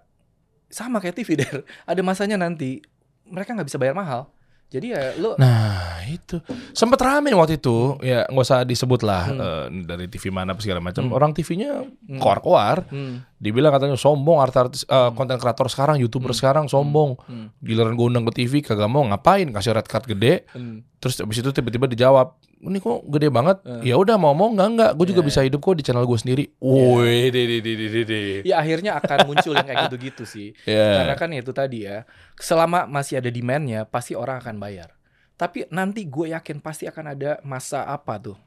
sama 0.67 0.99
kayak 0.99 1.15
TV 1.15 1.29
der. 1.39 1.63
Ada 1.83 2.01
masanya 2.01 2.37
nanti 2.37 2.79
mereka 3.23 3.51
nggak 3.51 3.67
bisa 3.67 3.77
bayar 3.77 3.93
mahal. 3.93 4.31
Jadi 4.67 4.91
ya 4.91 5.15
lo 5.15 5.39
Nah 5.39 6.03
itu 6.03 6.43
sempet 6.75 6.99
rame 6.99 7.31
waktu 7.31 7.55
itu, 7.55 7.95
ya 8.03 8.27
nggak 8.27 8.43
usah 8.43 8.67
disebut 8.67 8.99
lah 8.99 9.23
Hmm. 9.25 9.39
eh, 9.39 9.65
dari 9.87 10.11
TV 10.11 10.27
mana 10.27 10.51
segala 10.59 10.83
macam. 10.83 11.07
Hmm. 11.07 11.15
Orang 11.15 11.31
TV-nya 11.31 11.87
Hmm. 11.87 12.19
koar-koar, 12.19 12.83
Hmm, 12.91 13.23
dibilang 13.39 13.71
katanya 13.71 13.95
sombong 13.95 14.43
artis 14.43 14.83
eh, 14.83 15.09
konten 15.15 15.39
kreator 15.39 15.71
sekarang, 15.71 15.95
youtuber 15.97 16.35
Hmm. 16.35 16.39
sekarang 16.39 16.65
sombong. 16.67 17.15
hmm, 17.15 17.63
Giliran 17.63 17.95
gue 17.95 18.05
undang 18.05 18.27
ke 18.27 18.43
TV 18.43 18.59
kagak 18.59 18.91
mau 18.91 19.07
ngapain 19.07 19.47
kasih 19.47 19.71
red 19.71 19.87
card 19.87 20.03
gede, 20.03 20.43
hmm. 20.51 20.99
Terus 20.99 21.15
abis 21.21 21.39
itu 21.39 21.49
tiba-tiba 21.53 21.87
dijawab, 21.87 22.35
ini 22.59 22.77
kok 22.77 23.05
gede 23.05 23.29
banget? 23.29 23.61
Eh. 23.63 23.89
Ya 23.89 23.95
udah 23.95 24.17
mau 24.17 24.33
mau 24.33 24.49
nggak 24.49 24.69
nggak, 24.73 24.91
gue 24.97 25.05
juga 25.09 25.21
Iya, 25.21 25.27
bisa 25.29 25.39
hidup 25.45 25.59
kok 25.59 25.77
di 25.77 25.83
channel 25.83 26.03
gue 26.03 26.17
sendiri. 26.17 26.43
Woi, 26.57 27.29
de 27.29 27.41
de 27.45 27.57
de 27.61 27.73
de 27.73 27.87
de 27.87 28.01
de. 28.03 28.21
Ya 28.43 28.57
akhirnya 28.57 28.97
akan 28.97 29.17
muncul 29.25 29.53
yang 29.53 29.65
kayak 29.65 29.89
gitu-gitu 29.89 30.23
sih. 30.25 30.57
Ya. 30.65 31.01
Karena 31.05 31.15
kan 31.15 31.29
itu 31.31 31.51
tadi 31.51 31.85
ya, 31.85 32.03
selama 32.35 32.83
masih 32.83 33.17
ada 33.17 33.29
demand-nya, 33.29 33.85
pasti 33.85 34.13
orang 34.13 34.41
akan 34.41 34.57
bayar. 34.57 34.93
Tapi 35.37 35.69
nanti 35.69 36.03
gue 36.03 36.33
yakin 36.33 36.57
pasti 36.59 36.85
akan 36.85 37.13
ada 37.13 37.37
masa 37.41 37.85
apa 37.85 38.17
tuh? 38.17 38.37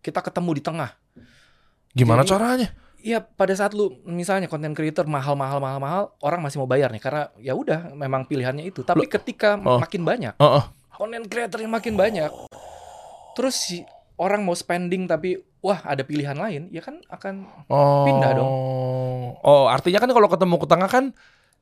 Kita 0.00 0.20
ketemu 0.20 0.50
di 0.52 0.62
tengah. 0.62 0.90
Gimana 1.90 2.22
Jadi- 2.22 2.30
caranya? 2.30 2.68
Ya 3.00 3.16
pada 3.16 3.56
saat 3.56 3.72
lu 3.72 3.96
misalnya 4.04 4.44
content 4.44 4.76
creator 4.76 5.08
mahal 5.08 5.32
mahal 5.32 5.56
mahal 5.56 5.80
mahal, 5.80 6.02
orang 6.20 6.44
masih 6.44 6.60
mau 6.60 6.68
bayar 6.68 6.92
nih 6.92 7.00
karena 7.00 7.32
ya 7.40 7.56
udah 7.56 7.96
memang 7.96 8.28
pilihannya 8.28 8.68
itu. 8.68 8.84
Tapi 8.84 9.08
ketika 9.08 9.56
Oh. 9.56 9.80
makin 9.80 10.04
banyak, 10.04 10.36
Oh, 10.36 10.60
oh. 10.60 10.64
content 10.92 11.24
creator 11.24 11.56
yang 11.58 11.72
makin 11.72 11.96
banyak, 11.96 12.28
terus 13.32 13.54
si 13.56 13.82
orang 14.16 14.40
mau 14.40 14.52
spending 14.52 15.04
tapi 15.04 15.34
wah 15.58 15.80
ada 15.82 16.00
pilihan 16.00 16.34
lain, 16.34 16.68
ya 16.68 16.80
kan 16.80 17.00
akan 17.06 17.44
Oh. 17.66 18.04
Pindah 18.04 18.30
dong. 18.32 18.50
Oh, 19.38 19.64
artinya 19.66 19.98
kan 19.98 20.08
kalau 20.08 20.26
ketemu 20.26 20.56
ke 20.56 20.66
tengah 20.66 20.88
kan 20.88 21.04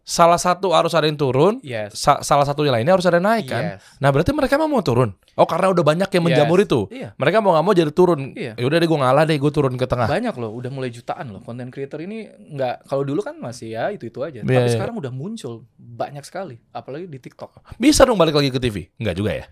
salah 0.01 0.41
satu 0.41 0.73
harus 0.73 0.97
ada 0.97 1.05
yang 1.05 1.15
turun, 1.15 1.61
yes. 1.61 1.93
sa- 1.93 2.25
salah 2.25 2.41
satunya 2.43 2.73
lainnya 2.73 2.97
harus 2.97 3.05
ada 3.05 3.21
yang 3.21 3.29
naik 3.29 3.45
kan. 3.45 3.77
Yes. 3.77 3.85
Nah 3.99 4.09
berarti 4.09 4.33
mereka 4.33 4.57
mau 4.57 4.65
mau 4.65 4.81
turun. 4.81 5.13
Oh 5.37 5.45
karena 5.45 5.69
udah 5.69 5.85
banyak 5.85 6.09
yang 6.09 6.25
menjamur 6.25 6.57
Yes. 6.57 6.65
itu. 6.65 6.81
Iya. 6.89 7.09
Mereka 7.13 7.37
mau 7.39 7.53
nggak 7.53 7.61
mau 7.63 7.75
jadi 7.77 7.93
turun. 7.93 8.33
Iya. 8.33 8.57
Ya 8.57 8.65
udah 8.65 8.79
deh 8.81 8.89
gue 8.89 8.99
ngalah 8.99 9.25
deh 9.29 9.37
gue 9.37 9.53
turun 9.53 9.77
ke 9.77 9.85
tengah. 9.85 10.09
banyak 10.09 10.33
loh 10.33 10.57
udah 10.57 10.71
mulai 10.73 10.89
jutaan 10.89 11.29
loh 11.29 11.45
konten 11.45 11.69
creator 11.69 12.01
ini 12.01 12.25
nggak 12.25 12.89
kalau 12.89 13.05
dulu 13.05 13.21
kan 13.21 13.37
masih 13.37 13.77
ya 13.77 13.93
itu 13.93 14.09
itu 14.09 14.25
aja 14.25 14.41
Iya, 14.41 14.49
tapi 14.49 14.65
iya. 14.65 14.73
sekarang 14.73 14.97
udah 14.97 15.13
muncul 15.13 15.69
banyak 15.77 16.25
sekali 16.25 16.57
apalagi 16.73 17.05
di 17.05 17.21
TikTok 17.21 17.77
Bisa 17.77 18.03
dong 18.03 18.17
balik 18.17 18.33
lagi 18.33 18.49
ke 18.49 18.57
TV? 18.57 18.89
Enggak 18.97 19.13
juga 19.15 19.33
ya. 19.35 19.45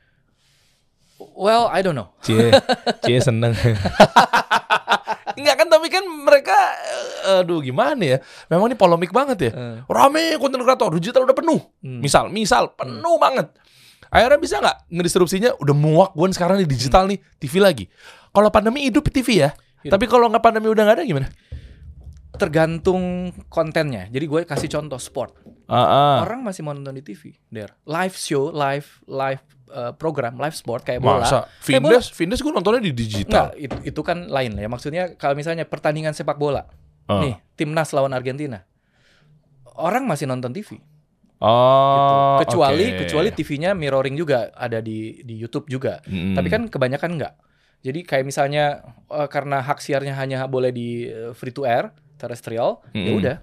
Well 1.18 1.68
I 1.72 1.80
don't 1.80 1.96
know 1.96 2.12
Cie, 2.24 2.52
cie 3.04 3.20
seneng. 3.20 3.56
Enggak 5.36 5.56
kan 5.60 5.68
tapi 5.68 5.86
kan 5.92 6.04
mereka 6.06 6.56
eh, 7.28 7.44
aduh 7.44 7.60
gimana 7.60 8.00
ya? 8.00 8.18
Memang 8.48 8.72
ini 8.72 8.76
polemik 8.78 9.12
banget 9.12 9.38
ya. 9.48 9.52
Eh. 9.52 9.76
Rame 9.84 10.40
konten 10.40 10.64
kreator 10.64 10.96
digital 10.96 11.28
udah 11.28 11.36
penuh. 11.36 11.60
Hmm. 11.84 12.00
Misal, 12.00 12.32
misal 12.32 12.72
penuh 12.72 13.20
banget. 13.20 13.52
Akhirnya 14.08 14.40
bisa 14.40 14.56
nggak 14.64 14.88
ngedistrupsinya 14.88 15.50
udah 15.60 15.74
muak 15.76 16.10
gue 16.16 16.26
sekarang 16.32 16.56
di 16.62 16.66
digital 16.66 17.04
nih 17.04 17.20
TV 17.36 17.60
lagi. 17.60 17.84
Kalau 18.32 18.48
pandemi 18.48 18.88
hidup 18.88 19.12
TV 19.12 19.44
ya. 19.44 19.50
Hidup. 19.84 19.92
Tapi 19.92 20.04
kalau 20.08 20.32
nggak 20.32 20.40
pandemi 20.44 20.72
udah 20.72 20.82
nggak 20.88 20.96
ada 21.02 21.04
gimana? 21.04 21.28
Tergantung 22.36 23.32
kontennya. 23.52 24.08
Jadi 24.08 24.24
gue 24.24 24.40
kasih 24.48 24.72
contoh 24.72 25.00
sport. 25.00 25.36
Ah, 25.68 25.84
ah. 25.84 26.16
Orang 26.24 26.46
masih 26.46 26.64
mau 26.64 26.72
nonton 26.72 26.96
di 26.96 27.04
TV. 27.04 27.36
Der. 27.52 27.76
Live 27.84 28.16
show, 28.16 28.48
live 28.54 29.02
live 29.04 29.42
uh, 29.70 29.92
program, 29.94 30.36
live 30.38 30.54
sport 30.54 30.82
kayak 30.82 31.00
bola. 31.02 31.24
Masa. 31.24 31.46
Vindes, 31.62 32.10
Vindes 32.12 32.40
gue 32.42 32.52
nontonnya 32.52 32.82
di 32.82 32.92
digital. 32.92 33.50
Enggak, 33.50 33.50
itu, 33.58 33.76
itu 33.94 34.00
kan 34.02 34.26
lain 34.26 34.52
ya. 34.56 34.68
Maksudnya 34.70 35.14
kalau 35.16 35.34
misalnya 35.34 35.66
pertandingan 35.66 36.14
sepak 36.14 36.38
bola. 36.38 36.66
Ah. 37.06 37.22
Nih, 37.22 37.34
timnas 37.54 37.94
lawan 37.94 38.10
Argentina. 38.12 38.66
Orang 39.76 40.08
masih 40.08 40.26
nonton 40.26 40.50
TV. 40.50 40.80
Oh, 41.36 42.40
gitu. 42.40 42.56
Kecuali 42.56 42.86
oke. 42.96 42.98
kecuali 43.04 43.28
TV-nya 43.28 43.76
mirroring 43.76 44.16
juga 44.16 44.48
ada 44.56 44.80
di 44.80 45.20
di 45.20 45.36
YouTube 45.36 45.68
juga. 45.68 46.00
Mm. 46.08 46.32
Tapi 46.32 46.48
kan 46.48 46.62
kebanyakan 46.72 47.10
enggak. 47.20 47.34
Jadi 47.84 48.00
kayak 48.08 48.24
misalnya 48.24 48.80
eh, 49.12 49.28
karena 49.28 49.60
hak 49.60 49.78
siarnya 49.84 50.16
hanya 50.16 50.48
boleh 50.48 50.72
di 50.72 51.04
eh, 51.04 51.36
free 51.36 51.52
to 51.52 51.68
air 51.68 51.92
terrestrial, 52.16 52.80
ya 52.96 53.12
Mm. 53.12 53.18
udah 53.20 53.36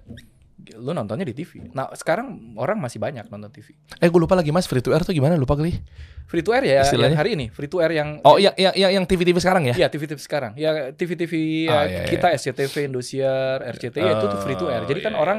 lu 0.74 0.90
nontonnya 0.90 1.22
di 1.22 1.34
TV. 1.34 1.68
Nah, 1.70 1.92
sekarang 1.92 2.54
orang 2.56 2.76
masih 2.76 2.96
banyak 2.96 3.28
nonton 3.28 3.50
TV. 3.50 3.76
Eh 3.98 4.06
gue 4.06 4.16
lupa 4.16 4.32
lagi 4.32 4.48
mas 4.48 4.64
free 4.64 4.80
to 4.80 4.90
air 4.90 5.00
tuh 5.00 5.12
gimana 5.12 5.34
lupa 5.34 5.52
kali. 5.52 5.76
Free 6.24 6.40
to 6.40 6.50
air 6.50 6.64
ya 6.64 6.80
Istilahnya? 6.80 7.12
yang 7.12 7.20
hari 7.20 7.30
ini, 7.34 7.46
free 7.48 7.66
to 7.66 7.78
air 7.78 7.92
yang 7.92 8.18
Oh 8.22 8.40
yang 8.40 8.56
yang 8.56 8.72
yang, 8.72 8.90
yang 8.96 9.04
TV-TV 9.04 9.36
sekarang 9.36 9.68
ya? 9.68 9.74
Iya 9.76 9.86
TV-TV 9.88 10.16
sekarang. 10.16 10.52
Ya 10.54 10.88
TV-TV 10.90 11.32
ya, 11.64 11.70
Ah, 11.70 11.84
iya, 11.84 12.00
iya. 12.00 12.08
kita 12.08 12.32
SCTV, 12.32 12.74
Indosiar, 12.86 13.60
RCTI 13.60 14.00
ya, 14.00 14.12
itu 14.16 14.24
tuh 14.26 14.40
free 14.40 14.56
to 14.56 14.66
air. 14.66 14.82
Jadi 14.84 15.00
kan 15.00 15.12
Oh, 15.12 15.16
iya, 15.16 15.22
orang 15.22 15.38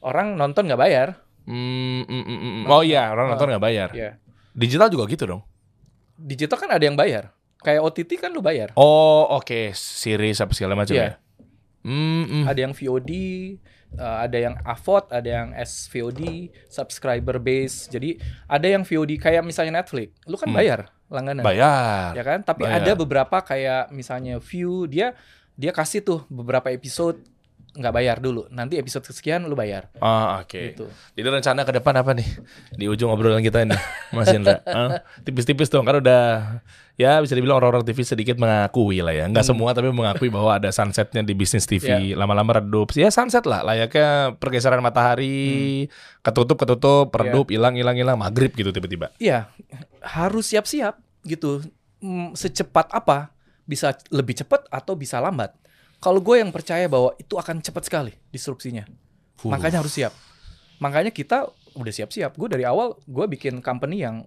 orang 0.00 0.26
nonton 0.36 0.68
nggak 0.68 0.76
bayar. 0.78 1.08
Mm, 1.48 2.04
mm, 2.04 2.24
mm. 2.28 2.64
Oh 2.68 2.80
iya 2.80 3.08
orang 3.08 3.32
nonton 3.32 3.48
nggak 3.48 3.64
bayar. 3.64 3.88
Ya. 3.90 4.20
Digital 4.52 4.92
juga 4.92 5.08
gitu 5.08 5.24
dong. 5.24 5.42
Digital 6.14 6.58
kan 6.58 6.70
ada 6.70 6.84
yang 6.84 6.94
bayar. 6.94 7.32
Kayak 7.60 7.80
OTT 7.82 8.10
kan 8.16 8.30
lu 8.30 8.40
bayar. 8.40 8.76
Oh 8.76 9.24
oke 9.30 9.72
series 9.72 10.36
apa 10.38 10.52
segala 10.52 10.76
macam 10.76 10.92
Iya. 10.92 11.16
ya. 11.16 11.20
Hmm, 11.80 12.24
hmm. 12.28 12.44
Ada 12.44 12.60
yang 12.60 12.72
VOD, 12.76 13.10
uh, 13.96 14.22
ada 14.22 14.38
yang 14.38 14.54
AVOD, 14.60 15.04
ada 15.10 15.28
yang 15.28 15.48
SVOD, 15.56 16.22
subscriber 16.66 17.38
base. 17.38 17.88
Jadi 17.88 18.18
ada 18.46 18.66
yang 18.66 18.82
VOD 18.82 19.16
kayak 19.16 19.42
misalnya 19.42 19.82
Netflix. 19.82 20.14
Lu 20.26 20.36
kan 20.36 20.50
Hmm. 20.50 20.58
bayar 20.58 20.80
langganan. 21.10 21.42
bayar. 21.42 22.14
Ya 22.14 22.22
kan? 22.22 22.42
Tapi 22.42 22.62
Bayar. 22.66 22.82
ada 22.82 22.92
beberapa 22.94 23.36
kayak 23.42 23.90
misalnya 23.90 24.38
View 24.38 24.86
dia 24.86 25.14
dia 25.54 25.74
kasih 25.74 26.00
tuh 26.00 26.20
beberapa 26.30 26.70
episode 26.70 27.20
nggak 27.70 27.94
bayar 27.94 28.16
dulu. 28.18 28.50
Nanti 28.50 28.76
episode 28.76 29.06
kesekian 29.06 29.46
lu 29.46 29.54
bayar. 29.54 29.90
Ah 30.02 30.42
oke. 30.42 30.74
Gitu. 30.74 30.86
Jadi 31.14 31.26
rencana 31.30 31.62
ke 31.62 31.72
depan 31.78 31.94
apa 32.02 32.10
nih 32.16 32.28
di 32.74 32.90
ujung 32.90 33.14
obrolan 33.14 33.42
kita 33.42 33.62
ini, 33.62 33.78
Mas 34.10 34.30
Indra? 34.34 34.58
Hah? 34.66 35.02
Tipis-tipis 35.24 35.70
dong, 35.70 35.86
kan 35.86 36.02
udah 36.02 36.22
ya 37.00 37.16
bisa 37.24 37.32
dibilang 37.32 37.62
orang-orang 37.62 37.86
TV 37.86 38.04
sedikit 38.04 38.36
mengakui 38.36 39.00
lah 39.00 39.14
ya, 39.16 39.24
nggak 39.30 39.46
semua 39.46 39.72
tapi 39.72 39.88
mengakui 39.88 40.28
bahwa 40.28 40.58
ada 40.58 40.68
sunsetnya 40.74 41.22
di 41.22 41.32
bisnis 41.32 41.64
TV. 41.64 42.12
Lama-lama 42.12 42.60
redup, 42.60 42.92
ya 42.92 43.08
sunset 43.08 43.46
lah, 43.46 43.62
layaknya 43.64 44.36
pergeseran 44.36 44.82
matahari, 44.82 45.86
ketutup 46.20 46.60
ketutup, 46.60 47.08
redup, 47.14 47.48
hilang 47.48 47.78
hilang 47.78 47.96
hilang, 47.96 48.18
maghrib 48.18 48.52
gitu 48.52 48.74
tiba-tiba. 48.74 49.14
Iya, 49.22 49.48
harus 50.02 50.50
siap-siap 50.50 50.98
gitu. 51.24 51.64
Mm, 52.00 52.32
Secepat 52.34 52.90
apa? 52.92 53.32
Bisa 53.64 53.94
lebih 54.10 54.34
cepat 54.34 54.66
atau 54.68 54.98
bisa 54.98 55.22
lambat. 55.22 55.54
Kalau 56.00 56.18
gue 56.18 56.40
yang 56.40 56.48
percaya 56.48 56.88
bahwa 56.88 57.12
itu 57.16 57.36
akan 57.36 57.60
cepat 57.60 57.84
sekali 57.84 58.12
disrupsinya. 58.28 58.88
Fuh. 59.36 59.52
Makanya 59.52 59.84
harus 59.84 59.92
siap. 59.92 60.12
Makanya 60.80 61.12
kita 61.12 61.44
udah 61.76 61.92
siap-siap. 61.92 62.34
Gue 62.34 62.48
dari 62.48 62.64
awal 62.64 62.96
gue 63.04 63.26
bikin 63.28 63.60
company 63.60 64.00
yang 64.00 64.24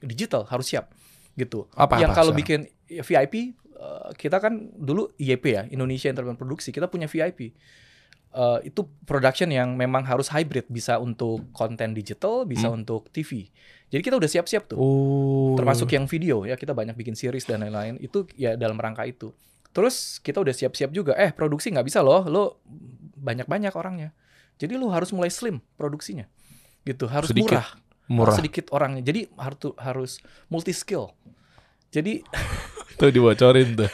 digital 0.00 0.48
harus 0.48 0.64
siap 0.66 0.88
gitu. 1.34 1.68
Apa- 1.74 2.00
yang 2.00 2.10
kalau 2.10 2.32
bikin 2.32 2.66
ya, 2.88 3.02
VIP 3.02 3.52
eh, 3.70 4.08
kita 4.16 4.40
kan 4.40 4.72
dulu 4.74 5.12
IEP 5.14 5.44
ya 5.46 5.62
Indonesia 5.68 6.08
Entertainment 6.08 6.40
Produksi 6.40 6.70
kita 6.70 6.88
punya 6.88 7.04
VIP. 7.06 7.52
Eh, 8.28 8.58
itu 8.64 8.80
production 9.04 9.48
yang 9.48 9.72
memang 9.72 10.04
harus 10.04 10.28
hybrid 10.28 10.68
bisa 10.68 10.96
untuk 10.96 11.48
konten 11.50 11.92
digital 11.92 12.44
bisa 12.44 12.68
untuk 12.68 13.08
TV. 13.08 13.48
Jadi 13.88 14.02
kita 14.02 14.16
udah 14.16 14.28
siap-siap 14.28 14.68
tuh 14.68 14.76
Hmm. 14.76 14.84
Oh. 14.84 15.56
termasuk 15.56 15.88
yang 15.90 16.04
video 16.04 16.44
ya 16.44 16.54
kita 16.54 16.72
banyak 16.72 16.92
bikin 16.94 17.12
series 17.12 17.44
dan 17.44 17.60
lain-lain 17.60 17.96
itu 17.98 18.28
ya 18.36 18.52
dalam 18.54 18.76
rangka 18.76 19.04
itu 19.04 19.32
terus 19.70 20.18
kita 20.18 20.40
udah 20.40 20.54
siap-siap 20.54 20.90
juga 20.90 21.12
eh 21.14 21.30
produksi 21.30 21.70
nggak 21.70 21.86
bisa 21.86 22.00
loh 22.00 22.24
lo 22.26 22.42
banyak-banyak 23.18 23.72
orangnya 23.74 24.10
jadi 24.56 24.74
lo 24.74 24.90
harus 24.90 25.12
mulai 25.12 25.28
slim 25.28 25.60
produksinya 25.76 26.26
gitu 26.82 27.04
harus 27.06 27.30
Sedikit. 27.30 27.52
murah 27.54 27.68
murah. 28.08 28.34
sedikit 28.36 28.72
orangnya 28.72 29.04
jadi 29.04 29.28
harus 29.36 29.76
harus 29.76 30.12
multi 30.48 30.72
skill 30.72 31.12
jadi 31.92 32.20
Tuh 32.98 33.14
dibocorin 33.14 33.78
tuh. 33.78 33.86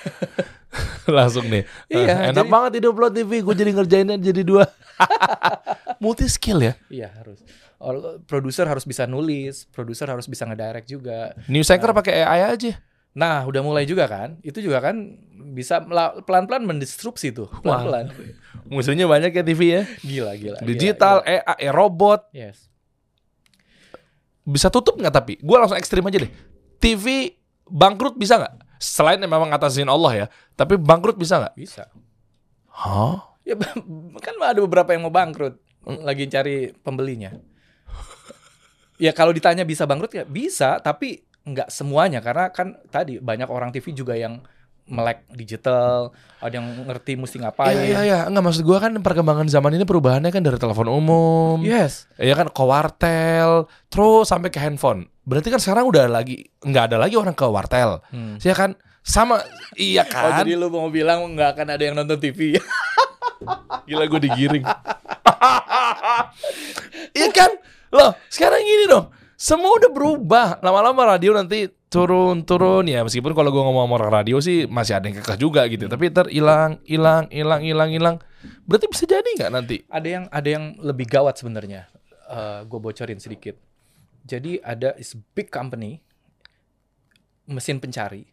Langsung 1.16 1.44
nih. 1.52 1.68
Iya, 1.92 2.32
enak 2.32 2.40
jadi- 2.40 2.48
banget 2.48 2.72
hidup 2.80 2.96
lo 2.96 3.12
TV, 3.12 3.44
gue 3.44 3.52
jadi 3.54 3.70
ngerjainnya 3.76 4.16
jadi 4.16 4.40
dua. 4.40 4.64
Multi 6.02 6.24
skill 6.24 6.64
ya. 6.64 6.72
iya 6.88 7.12
harus 7.12 7.44
produser 8.24 8.64
harus 8.64 8.88
bisa 8.88 9.04
nulis 9.04 9.68
produser 9.68 10.08
harus 10.08 10.24
bisa 10.24 10.48
ngedirect 10.48 10.88
juga 10.88 11.36
News 11.52 11.68
anchor 11.68 11.92
pakai 11.92 12.24
AI 12.24 12.40
aja. 12.48 12.72
Nah 13.14 13.46
udah 13.46 13.62
mulai 13.62 13.86
juga 13.86 14.10
kan 14.10 14.42
itu 14.42 14.58
juga 14.58 14.82
kan 14.82 15.14
bisa 15.54 15.78
pelan-pelan 16.26 16.66
mendisrupsi 16.66 17.30
tuh 17.30 17.46
pelan-pelan 17.62 18.10
Musuhnya 18.64 19.04
banyak 19.04 19.36
ya 19.36 19.44
TV 19.44 19.60
ya. 19.76 19.82
gila 20.00 20.32
gila 20.40 20.58
gila, 20.64 20.68
Digital, 20.68 21.20
gila. 21.20 21.44
AI, 21.44 21.68
robot. 21.68 22.32
yes 22.32 22.72
Bisa 24.44 24.68
tutup 24.68 24.96
nggak 25.00 25.12
tapi? 25.12 25.34
Gue 25.40 25.56
langsung 25.56 25.76
ekstrim 25.76 26.04
aja 26.04 26.20
deh. 26.20 26.32
TV 26.80 27.32
bangkrut 27.68 28.16
bisa 28.16 28.40
nggak? 28.40 28.54
Selain 28.76 29.16
memang 29.20 29.48
ngatasin 29.48 29.88
Allah 29.88 30.12
ya, 30.12 30.26
tapi 30.56 30.76
bangkrut 30.76 31.16
bisa 31.16 31.40
nggak? 31.40 31.54
bisa 31.56 31.88
Hah? 32.68 33.36
Ya 33.44 33.56
kan 34.24 34.34
ada 34.40 34.60
beberapa 34.60 34.92
yang 34.96 35.08
mau 35.08 35.12
bangkrut, 35.12 35.60
lagi 36.04 36.28
cari 36.28 36.72
pembelinya. 36.72 37.32
Ya 39.00 39.12
kalau 39.12 39.32
ditanya 39.32 39.64
bisa 39.64 39.84
bangkrut 39.84 40.12
ya 40.12 40.24
bisa, 40.24 40.80
tapi 40.80 41.24
nggak 41.44 41.68
semuanya 41.68 42.18
karena 42.18 42.48
kan 42.48 42.80
tadi 42.88 43.20
banyak 43.20 43.46
orang 43.46 43.68
TV 43.68 43.92
juga 43.92 44.16
yang 44.16 44.40
melek 44.84 45.24
digital, 45.32 46.12
ada 46.44 46.60
yang 46.60 46.84
ngerti 46.84 47.16
mesti 47.16 47.40
ngapain. 47.40 47.72
Iya 47.72 47.84
iya 47.88 48.00
iya, 48.04 48.18
nggak 48.28 48.44
maksud 48.44 48.62
gue 48.62 48.76
kan 48.76 48.92
perkembangan 49.00 49.48
zaman 49.48 49.72
ini 49.72 49.88
perubahannya 49.88 50.28
kan 50.28 50.44
dari 50.44 50.60
telepon 50.60 50.92
umum, 50.92 51.56
Yes. 51.64 52.04
ya 52.20 52.36
kan 52.36 52.52
ke 52.52 52.62
wartel, 52.62 53.64
terus 53.88 54.28
sampai 54.28 54.52
ke 54.52 54.60
handphone. 54.60 55.08
Berarti 55.24 55.48
kan 55.48 55.56
sekarang 55.56 55.88
udah 55.88 56.04
lagi 56.04 56.52
nggak 56.60 56.92
ada 56.92 56.96
lagi 57.00 57.16
orang 57.16 57.32
ke 57.32 57.48
wartel, 57.48 58.04
Hmm. 58.12 58.36
ya 58.40 58.52
kan? 58.52 58.76
Sama, 59.00 59.40
iya 59.76 60.04
Oh 60.04 60.08
kan? 60.10 60.44
jadi 60.44 60.52
lu 60.52 60.68
mau 60.68 60.88
bilang 60.88 61.32
nggak 61.32 61.56
akan 61.56 61.66
ada 61.76 61.82
yang 61.82 61.96
nonton 61.96 62.20
TV? 62.20 62.56
Gila 63.88 64.04
gue 64.04 64.20
digiring. 64.22 64.64
Iya 67.14 67.28
kan? 67.30 67.50
Loh, 67.88 68.10
sekarang 68.26 68.60
gini 68.60 68.84
dong. 68.86 69.06
Semua 69.44 69.76
udah 69.76 69.92
berubah. 69.92 70.48
Lama-lama 70.64 71.04
radio 71.04 71.36
nanti 71.36 71.68
turun-turun 71.92 72.88
ya. 72.88 73.04
Meskipun 73.04 73.36
kalau 73.36 73.52
gue 73.52 73.60
ngomong 73.60 73.84
sama 73.84 73.94
orang 74.00 74.12
radio 74.24 74.40
sih 74.40 74.64
masih 74.64 74.96
ada 74.96 75.12
yang 75.12 75.20
kekeh 75.20 75.36
juga 75.36 75.68
gitu. 75.68 75.84
Tapi 75.84 76.08
ntar 76.08 76.32
hilang, 76.32 76.80
hilang, 76.88 77.28
hilang, 77.28 77.60
hilang, 77.60 77.90
hilang. 77.92 78.16
Berarti 78.64 78.88
bisa 78.88 79.04
jadi 79.04 79.28
nggak 79.36 79.52
nanti? 79.52 79.84
ada 79.92 80.08
yang 80.08 80.24
ada 80.32 80.48
yang 80.48 80.80
lebih 80.80 81.04
gawat 81.12 81.36
sebenarnya. 81.36 81.92
gue 82.64 82.80
bocorin 82.80 83.20
sedikit. 83.20 83.60
Jadi 84.24 84.64
ada 84.64 84.96
is 84.96 85.12
big 85.12 85.52
company 85.52 86.00
mesin 87.44 87.76
pencari 87.84 88.24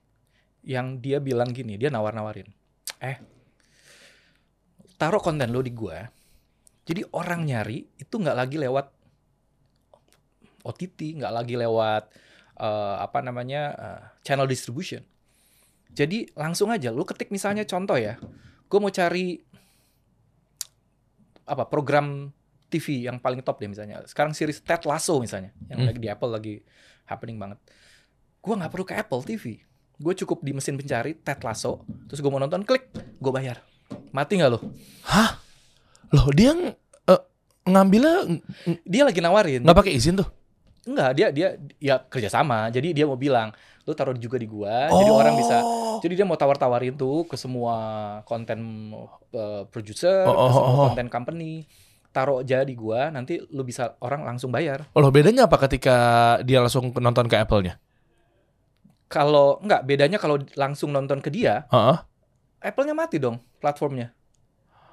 yang 0.64 1.03
dia 1.03 1.20
bilang 1.20 1.51
gini, 1.51 1.76
dia 1.76 1.91
nawar-nawarin. 1.91 2.47
Eh, 3.03 3.20
taruh 4.95 5.20
konten 5.20 5.51
lo 5.51 5.59
di 5.59 5.76
gua. 5.76 6.07
Jadi 6.88 7.03
orang 7.12 7.43
nyari 7.43 7.84
itu 7.99 8.16
nggak 8.16 8.38
lagi 8.47 8.55
lewat 8.55 9.00
OTT, 10.62 11.18
nggak 11.18 11.34
lagi 11.34 11.55
lewat 11.55 12.03
eh, 12.57 12.95
apa 12.99 13.20
namanya 13.20 13.62
eh, 13.72 14.01
channel 14.22 14.45
distribution. 14.45 15.01
Jadi 15.91 16.32
langsung 16.34 16.70
aja 16.70 16.88
lu 16.88 17.03
ketik 17.03 17.30
misalnya 17.30 17.64
contoh 17.64 17.95
ya, 17.95 18.16
gue 18.64 18.80
mau 18.80 18.89
cari 18.89 19.43
apa 21.43 21.64
program 21.66 22.32
TV 22.72 23.03
yang 23.03 23.20
paling 23.20 23.43
top 23.43 23.59
deh 23.59 23.68
misalnya. 23.68 23.99
Sekarang 24.05 24.32
series 24.32 24.64
Ted 24.64 24.88
Lasso 24.88 25.20
misalnya, 25.20 25.51
yang 25.68 25.84
Hmm. 25.84 25.88
lagi 25.89 25.99
di 25.99 26.07
Apple 26.07 26.32
lagi 26.32 26.55
happening 27.03 27.36
banget. 27.36 27.59
Gua 28.39 28.55
nggak 28.55 28.72
perlu 28.72 28.86
ke 28.88 28.95
Apple 28.95 29.22
TV. 29.22 29.59
Gue 29.93 30.14
cukup 30.16 30.41
di 30.41 30.49
mesin 30.49 30.74
pencari 30.74 31.14
Ted 31.14 31.43
Lasso, 31.43 31.84
terus 32.07 32.18
gue 32.18 32.32
mau 32.32 32.39
nonton, 32.39 32.64
klik, 32.64 32.88
gue 32.95 33.32
bayar. 33.32 33.62
Mati 34.09 34.34
nggak 34.34 34.49
lo? 34.49 34.59
Hah? 35.03 35.38
Loh 36.09 36.32
dia 36.32 36.51
ng- 36.51 36.74
eh, 37.05 37.22
ngambilnya 37.66 38.16
ng- 38.26 38.41
Dia 38.82 39.03
lagi 39.03 39.20
nawarin. 39.20 39.62
nggak 39.62 39.78
pakai 39.78 39.93
izin 39.93 40.18
tuh? 40.18 40.30
Enggak, 40.82 41.11
dia 41.13 41.27
dia 41.29 41.49
ya 41.77 41.95
kerjasama. 42.01 42.73
Jadi 42.73 42.97
dia 42.97 43.05
mau 43.05 43.19
bilang, 43.19 43.53
lu 43.86 43.93
taruh 43.93 44.17
juga 44.17 44.41
di 44.41 44.49
gua, 44.49 44.89
jadi 44.89 45.11
orang 45.13 45.38
bisa. 45.38 45.61
Oh. 45.61 46.01
Jadi 46.01 46.17
dia 46.17 46.25
mau 46.25 46.34
tawar-tawarin 46.34 46.97
tuh 46.97 47.29
ke 47.29 47.38
semua 47.38 47.75
konten 48.25 48.89
uh, 49.34 49.63
producer, 49.69 50.25
Oh, 50.25 50.34
oh, 50.34 50.45
ke 50.49 50.51
semua 50.57 50.69
oh, 50.69 50.73
oh. 50.73 50.86
konten 50.89 51.07
company. 51.13 51.69
Taruh 52.11 52.43
aja 52.43 52.65
di 52.67 52.75
gua, 52.75 53.07
nanti 53.07 53.39
lu 53.53 53.63
bisa 53.63 53.95
orang 54.03 54.25
langsung 54.27 54.51
bayar. 54.51 54.89
Oh, 54.91 54.99
loh, 54.99 55.13
bedanya 55.13 55.47
apa 55.47 55.55
ketika 55.63 55.95
dia 56.43 56.59
langsung 56.59 56.91
nonton 56.97 57.29
ke 57.29 57.39
Apple-nya? 57.39 57.79
Kalau 59.07 59.61
enggak, 59.63 59.86
bedanya 59.88 60.17
kalau 60.19 60.41
langsung 60.57 60.91
nonton 60.91 61.21
ke 61.23 61.29
dia, 61.32 61.69
Heeh. 61.71 61.97
Apple-nya 62.61 62.93
mati 62.97 63.21
dong 63.21 63.39
platformnya. 63.61 64.11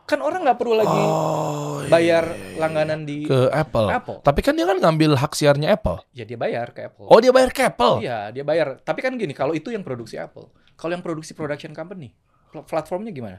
Kan 0.09 0.25
orang 0.25 0.41
nggak 0.41 0.57
perlu 0.57 0.73
lagi 0.73 0.89
Oh, 0.89 1.85
iya, 1.85 1.93
bayar 1.93 2.25
iya, 2.25 2.41
iya. 2.41 2.57
langganan 2.57 3.05
di 3.05 3.29
ke 3.29 3.53
Apple. 3.53 3.93
Apple. 3.93 4.19
Tapi 4.25 4.41
kan 4.41 4.57
dia 4.57 4.65
kan 4.65 4.81
ngambil 4.81 5.13
hak 5.15 5.37
siarnya 5.37 5.77
Apple. 5.77 6.01
Ya 6.11 6.25
dia 6.25 6.41
bayar 6.41 6.73
ke 6.73 6.89
Apple. 6.89 7.05
Oh, 7.07 7.21
dia 7.21 7.29
bayar 7.29 7.53
ke 7.53 7.61
Apple. 7.63 8.01
Iya, 8.01 8.33
dia 8.33 8.41
bayar. 8.41 8.81
Tapi 8.81 9.05
kan 9.05 9.13
gini, 9.15 9.37
kalau 9.37 9.53
itu 9.53 9.69
yang 9.69 9.85
produksi 9.85 10.17
Apple, 10.17 10.49
kalau 10.75 10.97
yang 10.97 11.05
produksi 11.05 11.37
production 11.37 11.77
company, 11.77 12.17
pl- 12.49 12.65
platformnya 12.65 13.13
gimana? 13.13 13.39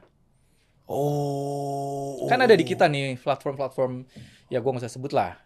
Oh. 0.85 2.25
Kan 2.25 2.37
ada 2.39 2.53
di 2.53 2.61
kita 2.61 2.85
nih 2.85 3.17
platform-platform, 3.17 4.05
ya 4.47 4.57
gua 4.57 4.69
nggak 4.73 4.85
usah 4.85 4.93
sebut 4.93 5.09
lah, 5.09 5.37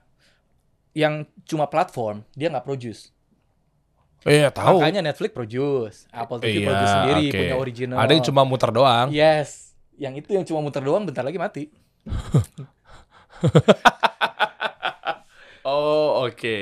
yang 0.92 1.24
cuma 1.44 1.68
platform, 1.68 2.24
dia 2.32 2.48
nggak 2.48 2.64
produce. 2.64 3.12
Iya, 4.24 4.52
tahu. 4.52 4.80
Makanya 4.80 5.04
Netflix 5.04 5.32
produce, 5.32 6.08
Apple 6.10 6.40
TV 6.40 6.64
Iya, 6.64 6.68
produce 6.70 6.92
sendiri, 6.94 7.24
oke. 7.28 7.38
punya 7.38 7.56
original. 7.60 7.98
Ada 8.00 8.12
yang 8.12 8.24
cuma 8.24 8.42
muter 8.44 8.72
doang. 8.72 9.08
Yes, 9.12 9.73
yang 9.96 10.14
itu 10.14 10.30
yang 10.30 10.44
cuma 10.44 10.60
muter 10.60 10.80
doang, 10.80 11.04
bentar 11.04 11.22
lagi 11.22 11.38
mati. 11.38 11.64
Oh, 15.64 16.28
oke. 16.28 16.58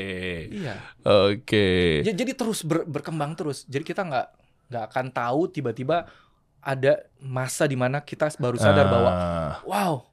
Iya. 0.48 0.78
Oke. 1.02 2.02
Ja- 2.06 2.14
Jadi 2.14 2.38
terus 2.38 2.62
ber- 2.62 2.86
berkembang 2.86 3.34
terus. 3.34 3.66
Jadi 3.66 3.82
kita 3.84 4.06
nggak 4.06 4.28
nggak 4.70 4.84
akan 4.88 5.06
tahu 5.10 5.50
tiba-tiba 5.50 6.06
ada 6.62 7.02
masa 7.18 7.66
di 7.66 7.74
mana 7.74 7.98
kita 8.00 8.30
baru 8.38 8.56
sadar 8.56 8.86
bahwa 8.88 9.12
Ah, 9.12 9.54
wow 9.66 10.06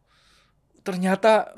ternyata 0.80 1.52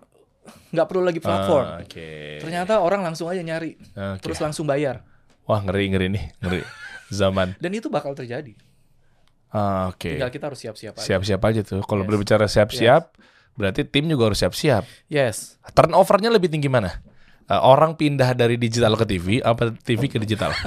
nggak 0.68 0.84
perlu 0.84 1.06
lagi 1.06 1.22
platform. 1.22 1.66
ah, 1.70 1.78
Oke. 1.78 2.42
Ternyata 2.42 2.82
orang 2.82 3.06
langsung 3.06 3.30
aja 3.30 3.38
nyari, 3.38 3.78
Oke. 3.78 4.18
terus 4.20 4.42
langsung 4.42 4.66
bayar. 4.66 5.06
Wah, 5.46 5.62
ngeri 5.62 5.86
ngeri 5.88 6.06
nih, 6.10 6.24
ngeri. 6.42 6.60
Zaman. 7.14 7.54
Dan 7.56 7.70
itu 7.72 7.86
bakal 7.86 8.12
terjadi. 8.12 8.58
Ah, 9.50 9.90
Oke. 9.90 10.14
Tinggal 10.14 10.30
kita 10.30 10.44
harus 10.46 10.60
siap-siap 10.60 10.94
aja. 10.94 11.02
Siap-siap 11.02 11.40
aja 11.42 11.60
tuh. 11.60 11.82
Kalau 11.82 12.02
Yes. 12.02 12.08
berbicara 12.08 12.46
siap-siap, 12.46 13.02
berarti 13.52 13.82
tim 13.82 14.06
juga 14.06 14.30
harus 14.30 14.38
siap-siap. 14.38 14.86
Yes. 15.06 15.58
Turnovernya 15.70 16.30
lebih 16.30 16.48
tinggi 16.48 16.66
mana? 16.66 17.02
Eh, 17.44 17.58
orang 17.58 17.94
pindah 17.94 18.30
dari 18.32 18.54
digital 18.54 18.94
ke 18.94 19.04
TV 19.04 19.42
apa 19.42 19.74
TV 19.76 20.06
ke 20.06 20.16
digital? 20.16 20.54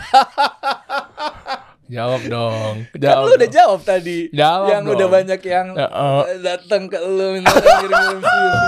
jawab 1.86 2.22
dong. 2.26 2.76
Kan 2.90 3.00
Jawab. 3.00 3.24
lu 3.24 3.32
udah 3.34 3.40
dong. 3.42 3.54
jawab 3.54 3.80
tadi. 3.84 4.18
Jawab 4.32 4.68
yang 4.68 4.84
dong. 4.84 4.94
udah 4.94 5.08
banyak 5.10 5.42
yang 5.44 5.68
Ya, 5.74 5.88
eh. 5.88 6.24
datang 6.42 6.84
ke 6.88 6.98
lu 6.98 7.40
minta 7.40 7.54
ngirim-ngirim 7.54 8.20
CV. 8.20 8.28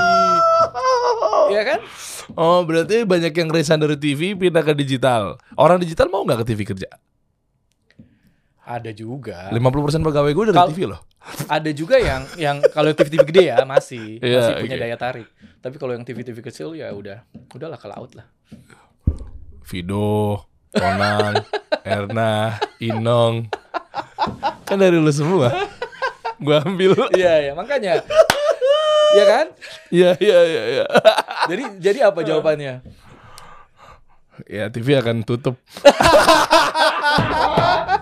Iya 1.45 1.61
kan? 1.63 1.80
Oh, 2.34 2.66
berarti 2.66 3.05
banyak 3.05 3.30
yang 3.32 3.49
resign 3.49 3.78
dari 3.78 3.93
TV 3.95 4.34
pindah 4.34 4.66
ke 4.66 4.74
digital. 4.74 5.38
Orang 5.53 5.78
digital 5.78 6.09
mau 6.09 6.26
nggak 6.26 6.41
ke 6.41 6.45
TV 6.47 6.66
kerja? 6.66 6.89
Ada 8.66 8.89
juga. 8.91 9.49
50% 9.49 10.01
pegawai 10.01 10.32
gue 10.34 10.43
dari 10.49 10.57
Kal- 10.57 10.70
TV 10.70 10.89
loh. 10.89 10.99
Ada 11.45 11.70
juga 11.70 11.95
yang 11.97 12.22
yang 12.36 12.57
kalau 12.70 12.89
TV-TV 12.91 13.22
gede 13.24 13.43
ya 13.49 13.61
masih 13.61 14.18
Iya, 14.20 14.38
masih 14.41 14.53
punya 14.59 14.76
oke. 14.76 14.82
daya 14.82 14.95
tarik. 14.95 15.28
Tapi 15.59 15.76
kalau 15.78 15.91
yang 15.93 16.01
TV-TV 16.01 16.38
kecil 16.39 16.74
ya 16.74 16.89
udah 16.89 17.22
udahlah 17.51 17.76
ke 17.76 17.86
laut 17.86 18.09
lah. 18.13 18.26
Vido, 19.63 20.39
Onang, 20.72 21.41
Erna, 21.88 22.55
Inong. 22.80 23.49
Kan 24.63 24.78
dari 24.78 24.97
lu 24.97 25.09
semua. 25.09 25.49
Gua 26.38 26.61
ambil. 26.61 26.93
Iya 27.11 27.43
ya 27.43 27.51
makanya. 27.53 27.99
Iya 29.11 29.24
kan? 29.26 29.45
Iya, 29.89 30.09
iya, 30.20 30.38
iya, 30.43 30.61
iya. 30.72 30.84
Jadi 31.47 31.63
jadi 31.80 31.99
apa 32.05 32.20
jawabannya? 32.22 32.74
Ya 34.45 34.68
TV 34.68 34.95
akan 34.95 35.24
tutup. 35.24 35.55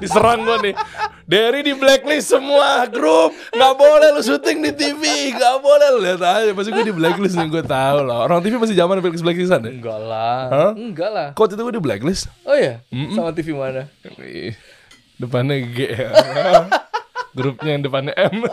Diserang 0.04 0.44
gua 0.44 0.60
nih. 0.60 0.76
Derry 1.24 1.64
di 1.64 1.72
blacklist 1.72 2.30
semua 2.30 2.84
grup 2.86 3.32
nggak 3.50 3.74
boleh 3.74 4.08
lu 4.12 4.22
syuting 4.22 4.60
di 4.60 4.72
TV 4.72 5.02
nggak 5.32 5.56
boleh 5.58 5.88
lu 5.90 6.00
lihat 6.04 6.20
aja 6.20 6.52
pasti 6.52 6.70
gue 6.70 6.84
di 6.84 6.92
blacklist 6.92 7.34
nih 7.34 7.48
gue 7.48 7.64
tahu 7.64 8.04
lah 8.04 8.28
orang 8.28 8.44
TV 8.44 8.60
masih 8.60 8.76
zaman 8.76 9.00
blacklist 9.00 9.24
blacklistan 9.24 9.64
ya 9.64 9.72
Enggak 9.72 10.00
lah. 10.04 10.42
Hah? 10.52 10.72
Enggak 10.76 11.10
lah. 11.10 11.28
kok 11.32 11.48
itu 11.48 11.56
gue 11.58 11.74
di 11.74 11.82
blacklist 11.82 12.28
Oh 12.44 12.52
ya, 12.54 12.84
Mm-mm. 12.90 13.16
sama 13.16 13.32
TV 13.32 13.56
mana? 13.56 13.88
Depannya 15.16 15.56
G 15.64 15.78
ya. 15.88 16.10
grupnya 17.38 17.72
yang 17.72 17.84
depannya 17.84 18.14
M 18.20 18.44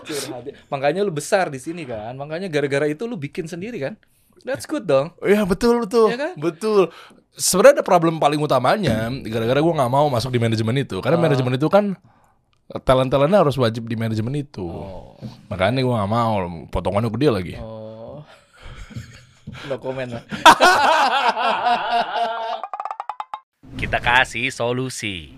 Curhat. 0.00 0.42
Makanya 0.68 1.00
lu 1.00 1.12
besar 1.12 1.48
di 1.48 1.58
sini 1.58 1.84
kan. 1.84 2.14
Makanya 2.14 2.48
gara-gara 2.48 2.84
itu 2.84 3.04
lu 3.04 3.14
bikin 3.14 3.44
sendiri 3.44 3.78
kan? 3.78 3.94
That's 4.40 4.64
good 4.64 4.86
dong. 4.86 5.12
Iya 5.20 5.42
betul 5.44 5.82
betul, 5.82 6.08
Iya 6.08 6.18
kan? 6.18 6.32
betul. 6.38 6.88
Sebenarnya 7.38 7.80
ada 7.80 7.86
problem 7.86 8.18
paling 8.18 8.42
utamanya 8.42 9.06
gara-gara 9.22 9.62
gue 9.62 9.74
nggak 9.78 9.92
mau 9.94 10.10
masuk 10.10 10.34
di 10.34 10.42
manajemen 10.42 10.74
itu 10.82 10.98
karena 10.98 11.14
Oh. 11.14 11.22
manajemen 11.22 11.54
itu 11.54 11.70
kan 11.70 11.94
talent-talentnya 12.82 13.46
harus 13.46 13.54
wajib 13.54 13.86
di 13.86 13.94
manajemen 13.94 14.34
itu. 14.36 14.66
Oh. 14.66 15.14
Makanya 15.46 15.80
gue 15.80 15.94
nggak 15.94 16.10
mau 16.10 16.34
potongannya 16.68 17.08
gede 17.14 17.28
lagi. 17.30 17.54
Oh. 17.62 18.26
No 19.70 19.80
comment 19.80 20.12
lah. 20.12 20.24
Kita 23.78 23.98
kasih 24.02 24.50
solusi. 24.50 25.32